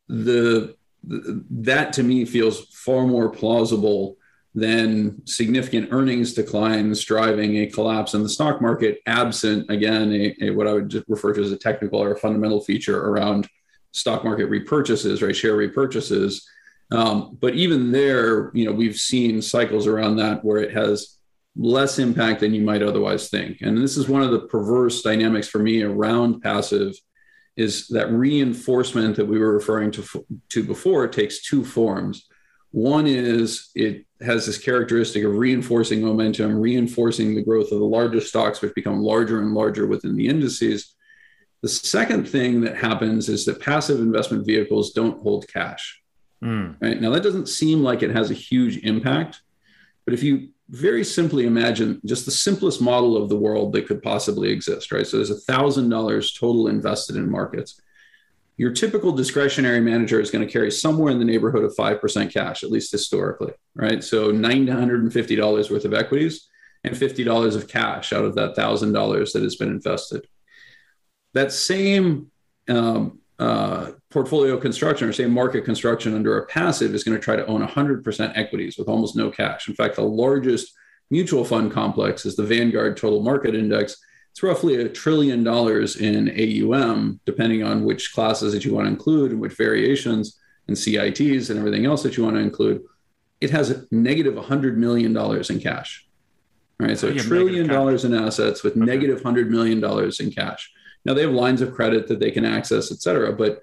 the, 0.08 0.75
the 1.03 1.45
that 1.51 1.93
to 1.93 2.03
me 2.03 2.25
feels 2.25 2.65
far 2.73 3.06
more 3.06 3.29
plausible 3.29 4.17
than 4.56 5.26
significant 5.26 5.89
earnings 5.92 6.34
declines 6.34 7.04
driving 7.04 7.58
a 7.58 7.68
collapse 7.68 8.13
in 8.13 8.22
the 8.22 8.30
stock 8.30 8.62
market, 8.62 9.00
absent, 9.08 9.70
again, 9.70 10.13
a, 10.13 10.36
a, 10.42 10.50
what 10.52 10.68
I 10.68 10.74
would 10.74 11.04
refer 11.08 11.34
to 11.34 11.42
as 11.42 11.52
a 11.52 11.58
technical 11.58 12.00
or 12.00 12.13
a 12.13 12.20
fundamental 12.20 12.62
feature 12.62 13.08
around 13.08 13.48
stock 13.92 14.24
market 14.24 14.50
repurchases, 14.50 15.26
right? 15.26 15.36
Share 15.36 15.58
repurchases. 15.58 16.44
Um, 16.92 17.38
but 17.42 17.56
even 17.56 17.92
there, 17.92 18.52
you 18.54 18.66
know, 18.66 18.72
we've 18.72 18.98
seen 18.98 19.42
cycles 19.42 19.88
around 19.88 20.18
that 20.18 20.46
where 20.46 20.60
it 20.60 20.74
has 20.74 21.18
less 21.56 21.98
impact 21.98 22.42
than 22.42 22.54
you 22.54 22.62
might 22.62 22.84
otherwise 22.84 23.30
think. 23.30 23.62
And 23.62 23.78
this 23.78 23.98
is 23.98 24.08
one 24.08 24.22
of 24.22 24.32
the 24.32 24.42
perverse 24.42 25.02
dynamics 25.02 25.48
for 25.48 25.60
me 25.60 25.82
around 25.82 26.42
passive 26.42 26.94
is 27.56 27.88
that 27.89 28.12
reinforcement 28.12 29.16
that 29.16 29.26
we 29.26 29.39
were 29.39 29.54
referring 29.54 29.92
to, 29.92 30.26
to 30.50 30.63
before 30.63 31.08
takes 31.08 31.44
two 31.44 31.63
forms. 31.63 32.28
One 32.72 33.06
is 33.06 33.70
it 33.76 34.06
has 34.23 34.45
this 34.45 34.57
characteristic 34.57 35.23
of 35.23 35.36
reinforcing 35.36 36.01
momentum, 36.01 36.59
reinforcing 36.59 37.36
the 37.36 37.43
growth 37.43 37.71
of 37.71 37.79
the 37.79 37.86
largest 37.86 38.27
stocks, 38.27 38.62
which 38.62 38.73
become 38.75 39.01
larger 39.01 39.39
and 39.41 39.53
larger 39.53 39.86
within 39.88 40.15
the 40.15 40.27
indices. 40.27 40.95
The 41.62 41.69
second 41.69 42.27
thing 42.27 42.62
that 42.62 42.75
happens 42.75 43.29
is 43.29 43.45
that 43.45 43.62
passive 43.62 43.99
investment 43.99 44.45
vehicles 44.45 44.91
don't 44.91 45.21
hold 45.21 45.47
cash. 45.47 46.01
Mm. 46.43 46.75
Right 46.81 46.99
now, 46.99 47.12
that 47.12 47.23
doesn't 47.23 47.47
seem 47.47 47.81
like 47.81 48.03
it 48.03 48.12
has 48.12 48.31
a 48.31 48.36
huge 48.36 48.77
impact, 48.77 49.41
but 50.05 50.13
if 50.13 50.23
you 50.23 50.49
very 50.69 51.03
simply 51.03 51.45
imagine 51.45 52.01
just 52.05 52.25
the 52.25 52.31
simplest 52.31 52.81
model 52.81 53.15
of 53.15 53.29
the 53.29 53.36
world 53.36 53.73
that 53.73 53.88
could 53.88 54.01
possibly 54.01 54.49
exist, 54.49 54.91
right? 54.91 55.05
So 55.05 55.17
there's 55.17 55.29
a 55.29 55.39
thousand 55.41 55.89
dollars 55.89 56.33
total 56.33 56.67
invested 56.67 57.15
in 57.15 57.29
markets 57.29 57.81
your 58.58 58.72
typical 58.72 59.12
discretionary 59.12 59.80
manager 59.80 60.20
is 60.20 60.30
going 60.30 60.46
to 60.46 60.52
carry 60.52 60.72
somewhere 60.72 61.12
in 61.12 61.20
the 61.20 61.26
neighborhood 61.26 61.63
of 61.63 61.76
5% 61.76 62.32
cash, 62.32 62.63
at 62.63 62.72
least 62.72 62.92
historically, 62.92 63.54
right? 63.76 64.04
So 64.04 64.32
$950 64.32 65.72
worth 65.72 65.86
of 65.86 65.94
equities 65.94 66.48
and 66.84 66.96
$50 66.96 67.56
of 67.56 67.68
cash 67.68 68.13
out 68.13 68.26
of 68.26 68.36
that 68.36 68.56
$1,000 68.56 69.34
that 69.34 69.44
has 69.44 69.56
been 69.56 69.70
invested. 69.70 70.28
That 71.34 71.52
same 71.52 72.32
um, 72.70 73.20
uh, 73.39 73.92
portfolio 74.12 74.60
construction 74.60 75.10
or 75.10 75.13
same 75.13 75.32
market 75.32 75.66
construction 75.66 76.13
under 76.13 76.38
a 76.38 76.46
passive 76.46 76.94
is 76.94 77.04
going 77.04 77.18
to 77.18 77.24
try 77.24 77.36
to 77.36 77.46
own 77.48 77.66
100% 77.66 78.38
equities 78.38 78.78
with 78.78 78.88
almost 78.88 79.16
no 79.16 79.32
cash. 79.32 79.68
In 79.68 79.74
fact, 79.74 79.96
the 79.96 80.04
largest 80.04 80.74
mutual 81.10 81.44
fund 81.44 81.72
complex 81.72 82.26
is 82.26 82.36
the 82.36 82.44
Vanguard 82.44 82.98
Total 82.98 83.22
Market 83.24 83.56
Index 83.56 83.98
it's 84.34 84.41
roughly 84.41 84.82
a 84.82 84.89
trillion 84.89 85.43
dollars 85.43 85.96
in 85.98 86.28
AUM, 86.28 87.19
depending 87.24 87.62
on 87.62 87.84
which 87.84 88.13
classes 88.13 88.52
that 88.52 88.65
you 88.65 88.74
want 88.74 88.88
to 88.88 88.91
include 88.91 89.30
and 89.30 89.39
which 89.39 89.54
variations 89.54 90.39
and 90.67 90.76
CITs 90.76 91.52
and 91.52 91.60
everything 91.60 91.86
else 91.86 92.02
that 92.02 92.17
you 92.17 92.24
want 92.24 92.38
to 92.38 92.41
include. 92.41 92.82
It 93.41 93.52
has 93.52 93.69
a 93.69 93.86
negative 93.91 94.34
$100 94.34 94.76
million 94.76 95.15
in 95.15 95.60
cash. 95.60 96.08
All 96.80 96.88
right, 96.88 96.98
so 96.98 97.10
a 97.10 97.13
trillion 97.13 97.67
dollars 97.67 98.06
in 98.06 98.15
assets 98.15 98.63
with 98.63 98.76
okay. 98.76 98.84
negative 98.84 99.22
$100 99.22 99.50
million 99.50 99.84
in 100.19 100.32
cash. 100.32 100.74
Now 101.06 101.13
they 101.13 101.22
have 101.22 101.32
lines 101.32 101.62
of 101.62 101.76
credit 101.76 102.08
that 102.08 102.19
they 102.19 102.32
can 102.32 102.43
access, 102.43 102.91
et 102.91 103.02
cetera, 103.02 103.34
but 103.34 103.62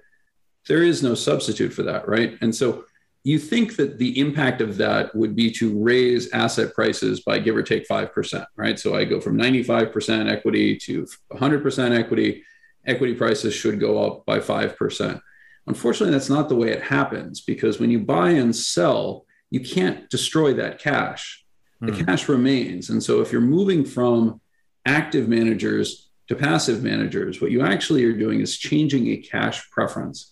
there 0.69 0.83
is 0.83 1.03
no 1.03 1.15
substitute 1.15 1.73
for 1.73 1.83
that, 1.83 2.07
right? 2.07 2.37
And 2.39 2.55
so 2.55 2.85
you 3.23 3.37
think 3.37 3.75
that 3.75 3.99
the 3.99 4.19
impact 4.19 4.61
of 4.61 4.77
that 4.77 5.15
would 5.15 5.35
be 5.35 5.51
to 5.51 5.77
raise 5.79 6.31
asset 6.31 6.73
prices 6.73 7.19
by 7.19 7.37
give 7.37 7.55
or 7.55 7.61
take 7.61 7.87
5%, 7.87 8.45
right? 8.55 8.79
So 8.79 8.95
I 8.95 9.05
go 9.05 9.21
from 9.21 9.37
95% 9.37 10.29
equity 10.29 10.75
to 10.77 11.07
100% 11.31 11.97
equity. 11.99 12.43
Equity 12.85 13.13
prices 13.13 13.53
should 13.53 13.79
go 13.79 14.03
up 14.03 14.25
by 14.25 14.39
5%. 14.39 15.21
Unfortunately, 15.67 16.11
that's 16.11 16.29
not 16.29 16.49
the 16.49 16.55
way 16.55 16.69
it 16.69 16.81
happens 16.81 17.41
because 17.41 17.79
when 17.79 17.91
you 17.91 17.99
buy 17.99 18.31
and 18.31 18.55
sell, 18.55 19.25
you 19.51 19.59
can't 19.59 20.09
destroy 20.09 20.53
that 20.55 20.79
cash. 20.79 21.45
The 21.81 21.91
mm. 21.91 22.05
cash 22.05 22.27
remains. 22.27 22.89
And 22.89 23.03
so 23.03 23.21
if 23.21 23.31
you're 23.31 23.41
moving 23.41 23.85
from 23.85 24.41
active 24.85 25.27
managers 25.27 26.09
to 26.27 26.35
passive 26.35 26.83
managers, 26.83 27.39
what 27.39 27.51
you 27.51 27.61
actually 27.61 28.03
are 28.05 28.17
doing 28.17 28.39
is 28.39 28.57
changing 28.57 29.07
a 29.07 29.17
cash 29.17 29.69
preference. 29.69 30.30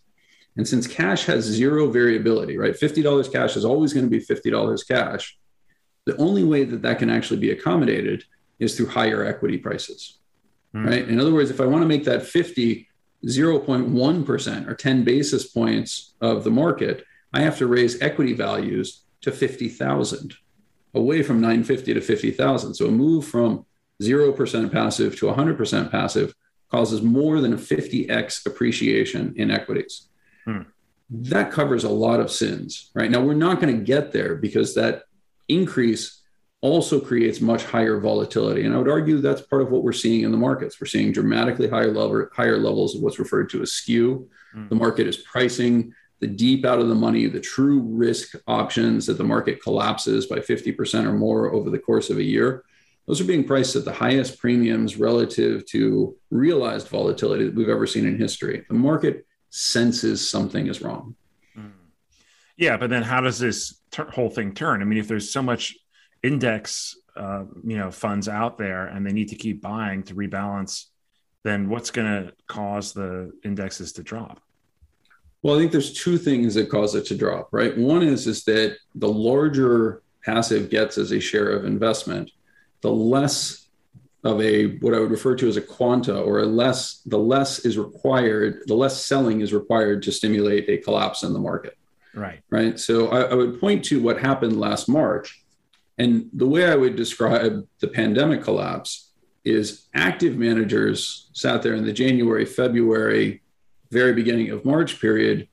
And 0.60 0.68
since 0.68 0.88
cash 0.88 1.24
has 1.28 1.46
zero 1.46 1.88
variability, 1.88 2.58
right? 2.58 2.74
$50 2.74 3.32
cash 3.32 3.56
is 3.56 3.64
always 3.64 3.94
going 3.94 4.06
to 4.06 4.10
be 4.10 4.20
$50 4.20 4.86
cash. 4.86 5.40
The 6.06 6.18
only 6.18 6.44
way 6.44 6.66
that 6.66 6.82
that 6.82 7.00
can 7.00 7.10
actually 7.10 7.40
be 7.40 7.52
accommodated 7.52 8.26
is 8.60 8.76
through 8.76 8.88
higher 8.88 9.24
equity 9.24 9.58
prices, 9.58 10.20
mm. 10.76 10.86
right? 10.86 11.08
In 11.08 11.18
other 11.18 11.34
words, 11.34 11.50
if 11.50 11.62
I 11.62 11.66
want 11.66 11.84
to 11.84 11.88
make 11.88 12.04
that 12.04 12.24
50 12.24 12.90
0.1% 13.26 14.68
or 14.68 14.76
10 14.76 15.04
basis 15.06 15.48
points 15.48 16.16
of 16.20 16.44
the 16.44 16.52
market, 16.52 17.06
I 17.32 17.40
have 17.40 17.58
to 17.60 17.68
raise 17.68 18.02
equity 18.02 18.34
values 18.34 19.04
to 19.22 19.32
50,000 19.32 20.34
away 20.94 21.24
from 21.24 21.40
950 21.40 21.94
to 21.94 22.02
50,000. 22.02 22.74
So 22.74 22.88
a 22.88 22.92
move 22.92 23.26
from 23.26 23.66
0% 24.04 24.72
passive 24.74 25.18
to 25.20 25.28
100% 25.28 25.90
passive 25.90 26.36
causes 26.70 27.02
more 27.02 27.40
than 27.40 27.54
a 27.54 27.58
50x 27.58 28.46
appreciation 28.46 29.34
in 29.38 29.52
equities. 29.52 30.09
Hmm. 30.46 30.62
That 31.10 31.52
covers 31.52 31.84
a 31.84 31.90
lot 31.90 32.20
of 32.20 32.32
sins, 32.32 32.92
right? 32.94 33.10
Now, 33.10 33.22
we're 33.22 33.34
not 33.34 33.60
going 33.60 33.76
to 33.76 33.84
get 33.84 34.12
there 34.12 34.36
because 34.36 34.76
that 34.76 35.04
increase 35.48 36.22
also 36.62 37.00
creates 37.00 37.42
much 37.42 37.64
higher 37.64 38.00
volatility. 38.00 38.66
And 38.66 38.76
I 38.76 38.78
would 38.78 38.90
argue 38.90 39.20
that's 39.20 39.42
part 39.42 39.62
of 39.62 39.72
what 39.72 39.84
we're 39.84 39.94
seeing 39.94 40.24
in 40.24 40.32
the 40.32 40.38
markets. 40.38 40.80
We're 40.80 40.88
seeing 40.88 41.12
dramatically 41.12 41.70
higher 41.70 41.92
level, 41.92 42.28
higher 42.34 42.58
levels 42.58 42.96
of 42.96 43.02
what's 43.02 43.18
referred 43.18 43.50
to 43.52 43.62
as 43.62 43.72
skew. 43.72 44.30
Mm. 44.56 44.70
The 44.70 44.76
market 44.76 45.08
is 45.08 45.18
pricing 45.18 45.94
the 46.20 46.28
deep 46.28 46.66
out 46.66 46.80
of 46.80 46.90
the 46.90 46.96
money, 46.96 47.28
the 47.28 47.40
true 47.40 47.80
risk 47.80 48.36
options 48.46 49.06
that 49.06 49.18
the 49.18 49.24
market 49.24 49.64
collapses 49.64 50.26
by 50.26 50.40
50% 50.40 51.06
or 51.06 51.14
more 51.14 51.54
over 51.54 51.70
the 51.70 51.80
course 51.80 52.10
of 52.10 52.18
a 52.18 52.24
year. 52.24 52.66
Those 53.08 53.22
are 53.22 53.26
being 53.26 53.46
priced 53.46 53.76
at 53.76 53.86
the 53.86 53.94
highest 53.94 54.38
premiums 54.38 54.98
relative 54.98 55.66
to 55.68 56.16
realized 56.30 56.90
volatility 56.90 57.46
that 57.46 57.56
we've 57.56 57.70
ever 57.70 57.88
seen 57.88 58.06
in 58.06 58.20
history. 58.20 58.66
The 58.68 58.76
market 58.76 59.26
senses 59.50 60.30
something 60.30 60.68
is 60.68 60.82
wrong. 60.82 61.16
Mm. 61.58 61.72
Yeah, 62.58 62.78
but 62.78 62.90
then 62.90 63.04
how 63.04 63.22
does 63.22 63.40
this 63.40 63.82
whole 64.12 64.30
thing 64.30 64.54
turn? 64.54 64.82
I 64.82 64.86
mean, 64.86 65.00
if 65.00 65.08
there's 65.08 65.32
so 65.32 65.42
much 65.42 65.76
index 66.24 66.96
uh, 67.16 67.44
you 67.66 67.78
know 67.78 67.92
funds 67.92 68.28
out 68.28 68.58
there 68.58 68.88
and 68.88 69.06
they 69.06 69.12
need 69.12 69.30
to 69.30 69.36
keep 69.36 69.62
buying 69.62 70.04
to 70.04 70.16
rebalance 70.16 70.86
then 71.44 71.70
what's 71.70 71.92
going 71.92 72.08
to 72.08 72.34
cause 72.48 72.94
the 72.94 73.32
indexes 73.44 73.92
to 73.92 74.04
drop 74.04 74.42
well 75.42 75.56
i 75.56 75.60
think 75.60 75.72
there's 75.72 75.94
two 75.94 76.18
things 76.18 76.54
that 76.54 76.70
cause 76.70 76.96
it 76.96 77.06
to 77.06 77.16
drop 77.16 77.50
right 77.52 77.78
one 77.78 78.04
is 78.04 78.28
is 78.28 78.44
that 78.44 78.78
the 78.96 79.08
larger 79.08 80.02
passive 80.24 80.70
gets 80.70 80.98
as 80.98 81.12
a 81.12 81.20
share 81.20 81.50
of 81.50 81.66
investment 81.66 82.32
the 82.82 82.92
less 82.92 83.69
of 84.24 84.42
a 84.42 84.78
what 84.78 84.94
i 84.94 85.00
would 85.00 85.12
refer 85.12 85.36
to 85.36 85.48
as 85.48 85.58
a 85.58 85.62
quanta 85.62 86.20
or 86.20 86.40
a 86.40 86.46
less 86.46 87.02
the 87.06 87.18
less 87.18 87.60
is 87.60 87.78
required 87.78 88.62
the 88.66 88.74
less 88.74 89.06
selling 89.06 89.42
is 89.42 89.54
required 89.54 90.04
to 90.04 90.12
stimulate 90.12 90.68
a 90.70 90.78
collapse 90.78 91.24
in 91.24 91.34
the 91.34 91.40
market 91.40 91.78
right 92.14 92.42
right 92.50 92.80
so 92.80 93.08
I, 93.08 93.22
I 93.22 93.34
would 93.34 93.60
point 93.60 93.86
to 93.86 94.02
what 94.02 94.20
happened 94.20 94.60
last 94.60 94.90
march 94.90 95.40
and 96.00 96.30
the 96.32 96.48
way 96.48 96.66
I 96.66 96.76
would 96.76 96.96
describe 96.96 97.68
the 97.82 97.88
pandemic 97.90 98.42
collapse 98.42 99.12
is 99.44 99.88
active 99.94 100.38
managers 100.38 101.30
sat 101.34 101.62
there 101.62 101.76
in 101.76 101.86
the 101.86 101.94
January, 101.94 102.46
February, 102.46 103.42
very 103.92 104.14
beginning 104.14 104.50
of 104.50 104.64
March 104.64 105.02
period, 105.02 105.48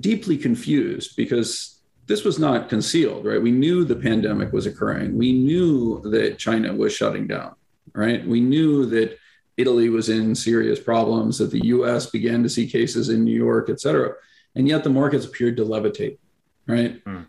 deeply 0.00 0.36
confused 0.36 1.14
because 1.16 1.80
this 2.06 2.24
was 2.24 2.40
not 2.40 2.68
concealed, 2.68 3.24
right? 3.24 3.40
We 3.40 3.52
knew 3.52 3.84
the 3.84 3.96
pandemic 3.96 4.52
was 4.52 4.66
occurring. 4.66 5.16
We 5.16 5.32
knew 5.32 6.00
that 6.10 6.38
China 6.38 6.74
was 6.74 6.92
shutting 6.92 7.28
down, 7.28 7.54
right? 7.92 8.26
We 8.26 8.40
knew 8.40 8.86
that 8.86 9.18
Italy 9.56 9.88
was 9.88 10.08
in 10.08 10.34
serious 10.34 10.80
problems, 10.80 11.38
that 11.38 11.50
the 11.50 11.66
US 11.66 12.06
began 12.06 12.42
to 12.42 12.48
see 12.48 12.66
cases 12.66 13.08
in 13.08 13.24
New 13.24 13.36
York, 13.36 13.68
et 13.68 13.80
cetera. 13.80 14.14
And 14.54 14.68
yet 14.68 14.84
the 14.84 14.90
markets 14.90 15.26
appeared 15.26 15.56
to 15.58 15.64
levitate, 15.64 16.18
right? 16.66 17.04
Mm 17.04 17.26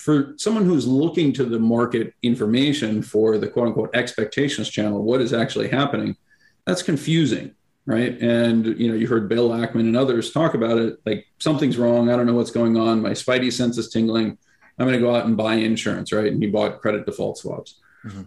for 0.00 0.34
someone 0.38 0.64
who's 0.64 0.86
looking 0.86 1.32
to 1.34 1.44
the 1.44 1.58
market 1.58 2.14
information 2.22 3.02
for 3.02 3.36
the 3.38 3.46
quote 3.46 3.68
unquote 3.68 3.94
expectations 3.94 4.68
channel, 4.68 5.02
what 5.02 5.20
is 5.20 5.32
actually 5.32 5.68
happening, 5.68 6.16
that's 6.64 6.82
confusing, 6.82 7.54
right? 7.84 8.18
And 8.20 8.66
you 8.78 8.88
know, 8.88 8.94
you 8.94 9.06
heard 9.06 9.28
Bill 9.28 9.50
Ackman 9.50 9.80
and 9.80 9.96
others 9.96 10.32
talk 10.32 10.54
about 10.54 10.78
it, 10.78 10.98
like 11.04 11.26
something's 11.38 11.76
wrong. 11.76 12.10
I 12.10 12.16
don't 12.16 12.26
know 12.26 12.34
what's 12.34 12.50
going 12.50 12.76
on. 12.76 13.02
My 13.02 13.10
spidey 13.10 13.52
sense 13.52 13.76
is 13.76 13.90
tingling. 13.90 14.38
I'm 14.78 14.86
going 14.86 14.98
to 14.98 15.04
go 15.04 15.14
out 15.14 15.26
and 15.26 15.36
buy 15.36 15.54
insurance, 15.54 16.12
right? 16.12 16.32
And 16.32 16.42
he 16.42 16.48
bought 16.48 16.80
credit 16.80 17.04
default 17.04 17.36
swaps. 17.36 17.78
Mm-hmm. 18.04 18.22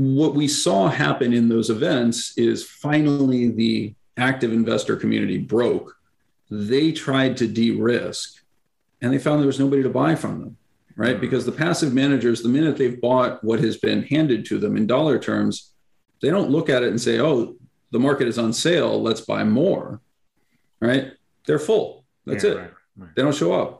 What 0.00 0.34
we 0.34 0.48
saw 0.48 0.88
happen 0.88 1.32
in 1.32 1.48
those 1.48 1.70
events 1.70 2.36
is 2.36 2.64
finally 2.64 3.50
the 3.50 3.94
active 4.16 4.52
investor 4.52 4.96
community 4.96 5.38
broke. 5.38 5.96
They 6.50 6.92
tried 6.92 7.36
to 7.38 7.46
de-risk, 7.46 8.42
and 9.00 9.12
they 9.12 9.18
found 9.18 9.40
there 9.40 9.46
was 9.46 9.60
nobody 9.60 9.82
to 9.82 9.90
buy 9.90 10.14
from 10.14 10.40
them 10.40 10.56
right? 11.00 11.12
Mm-hmm. 11.12 11.20
Because 11.22 11.46
the 11.46 11.52
passive 11.52 11.94
managers, 11.94 12.42
the 12.42 12.50
minute 12.50 12.76
they've 12.76 13.00
bought 13.00 13.42
what 13.42 13.58
has 13.60 13.78
been 13.78 14.02
handed 14.02 14.44
to 14.46 14.58
them 14.58 14.76
in 14.76 14.86
dollar 14.86 15.18
terms, 15.18 15.72
they 16.20 16.28
don't 16.28 16.50
look 16.50 16.68
at 16.68 16.82
it 16.82 16.90
and 16.90 17.00
say, 17.00 17.18
oh, 17.18 17.56
the 17.90 17.98
market 17.98 18.28
is 18.28 18.38
on 18.38 18.52
sale, 18.52 19.00
let's 19.02 19.22
buy 19.22 19.42
more, 19.42 20.02
right? 20.78 21.12
They're 21.46 21.58
full. 21.58 22.04
That's 22.26 22.44
yeah, 22.44 22.50
it. 22.50 22.56
Right, 22.56 22.70
right. 22.98 23.10
They 23.16 23.22
don't 23.22 23.34
show 23.34 23.54
up. 23.54 23.79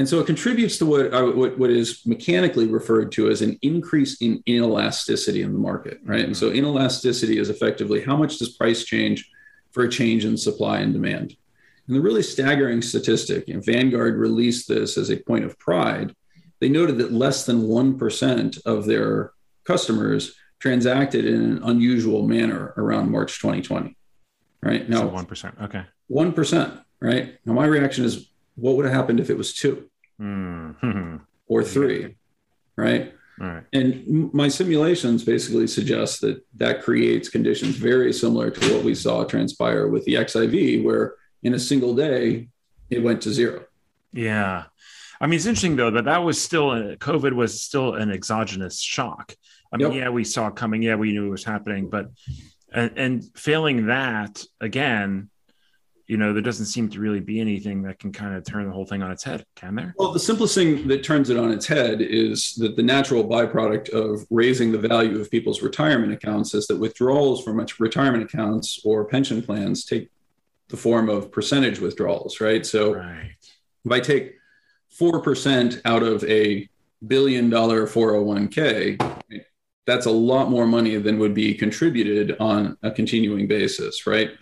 And 0.00 0.08
so 0.08 0.18
it 0.18 0.24
contributes 0.24 0.78
to 0.78 0.86
what, 0.86 1.12
uh, 1.12 1.26
what, 1.26 1.58
what 1.58 1.68
is 1.68 2.00
mechanically 2.06 2.66
referred 2.66 3.12
to 3.12 3.28
as 3.28 3.42
an 3.42 3.58
increase 3.60 4.22
in 4.22 4.42
inelasticity 4.44 5.44
in 5.44 5.52
the 5.52 5.58
market, 5.58 6.00
right? 6.04 6.20
Mm-hmm. 6.20 6.28
And 6.28 6.36
so 6.38 6.50
inelasticity 6.50 7.38
is 7.38 7.50
effectively 7.50 8.00
how 8.00 8.16
much 8.16 8.38
does 8.38 8.56
price 8.56 8.84
change 8.84 9.30
for 9.72 9.84
a 9.84 9.90
change 9.90 10.24
in 10.24 10.38
supply 10.38 10.78
and 10.78 10.94
demand. 10.94 11.36
And 11.86 11.94
the 11.94 12.00
really 12.00 12.22
staggering 12.22 12.80
statistic, 12.80 13.48
and 13.48 13.62
Vanguard 13.62 14.16
released 14.16 14.68
this 14.68 14.96
as 14.96 15.10
a 15.10 15.18
point 15.18 15.44
of 15.44 15.58
pride, 15.58 16.16
they 16.60 16.70
noted 16.70 16.96
that 16.96 17.12
less 17.12 17.44
than 17.44 17.64
1% 17.64 18.64
of 18.64 18.86
their 18.86 19.32
customers 19.64 20.34
transacted 20.60 21.26
in 21.26 21.42
an 21.42 21.62
unusual 21.64 22.26
manner 22.26 22.72
around 22.78 23.10
March 23.10 23.38
2020. 23.38 23.94
Right 24.62 24.88
now, 24.88 25.00
so 25.00 25.10
1%. 25.10 25.62
Okay. 25.64 25.84
1%. 26.10 26.84
Right 27.02 27.38
now, 27.44 27.52
my 27.52 27.66
reaction 27.66 28.06
is 28.06 28.30
what 28.54 28.76
would 28.76 28.86
have 28.86 28.94
happened 28.94 29.20
if 29.20 29.28
it 29.28 29.36
was 29.36 29.52
2 29.52 29.89
mm-hmm. 30.20 31.16
or 31.46 31.64
three? 31.64 32.16
Right. 32.76 33.14
Right. 33.38 33.64
And 33.72 34.32
my 34.34 34.48
simulations 34.48 35.24
basically 35.24 35.66
suggest 35.66 36.20
that 36.20 36.44
that 36.56 36.82
creates 36.82 37.30
conditions 37.30 37.74
very 37.76 38.12
similar 38.12 38.50
to 38.50 38.74
what 38.74 38.84
we 38.84 38.94
saw 38.94 39.24
transpire 39.24 39.88
with 39.88 40.04
the 40.04 40.14
XIV, 40.14 40.84
where 40.84 41.14
in 41.42 41.54
a 41.54 41.58
single 41.58 41.94
day 41.94 42.48
it 42.90 43.02
went 43.02 43.22
to 43.22 43.32
zero. 43.32 43.64
Yeah. 44.12 44.64
I 45.22 45.26
mean, 45.26 45.36
it's 45.36 45.46
interesting 45.46 45.76
though 45.76 45.90
that 45.90 46.04
that 46.04 46.18
was 46.22 46.40
still 46.40 46.72
a, 46.72 46.96
COVID 46.96 47.32
was 47.32 47.62
still 47.62 47.94
an 47.94 48.10
exogenous 48.10 48.78
shock. 48.78 49.34
I 49.72 49.78
mean, 49.78 49.92
yep. 49.92 50.02
yeah, 50.02 50.08
we 50.10 50.24
saw 50.24 50.48
it 50.48 50.56
coming. 50.56 50.82
Yeah, 50.82 50.96
we 50.96 51.12
knew 51.12 51.26
it 51.26 51.30
was 51.30 51.44
happening, 51.44 51.88
but 51.88 52.10
and, 52.72 52.92
and 52.96 53.24
failing 53.36 53.86
that 53.86 54.44
again, 54.60 55.29
you 56.10 56.16
know, 56.16 56.32
there 56.32 56.42
doesn't 56.42 56.66
seem 56.66 56.88
to 56.88 56.98
really 56.98 57.20
be 57.20 57.40
anything 57.40 57.82
that 57.82 58.00
can 58.00 58.10
kind 58.10 58.34
of 58.34 58.44
turn 58.44 58.66
the 58.66 58.72
whole 58.72 58.84
thing 58.84 59.00
on 59.00 59.12
its 59.12 59.22
head, 59.22 59.46
can 59.54 59.76
there? 59.76 59.94
Well, 59.96 60.10
the 60.10 60.18
simplest 60.18 60.56
thing 60.56 60.88
that 60.88 61.04
turns 61.04 61.30
it 61.30 61.36
on 61.36 61.52
its 61.52 61.68
head 61.68 62.00
is 62.00 62.56
that 62.56 62.74
the 62.74 62.82
natural 62.82 63.24
byproduct 63.24 63.90
of 63.90 64.26
raising 64.28 64.72
the 64.72 64.78
value 64.78 65.20
of 65.20 65.30
people's 65.30 65.62
retirement 65.62 66.12
accounts 66.12 66.52
is 66.52 66.66
that 66.66 66.76
withdrawals 66.78 67.44
from 67.44 67.64
retirement 67.78 68.24
accounts 68.24 68.80
or 68.84 69.04
pension 69.04 69.40
plans 69.40 69.84
take 69.84 70.10
the 70.66 70.76
form 70.76 71.08
of 71.08 71.30
percentage 71.30 71.78
withdrawals, 71.78 72.40
right? 72.40 72.66
So 72.66 72.96
right. 72.96 73.30
if 73.84 73.92
I 73.92 74.00
take 74.00 74.34
4% 74.98 75.80
out 75.84 76.02
of 76.02 76.24
a 76.24 76.68
billion 77.06 77.48
dollar 77.50 77.86
401k, 77.86 79.44
that's 79.86 80.06
a 80.06 80.10
lot 80.10 80.50
more 80.50 80.66
money 80.66 80.96
than 80.96 81.20
would 81.20 81.34
be 81.34 81.54
contributed 81.54 82.36
on 82.40 82.76
a 82.82 82.90
continuing 82.90 83.46
basis, 83.46 84.08
right? 84.08 84.32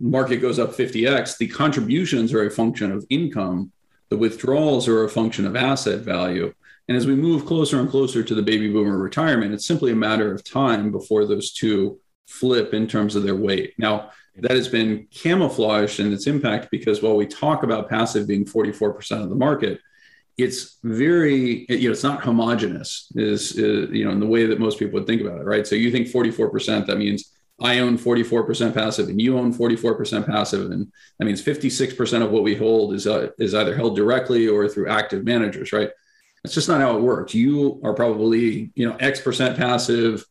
Market 0.00 0.38
goes 0.38 0.58
up 0.58 0.70
50x, 0.70 1.36
the 1.36 1.48
contributions 1.48 2.32
are 2.32 2.46
a 2.46 2.50
function 2.50 2.90
of 2.90 3.04
income, 3.10 3.70
the 4.08 4.16
withdrawals 4.16 4.88
are 4.88 5.04
a 5.04 5.08
function 5.08 5.46
of 5.46 5.56
asset 5.56 6.00
value. 6.00 6.52
And 6.88 6.96
as 6.96 7.06
we 7.06 7.14
move 7.14 7.46
closer 7.46 7.78
and 7.78 7.88
closer 7.88 8.22
to 8.22 8.34
the 8.34 8.42
baby 8.42 8.72
boomer 8.72 8.98
retirement, 8.98 9.54
it's 9.54 9.66
simply 9.66 9.92
a 9.92 9.96
matter 9.96 10.34
of 10.34 10.42
time 10.42 10.90
before 10.90 11.24
those 11.24 11.52
two 11.52 12.00
flip 12.26 12.74
in 12.74 12.86
terms 12.86 13.14
of 13.14 13.22
their 13.22 13.36
weight. 13.36 13.74
Now, 13.78 14.10
that 14.36 14.52
has 14.52 14.68
been 14.68 15.06
camouflaged 15.12 16.00
in 16.00 16.12
its 16.12 16.26
impact 16.26 16.70
because 16.70 17.02
while 17.02 17.16
we 17.16 17.26
talk 17.26 17.62
about 17.62 17.88
passive 17.88 18.26
being 18.26 18.44
44% 18.44 19.22
of 19.22 19.28
the 19.28 19.36
market, 19.36 19.80
it's 20.38 20.78
very, 20.82 21.66
you 21.68 21.88
know, 21.88 21.92
it's 21.92 22.02
not 22.02 22.22
homogenous 22.22 23.12
is, 23.14 23.52
is, 23.56 23.90
you 23.90 24.04
know, 24.04 24.12
in 24.12 24.20
the 24.20 24.26
way 24.26 24.46
that 24.46 24.58
most 24.58 24.78
people 24.78 24.98
would 24.98 25.06
think 25.06 25.20
about 25.20 25.40
it, 25.40 25.44
right? 25.44 25.66
So 25.66 25.74
you 25.74 25.90
think 25.90 26.08
44%, 26.08 26.86
that 26.86 26.96
means 26.96 27.32
I 27.60 27.80
own 27.80 27.98
44% 27.98 28.74
passive 28.74 29.08
and 29.08 29.20
you 29.20 29.38
own 29.38 29.52
44% 29.52 30.26
passive. 30.26 30.70
And 30.70 30.90
that 31.18 31.24
means 31.24 31.42
56% 31.42 32.22
of 32.22 32.30
what 32.30 32.42
we 32.42 32.54
hold 32.54 32.94
is, 32.94 33.06
uh, 33.06 33.30
is 33.38 33.54
either 33.54 33.74
held 33.74 33.96
directly 33.96 34.48
or 34.48 34.68
through 34.68 34.88
active 34.88 35.24
managers, 35.24 35.72
right? 35.72 35.90
That's 36.42 36.54
just 36.54 36.68
not 36.68 36.80
how 36.80 36.96
it 36.96 37.02
works. 37.02 37.34
You 37.34 37.80
are 37.84 37.94
probably, 37.94 38.72
you 38.74 38.88
know, 38.88 38.96
X 38.96 39.20
percent 39.20 39.58
passive, 39.58 40.24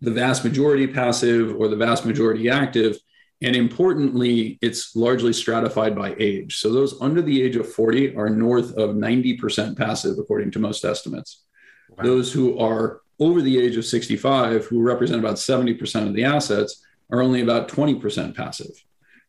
the 0.00 0.10
vast 0.10 0.44
majority 0.44 0.86
passive 0.86 1.54
or 1.56 1.68
the 1.68 1.76
vast 1.76 2.06
majority 2.06 2.48
active 2.48 2.98
and 3.40 3.54
importantly, 3.54 4.58
it's 4.60 4.96
largely 4.96 5.32
stratified 5.32 5.94
by 5.94 6.16
age. 6.18 6.58
So 6.58 6.72
those 6.72 7.00
under 7.00 7.22
the 7.22 7.40
age 7.42 7.54
of 7.54 7.72
40 7.72 8.16
are 8.16 8.28
north 8.28 8.72
of 8.72 8.96
90% 8.96 9.76
passive, 9.76 10.18
according 10.18 10.50
to 10.52 10.58
most 10.58 10.84
estimates. 10.84 11.44
Wow. 11.90 12.04
Those 12.04 12.32
who 12.32 12.58
are 12.58 13.00
over 13.20 13.42
the 13.42 13.58
age 13.58 13.76
of 13.76 13.84
65, 13.84 14.66
who 14.66 14.80
represent 14.80 15.18
about 15.18 15.36
70% 15.36 16.06
of 16.06 16.14
the 16.14 16.24
assets, 16.24 16.84
are 17.10 17.22
only 17.22 17.40
about 17.40 17.68
20% 17.68 18.36
passive. 18.36 18.84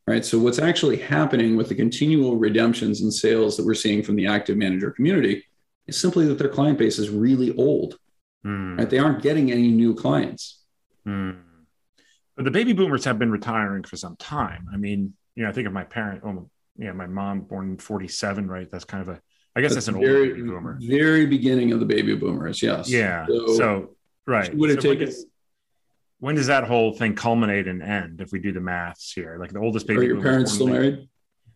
Right. 0.08 0.26
So 0.26 0.40
what's 0.40 0.58
actually 0.58 0.98
happening 0.98 1.56
with 1.56 1.70
the 1.70 1.76
continual 1.76 2.38
redemptions 2.38 3.02
and 3.02 3.14
sales 3.14 3.56
that 3.58 3.66
we're 3.66 3.76
seeing 3.76 4.02
from 4.02 4.16
the 4.16 4.26
active 4.26 4.58
manager 4.58 4.90
community 4.90 5.46
is 5.86 6.00
simply 6.00 6.26
that 6.26 6.40
their 6.40 6.50
client 6.50 6.80
base 6.80 6.98
is 6.98 7.10
really 7.12 7.56
old. 7.56 8.00
Mm. 8.44 8.80
Right. 8.80 8.90
They 8.90 8.98
aren't 8.98 9.22
getting 9.22 9.52
any 9.52 9.68
new 9.68 9.94
clients. 9.94 10.64
Mm. 11.06 11.42
But 12.36 12.46
the 12.46 12.52
baby 12.52 12.74
boomers 12.74 13.06
have 13.06 13.20
been 13.20 13.32
retiring 13.32 13.84
for 13.84 13.98
some 13.98 14.16
time. 14.16 14.68
I 14.74 14.78
mean, 14.78 15.14
you 15.36 15.44
know, 15.44 15.50
I 15.50 15.54
think 15.54 15.68
of 15.68 15.74
my 15.74 15.84
parent, 15.84 16.24
well, 16.24 16.50
yeah, 16.76 16.94
my 16.94 17.06
mom 17.06 17.42
born 17.42 17.72
in 17.72 17.78
47, 17.78 18.48
right? 18.48 18.70
That's 18.72 18.86
kind 18.86 19.02
of 19.02 19.10
a, 19.10 19.22
I 19.56 19.62
guess 19.62 19.74
that's, 19.74 19.88
that's 19.88 19.96
an 19.96 20.02
very, 20.02 20.30
old 20.30 20.38
baby 20.38 20.48
boomer. 20.48 20.78
Very 20.82 21.26
beginning 21.26 21.72
of 21.72 21.80
the 21.80 21.86
baby 21.86 22.16
boomers, 22.16 22.62
yes. 22.62 22.90
Yeah. 22.90 23.26
So, 23.28 23.48
so 23.58 23.90
right. 24.26 24.56
Would 24.56 24.70
have 24.70 24.82
so 24.82 24.94
taken. 24.94 25.14
When 26.20 26.36
does 26.36 26.48
that 26.48 26.66
whole 26.66 26.94
thing 26.94 27.16
culminate 27.16 27.68
and 27.68 27.82
end 27.82 28.22
if 28.22 28.32
we 28.32 28.40
do 28.40 28.52
the 28.52 28.60
maths 28.60 29.12
here? 29.12 29.38
Like 29.40 29.52
the 29.52 29.60
oldest 29.60 29.88
baby. 29.88 30.02
Are 30.02 30.04
your 30.04 30.22
parents 30.22 30.54
still 30.54 30.68
married? 30.68 31.10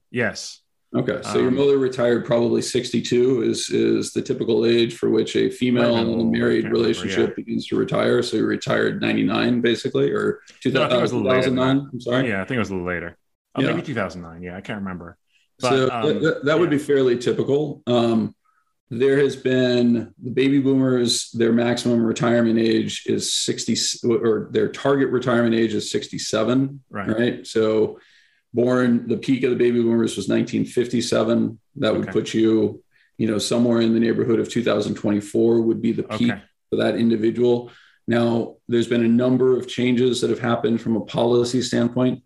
Yes. 0.10 0.62
Okay, 0.96 1.20
so 1.24 1.32
um, 1.32 1.39
your 1.39 1.52
mother 1.52 1.80
retired 1.80 2.24
probably 2.24 2.62
62 2.62 3.41
is 3.41 3.70
is 3.72 4.14
the 4.14 4.22
typical 4.22 4.64
age 4.64 4.96
for 4.96 5.10
which 5.10 5.36
a 5.36 5.50
female 5.50 5.98
in 5.98 6.20
a 6.20 6.24
married 6.24 6.70
relationship 6.70 7.18
remember, 7.18 7.32
yeah. 7.32 7.46
begins 7.46 7.68
to 7.68 7.76
retire. 7.76 8.22
So 8.22 8.38
you 8.38 8.46
retired 8.46 9.02
99 9.02 9.62
basically, 9.62 10.12
or 10.12 10.41
2000, 10.62 11.24
no, 11.24 11.32
2009. 11.32 11.89
I'm 11.91 12.00
sorry. 12.00 12.30
Yeah, 12.30 12.44
I 12.44 12.46
think 12.46 12.58
it 12.58 12.60
was 12.60 12.70
a 12.70 12.74
little 12.74 12.88
later. 12.88 13.18
Oh, 13.56 13.62
yeah. 13.62 13.72
Maybe 13.72 13.82
2009. 13.82 14.44
Yeah, 14.44 14.56
I 14.56 14.62
can't 14.62 14.80
remember. 14.80 15.18
But, 15.64 15.70
so 15.70 15.89
um, 15.89 16.22
that, 16.22 16.45
that 16.45 16.53
yeah. 16.53 16.55
would 16.55 16.70
be 16.70 16.78
fairly 16.78 17.18
typical. 17.18 17.82
Um, 17.88 18.36
there 18.91 19.18
has 19.18 19.36
been 19.36 20.14
the 20.22 20.30
baby 20.30 20.59
boomers, 20.59 21.32
their 21.32 21.51
maximum 21.51 22.03
retirement 22.05 22.59
age 22.59 23.03
is 23.07 23.34
60, 23.34 23.76
or 24.07 24.49
their 24.51 24.70
target 24.70 25.09
retirement 25.09 25.55
age 25.55 25.74
is 25.74 25.89
67. 25.89 26.84
Right. 26.91 27.07
Right. 27.07 27.47
So 27.47 27.99
born 28.53 29.07
the 29.07 29.18
peak 29.18 29.43
of 29.43 29.49
the 29.49 29.55
baby 29.55 29.82
boomers 29.82 30.16
was 30.16 30.28
1957 30.28 31.59
that 31.78 31.93
would 31.93 32.03
okay. 32.03 32.11
put 32.11 32.34
you 32.34 32.84
you 33.18 33.28
know 33.28 33.38
somewhere 33.38 33.82
in 33.82 33.93
the 33.93 33.99
neighborhood 33.99 34.39
of 34.39 34.49
2024 34.49 35.61
would 35.61 35.82
be 35.82 35.91
the 35.91 36.03
peak 36.03 36.32
okay. 36.32 36.41
for 36.70 36.76
that 36.78 36.95
individual 36.95 37.72
now 38.07 38.55
there's 38.68 38.88
been 38.88 39.03
a 39.03 39.07
number 39.07 39.57
of 39.57 39.68
changes 39.68 40.22
that 40.22 40.30
have 40.30 40.39
happened 40.39 40.80
from 40.80 40.95
a 40.95 41.01
policy 41.01 41.61
standpoint 41.61 42.24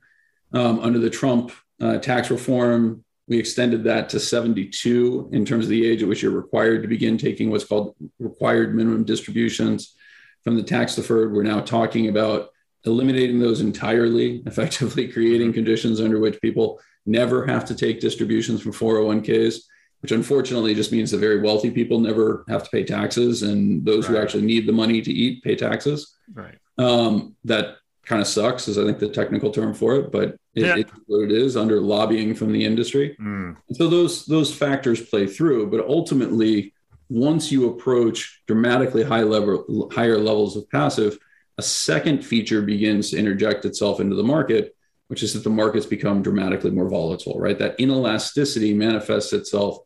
um, 0.54 0.80
under 0.80 1.00
the 1.00 1.10
trump 1.10 1.52
uh, 1.82 1.98
tax 1.98 2.30
reform 2.30 3.04
we 3.28 3.38
extended 3.38 3.84
that 3.84 4.10
to 4.10 4.20
72 4.20 5.30
in 5.34 5.46
terms 5.46 5.66
of 5.66 5.70
the 5.70 5.86
age 5.86 6.02
at 6.02 6.08
which 6.08 6.22
you're 6.22 6.32
required 6.32 6.82
to 6.82 6.88
begin 6.88 7.18
taking 7.18 7.50
what's 7.50 7.66
called 7.66 7.96
required 8.20 8.74
minimum 8.74 9.04
distributions 9.04 9.96
from 10.44 10.56
the 10.56 10.64
tax 10.64 10.96
deferred 10.96 11.34
we're 11.34 11.44
now 11.44 11.60
talking 11.60 12.08
about 12.08 12.50
eliminating 12.88 13.40
those 13.40 13.62
entirely, 13.62 14.38
effectively 14.46 15.08
creating 15.08 15.54
conditions 15.54 16.02
under 16.02 16.20
which 16.20 16.42
people 16.42 16.80
never 17.06 17.46
have 17.46 17.66
to 17.66 17.76
take 17.76 18.00
distributions 18.00 18.62
from 18.62 18.74
401ks, 18.74 19.60
which 20.02 20.12
unfortunately 20.12 20.74
just 20.74 20.92
means 20.92 21.12
the 21.12 21.18
very 21.18 21.42
wealthy 21.42 21.72
people 21.72 22.00
never 22.00 22.44
have 22.50 22.64
to 22.64 22.70
pay 22.70 22.84
taxes, 22.84 23.44
and 23.44 23.86
those 23.86 24.08
right. 24.08 24.18
who 24.18 24.22
actually 24.22 24.44
need 24.44 24.68
the 24.68 24.74
money 24.74 25.02
to 25.02 25.12
eat 25.12 25.44
pay 25.44 25.56
taxes. 25.56 26.16
Right. 26.34 26.58
Um, 26.78 27.36
that 27.46 27.78
kind 28.06 28.22
of 28.22 28.28
sucks, 28.28 28.68
is 28.68 28.78
I 28.78 28.86
think 28.86 29.00
the 29.00 29.10
technical 29.10 29.52
term 29.52 29.74
for 29.74 29.96
it, 29.96 30.12
but 30.12 30.38
it, 30.58 30.66
yeah. 30.66 30.76
it's 30.78 30.92
what 31.06 31.24
it 31.24 31.32
is 31.32 31.56
under 31.56 31.80
lobbying 31.80 32.34
from 32.36 32.52
the 32.52 32.66
industry. 32.66 33.16
Mm. 33.20 33.56
so 33.74 33.88
those 33.88 34.26
those 34.26 34.54
factors 34.54 35.02
play 35.02 35.28
through, 35.28 35.70
but 35.70 35.86
ultimately, 35.88 36.74
once 37.10 37.52
you 37.52 37.70
approach 37.70 38.42
dramatically 38.48 39.04
high 39.04 39.24
level 39.24 39.90
higher 39.94 40.18
levels 40.18 40.58
of 40.58 40.70
passive 40.70 41.18
a 41.58 41.64
second 41.64 42.24
feature 42.24 42.62
begins 42.62 43.10
to 43.10 43.18
interject 43.18 43.66
itself 43.66 44.00
into 44.00 44.16
the 44.16 44.24
market, 44.24 44.76
which 45.08 45.24
is 45.24 45.34
that 45.34 45.44
the 45.44 45.50
markets 45.50 45.86
become 45.86 46.22
dramatically 46.22 46.72
more 46.72 46.90
volatile, 46.90 47.40
right? 47.40 47.58
That 47.58 47.78
inelasticity 47.80 48.76
manifests 48.76 49.34
itself 49.34 49.80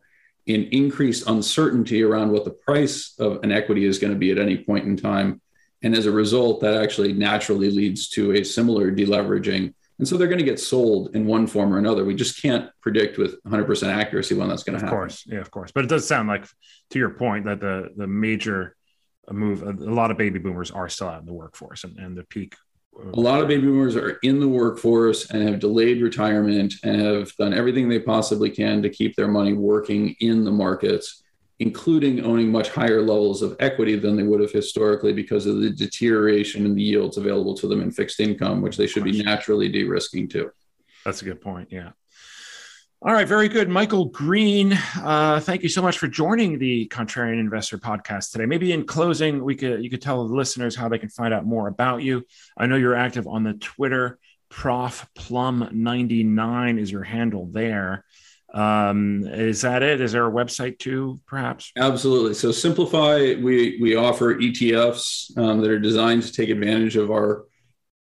in 0.48 0.66
increased 0.66 1.28
uncertainty 1.28 2.04
around 2.04 2.32
what 2.32 2.44
the 2.44 2.52
price 2.52 3.14
of 3.20 3.44
an 3.44 3.52
equity 3.52 3.86
is 3.86 4.00
going 4.00 4.12
to 4.12 4.20
be 4.20 4.32
at 4.32 4.40
any 4.40 4.58
point 4.58 4.86
in 4.86 4.98
time. 4.98 5.40
And 5.84 5.96
as 5.96 6.08
a 6.08 6.12
result, 6.12 6.62
that 6.62 6.82
actually 6.82 7.14
naturally 7.14 7.72
leads 7.72 8.10
to 8.10 8.34
a 8.34 8.44
similar 8.44 8.92
deleveraging. 8.92 9.74
And 10.02 10.08
so 10.08 10.18
they're 10.18 10.28
going 10.28 10.40
to 10.40 10.44
get 10.44 10.60
sold 10.60 11.16
in 11.16 11.28
one 11.28 11.46
form 11.46 11.72
or 11.72 11.78
another. 11.78 12.04
We 12.04 12.16
just 12.16 12.42
can't 12.42 12.72
predict 12.82 13.20
with 13.20 13.40
100% 13.44 13.88
accuracy 13.88 14.34
when 14.34 14.50
that's 14.50 14.64
going 14.64 14.80
to 14.80 14.84
happen. 14.84 14.98
Of 14.98 15.00
course. 15.00 15.24
Yeah, 15.28 15.38
of 15.38 15.52
course. 15.52 15.72
But 15.72 15.84
it 15.84 15.90
does 15.90 16.08
sound 16.08 16.28
like, 16.28 16.48
to 16.90 16.98
your 16.98 17.12
point, 17.12 17.46
that 17.46 17.60
the, 17.60 17.90
the 17.96 18.08
major 18.08 18.76
uh, 19.28 19.34
move. 19.34 19.62
Uh, 19.62 19.74
a, 19.74 19.94
lot 19.94 20.10
of 20.10 20.18
baby 20.18 20.40
boomers 20.40 20.72
are 20.72 20.90
still 20.90 21.08
out 21.08 21.20
in 21.20 21.28
the 21.28 21.34
workforce, 21.34 21.84
and, 21.84 22.00
and 22.00 22.18
the 22.18 22.24
peak. 22.24 22.56
Uh, 22.98 23.12
a 23.14 23.20
lot 23.20 23.42
of 23.42 23.48
baby 23.48 23.62
boomers 23.62 23.96
are 23.96 24.18
in 24.24 24.40
the 24.40 24.48
workforce 24.48 25.30
and 25.30 25.48
have 25.48 25.60
delayed 25.60 26.02
retirement 26.02 26.74
and 26.84 27.00
have 27.00 27.36
done 27.36 27.54
everything 27.54 27.88
they 27.88 28.00
possibly 28.00 28.50
can 28.50 28.82
to 28.82 28.90
keep 28.90 29.16
their 29.16 29.28
money 29.28 29.54
working 29.54 30.16
in 30.20 30.44
the 30.44 30.52
markets, 30.52 31.22
including 31.62 32.26
owning 32.26 32.52
much 32.52 32.70
higher 32.70 33.04
levels 33.04 33.44
of 33.44 33.56
equity 33.60 33.96
than 33.96 34.16
they 34.16 34.24
would 34.24 34.42
have 34.42 34.52
historically 34.52 35.14
because 35.14 35.46
of 35.46 35.62
the 35.62 35.70
deterioration 35.70 36.66
in 36.66 36.74
the 36.74 36.82
yields 36.82 37.18
available 37.18 37.54
to 37.54 37.68
them 37.68 37.82
in 37.82 37.92
fixed 37.92 38.20
income, 38.20 38.64
which 38.64 38.78
they 38.78 38.88
should 38.88 39.04
be 39.04 39.22
naturally 39.22 39.70
de 39.70 39.84
risking 39.84 40.28
too. 40.28 40.50
That's 41.06 41.22
a 41.22 41.26
good 41.26 41.40
point. 41.40 41.68
Yeah. 41.72 41.92
All 43.04 43.14
right, 43.14 43.28
very 43.28 43.48
good. 43.48 43.70
Michael 43.70 44.06
Green, 44.06 44.74
uh, 45.04 45.40
thank 45.40 45.62
you 45.62 45.70
so 45.70 45.84
much 45.84 46.00
for 46.00 46.08
joining 46.08 46.58
the 46.58 46.88
Contrarian 46.88 47.40
Investor 47.40 47.78
podcast 47.78 48.32
today. 48.32 48.48
Maybe 48.48 48.72
in 48.72 48.88
closing, 48.88 49.44
we 49.44 49.56
could 49.56 49.84
you 49.84 49.90
could 49.92 50.02
tell 50.02 50.28
the 50.28 50.34
listeners 50.34 50.76
how 50.76 50.90
they 50.90 50.98
can 50.98 51.10
find 51.10 51.32
out 51.32 51.46
more 51.46 51.68
about 51.68 52.02
you. 52.02 52.26
I 52.58 52.66
know 52.66 52.76
you're 52.76 52.96
active 52.96 53.28
on 53.28 53.44
the 53.44 53.54
Twitter. 53.54 54.18
Prof 54.50 55.08
Plum 55.14 55.70
99 55.72 56.80
is 56.80 56.92
your 56.92 57.04
handle 57.04 57.46
there. 57.46 58.04
Um, 58.54 59.24
is 59.26 59.62
that 59.62 59.82
it? 59.82 60.02
Is 60.02 60.12
there 60.12 60.28
a 60.28 60.32
website 60.32 60.78
too, 60.80 61.20
perhaps? 61.26 61.72
Absolutely. 61.78 62.34
So 62.34 62.52
Simplify, 62.52 63.36
we 63.42 63.80
we 63.82 63.96
offer 63.96 64.36
ETFs 64.36 65.38
um, 65.38 65.62
that 65.62 65.70
are 65.70 65.80
designed 65.80 66.24
to 66.24 66.32
take 66.32 66.50
advantage 66.50 66.98
of 66.98 67.12
our 67.12 67.46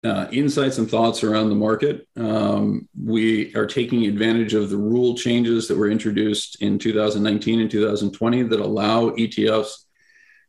uh, 0.05 0.28
insights 0.30 0.78
and 0.78 0.89
thoughts 0.89 1.24
around 1.24 1.49
the 1.49 1.57
market. 1.57 2.07
Um, 2.16 2.89
we 2.97 3.55
are 3.57 3.66
taking 3.66 4.07
advantage 4.07 4.55
of 4.55 4.70
the 4.70 4.76
rule 4.76 5.16
changes 5.16 5.66
that 5.66 5.76
were 5.76 5.91
introduced 5.91 6.62
in 6.62 6.78
2019 6.78 7.61
and 7.61 7.70
2020 7.70 8.45
that 8.45 8.61
allow 8.61 9.11
ETFs 9.11 9.86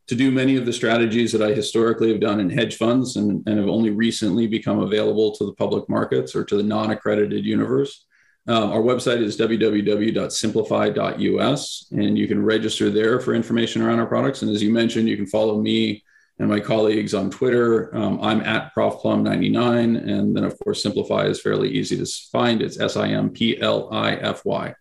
to 0.06 0.14
do 0.14 0.30
many 0.30 0.56
of 0.56 0.66
the 0.66 0.72
strategies 0.72 1.32
that 1.32 1.42
I 1.42 1.52
historically 1.52 2.10
have 2.10 2.20
done 2.20 2.40
in 2.40 2.50
hedge 2.50 2.76
funds 2.76 3.16
and, 3.16 3.46
and 3.46 3.58
have 3.58 3.68
only 3.68 3.90
recently 3.90 4.46
become 4.46 4.80
available 4.80 5.32
to 5.36 5.46
the 5.46 5.52
public 5.52 5.88
markets 5.88 6.34
or 6.34 6.44
to 6.44 6.56
the 6.56 6.62
non 6.62 6.90
accredited 6.90 7.44
universe. 7.44 8.06
Um, 8.46 8.72
our 8.72 8.80
website 8.80 9.22
is 9.22 9.36
www.simplify.us, 9.36 11.86
and 11.92 12.18
you 12.18 12.26
can 12.26 12.42
register 12.44 12.90
there 12.90 13.20
for 13.20 13.34
information 13.34 13.82
around 13.82 14.00
our 14.00 14.06
products. 14.06 14.42
And 14.42 14.50
as 14.50 14.62
you 14.62 14.72
mentioned, 14.72 15.08
you 15.08 15.16
can 15.16 15.26
follow 15.26 15.60
me 15.60 16.02
and 16.40 16.48
my 16.48 16.58
colleagues 16.58 17.12
on 17.12 17.30
Twitter. 17.30 17.94
Um, 17.94 18.18
I'm 18.22 18.40
at 18.40 18.74
ProfPlum99. 18.74 20.08
And 20.08 20.34
then, 20.34 20.44
of 20.44 20.58
course, 20.58 20.82
Simplify 20.82 21.26
is 21.26 21.40
fairly 21.40 21.68
easy 21.68 21.98
to 21.98 22.06
find. 22.32 22.62
It's 22.62 22.80
S 22.80 22.96
I 22.96 23.08
M 23.08 23.30
P 23.30 23.60
L 23.60 23.92
I 23.92 24.16
F 24.16 24.44
Y. 24.46 24.74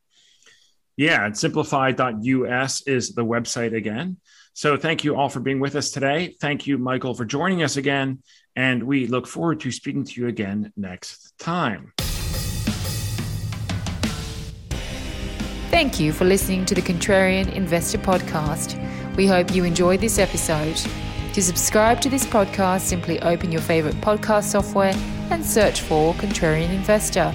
Yeah, 0.96 1.26
and 1.26 1.38
simplify.us 1.38 2.88
is 2.88 3.14
the 3.14 3.26
website 3.26 3.76
again. 3.76 4.18
So 4.54 4.78
thank 4.78 5.04
you 5.04 5.16
all 5.16 5.30
for 5.30 5.40
being 5.40 5.60
with 5.60 5.76
us 5.76 5.92
today. 5.92 6.36
Thank 6.42 6.66
you, 6.66 6.78
Michael, 6.78 7.14
for 7.14 7.26
joining 7.26 7.64
us 7.64 7.78
again. 7.78 8.24
And 8.56 8.84
we 8.84 9.08
look 9.08 9.28
forward 9.28 9.60
to 9.62 9.72
speaking 9.72 10.06
to 10.06 10.22
you 10.22 10.28
again 10.28 10.74
next 10.76 11.34
time. 11.40 11.94
Thank 15.80 15.98
you 15.98 16.12
for 16.12 16.26
listening 16.26 16.66
to 16.66 16.76
the 16.76 16.82
Contrarian 16.82 17.54
Investor 17.54 18.00
Podcast. 18.00 18.76
We 19.16 19.26
hope 19.26 19.56
you 19.56 19.64
enjoyed 19.64 20.02
this 20.02 20.20
episode. 20.20 20.76
To 21.32 21.42
subscribe 21.42 22.02
to 22.02 22.10
this 22.10 22.26
podcast, 22.26 22.82
simply 22.82 23.18
open 23.22 23.50
your 23.50 23.62
favorite 23.62 23.96
podcast 24.02 24.44
software 24.44 24.94
and 25.30 25.46
search 25.46 25.80
for 25.80 26.14
Contrarian 26.16 26.72
Investor. 26.72 27.34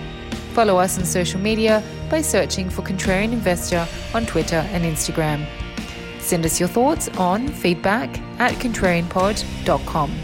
Follow 0.52 0.76
us 0.76 0.98
on 0.98 1.06
social 1.06 1.40
media 1.40 1.82
by 2.10 2.20
searching 2.20 2.68
for 2.68 2.82
Contrarian 2.82 3.32
Investor 3.32 3.88
on 4.12 4.26
Twitter 4.26 4.56
and 4.72 4.84
Instagram. 4.84 5.46
Send 6.20 6.44
us 6.44 6.60
your 6.60 6.68
thoughts 6.68 7.08
on 7.16 7.48
feedback 7.48 8.10
at 8.40 8.52
contrarianpod.com. 8.56 10.14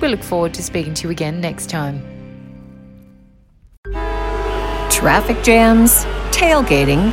We 0.00 0.08
look 0.08 0.24
forward 0.24 0.52
to 0.54 0.64
speaking 0.64 0.94
to 0.94 1.06
you 1.06 1.10
again 1.12 1.40
next 1.40 1.70
time. 1.70 2.02
Traffic 4.90 5.44
jams, 5.44 6.04
tailgating, 6.32 7.12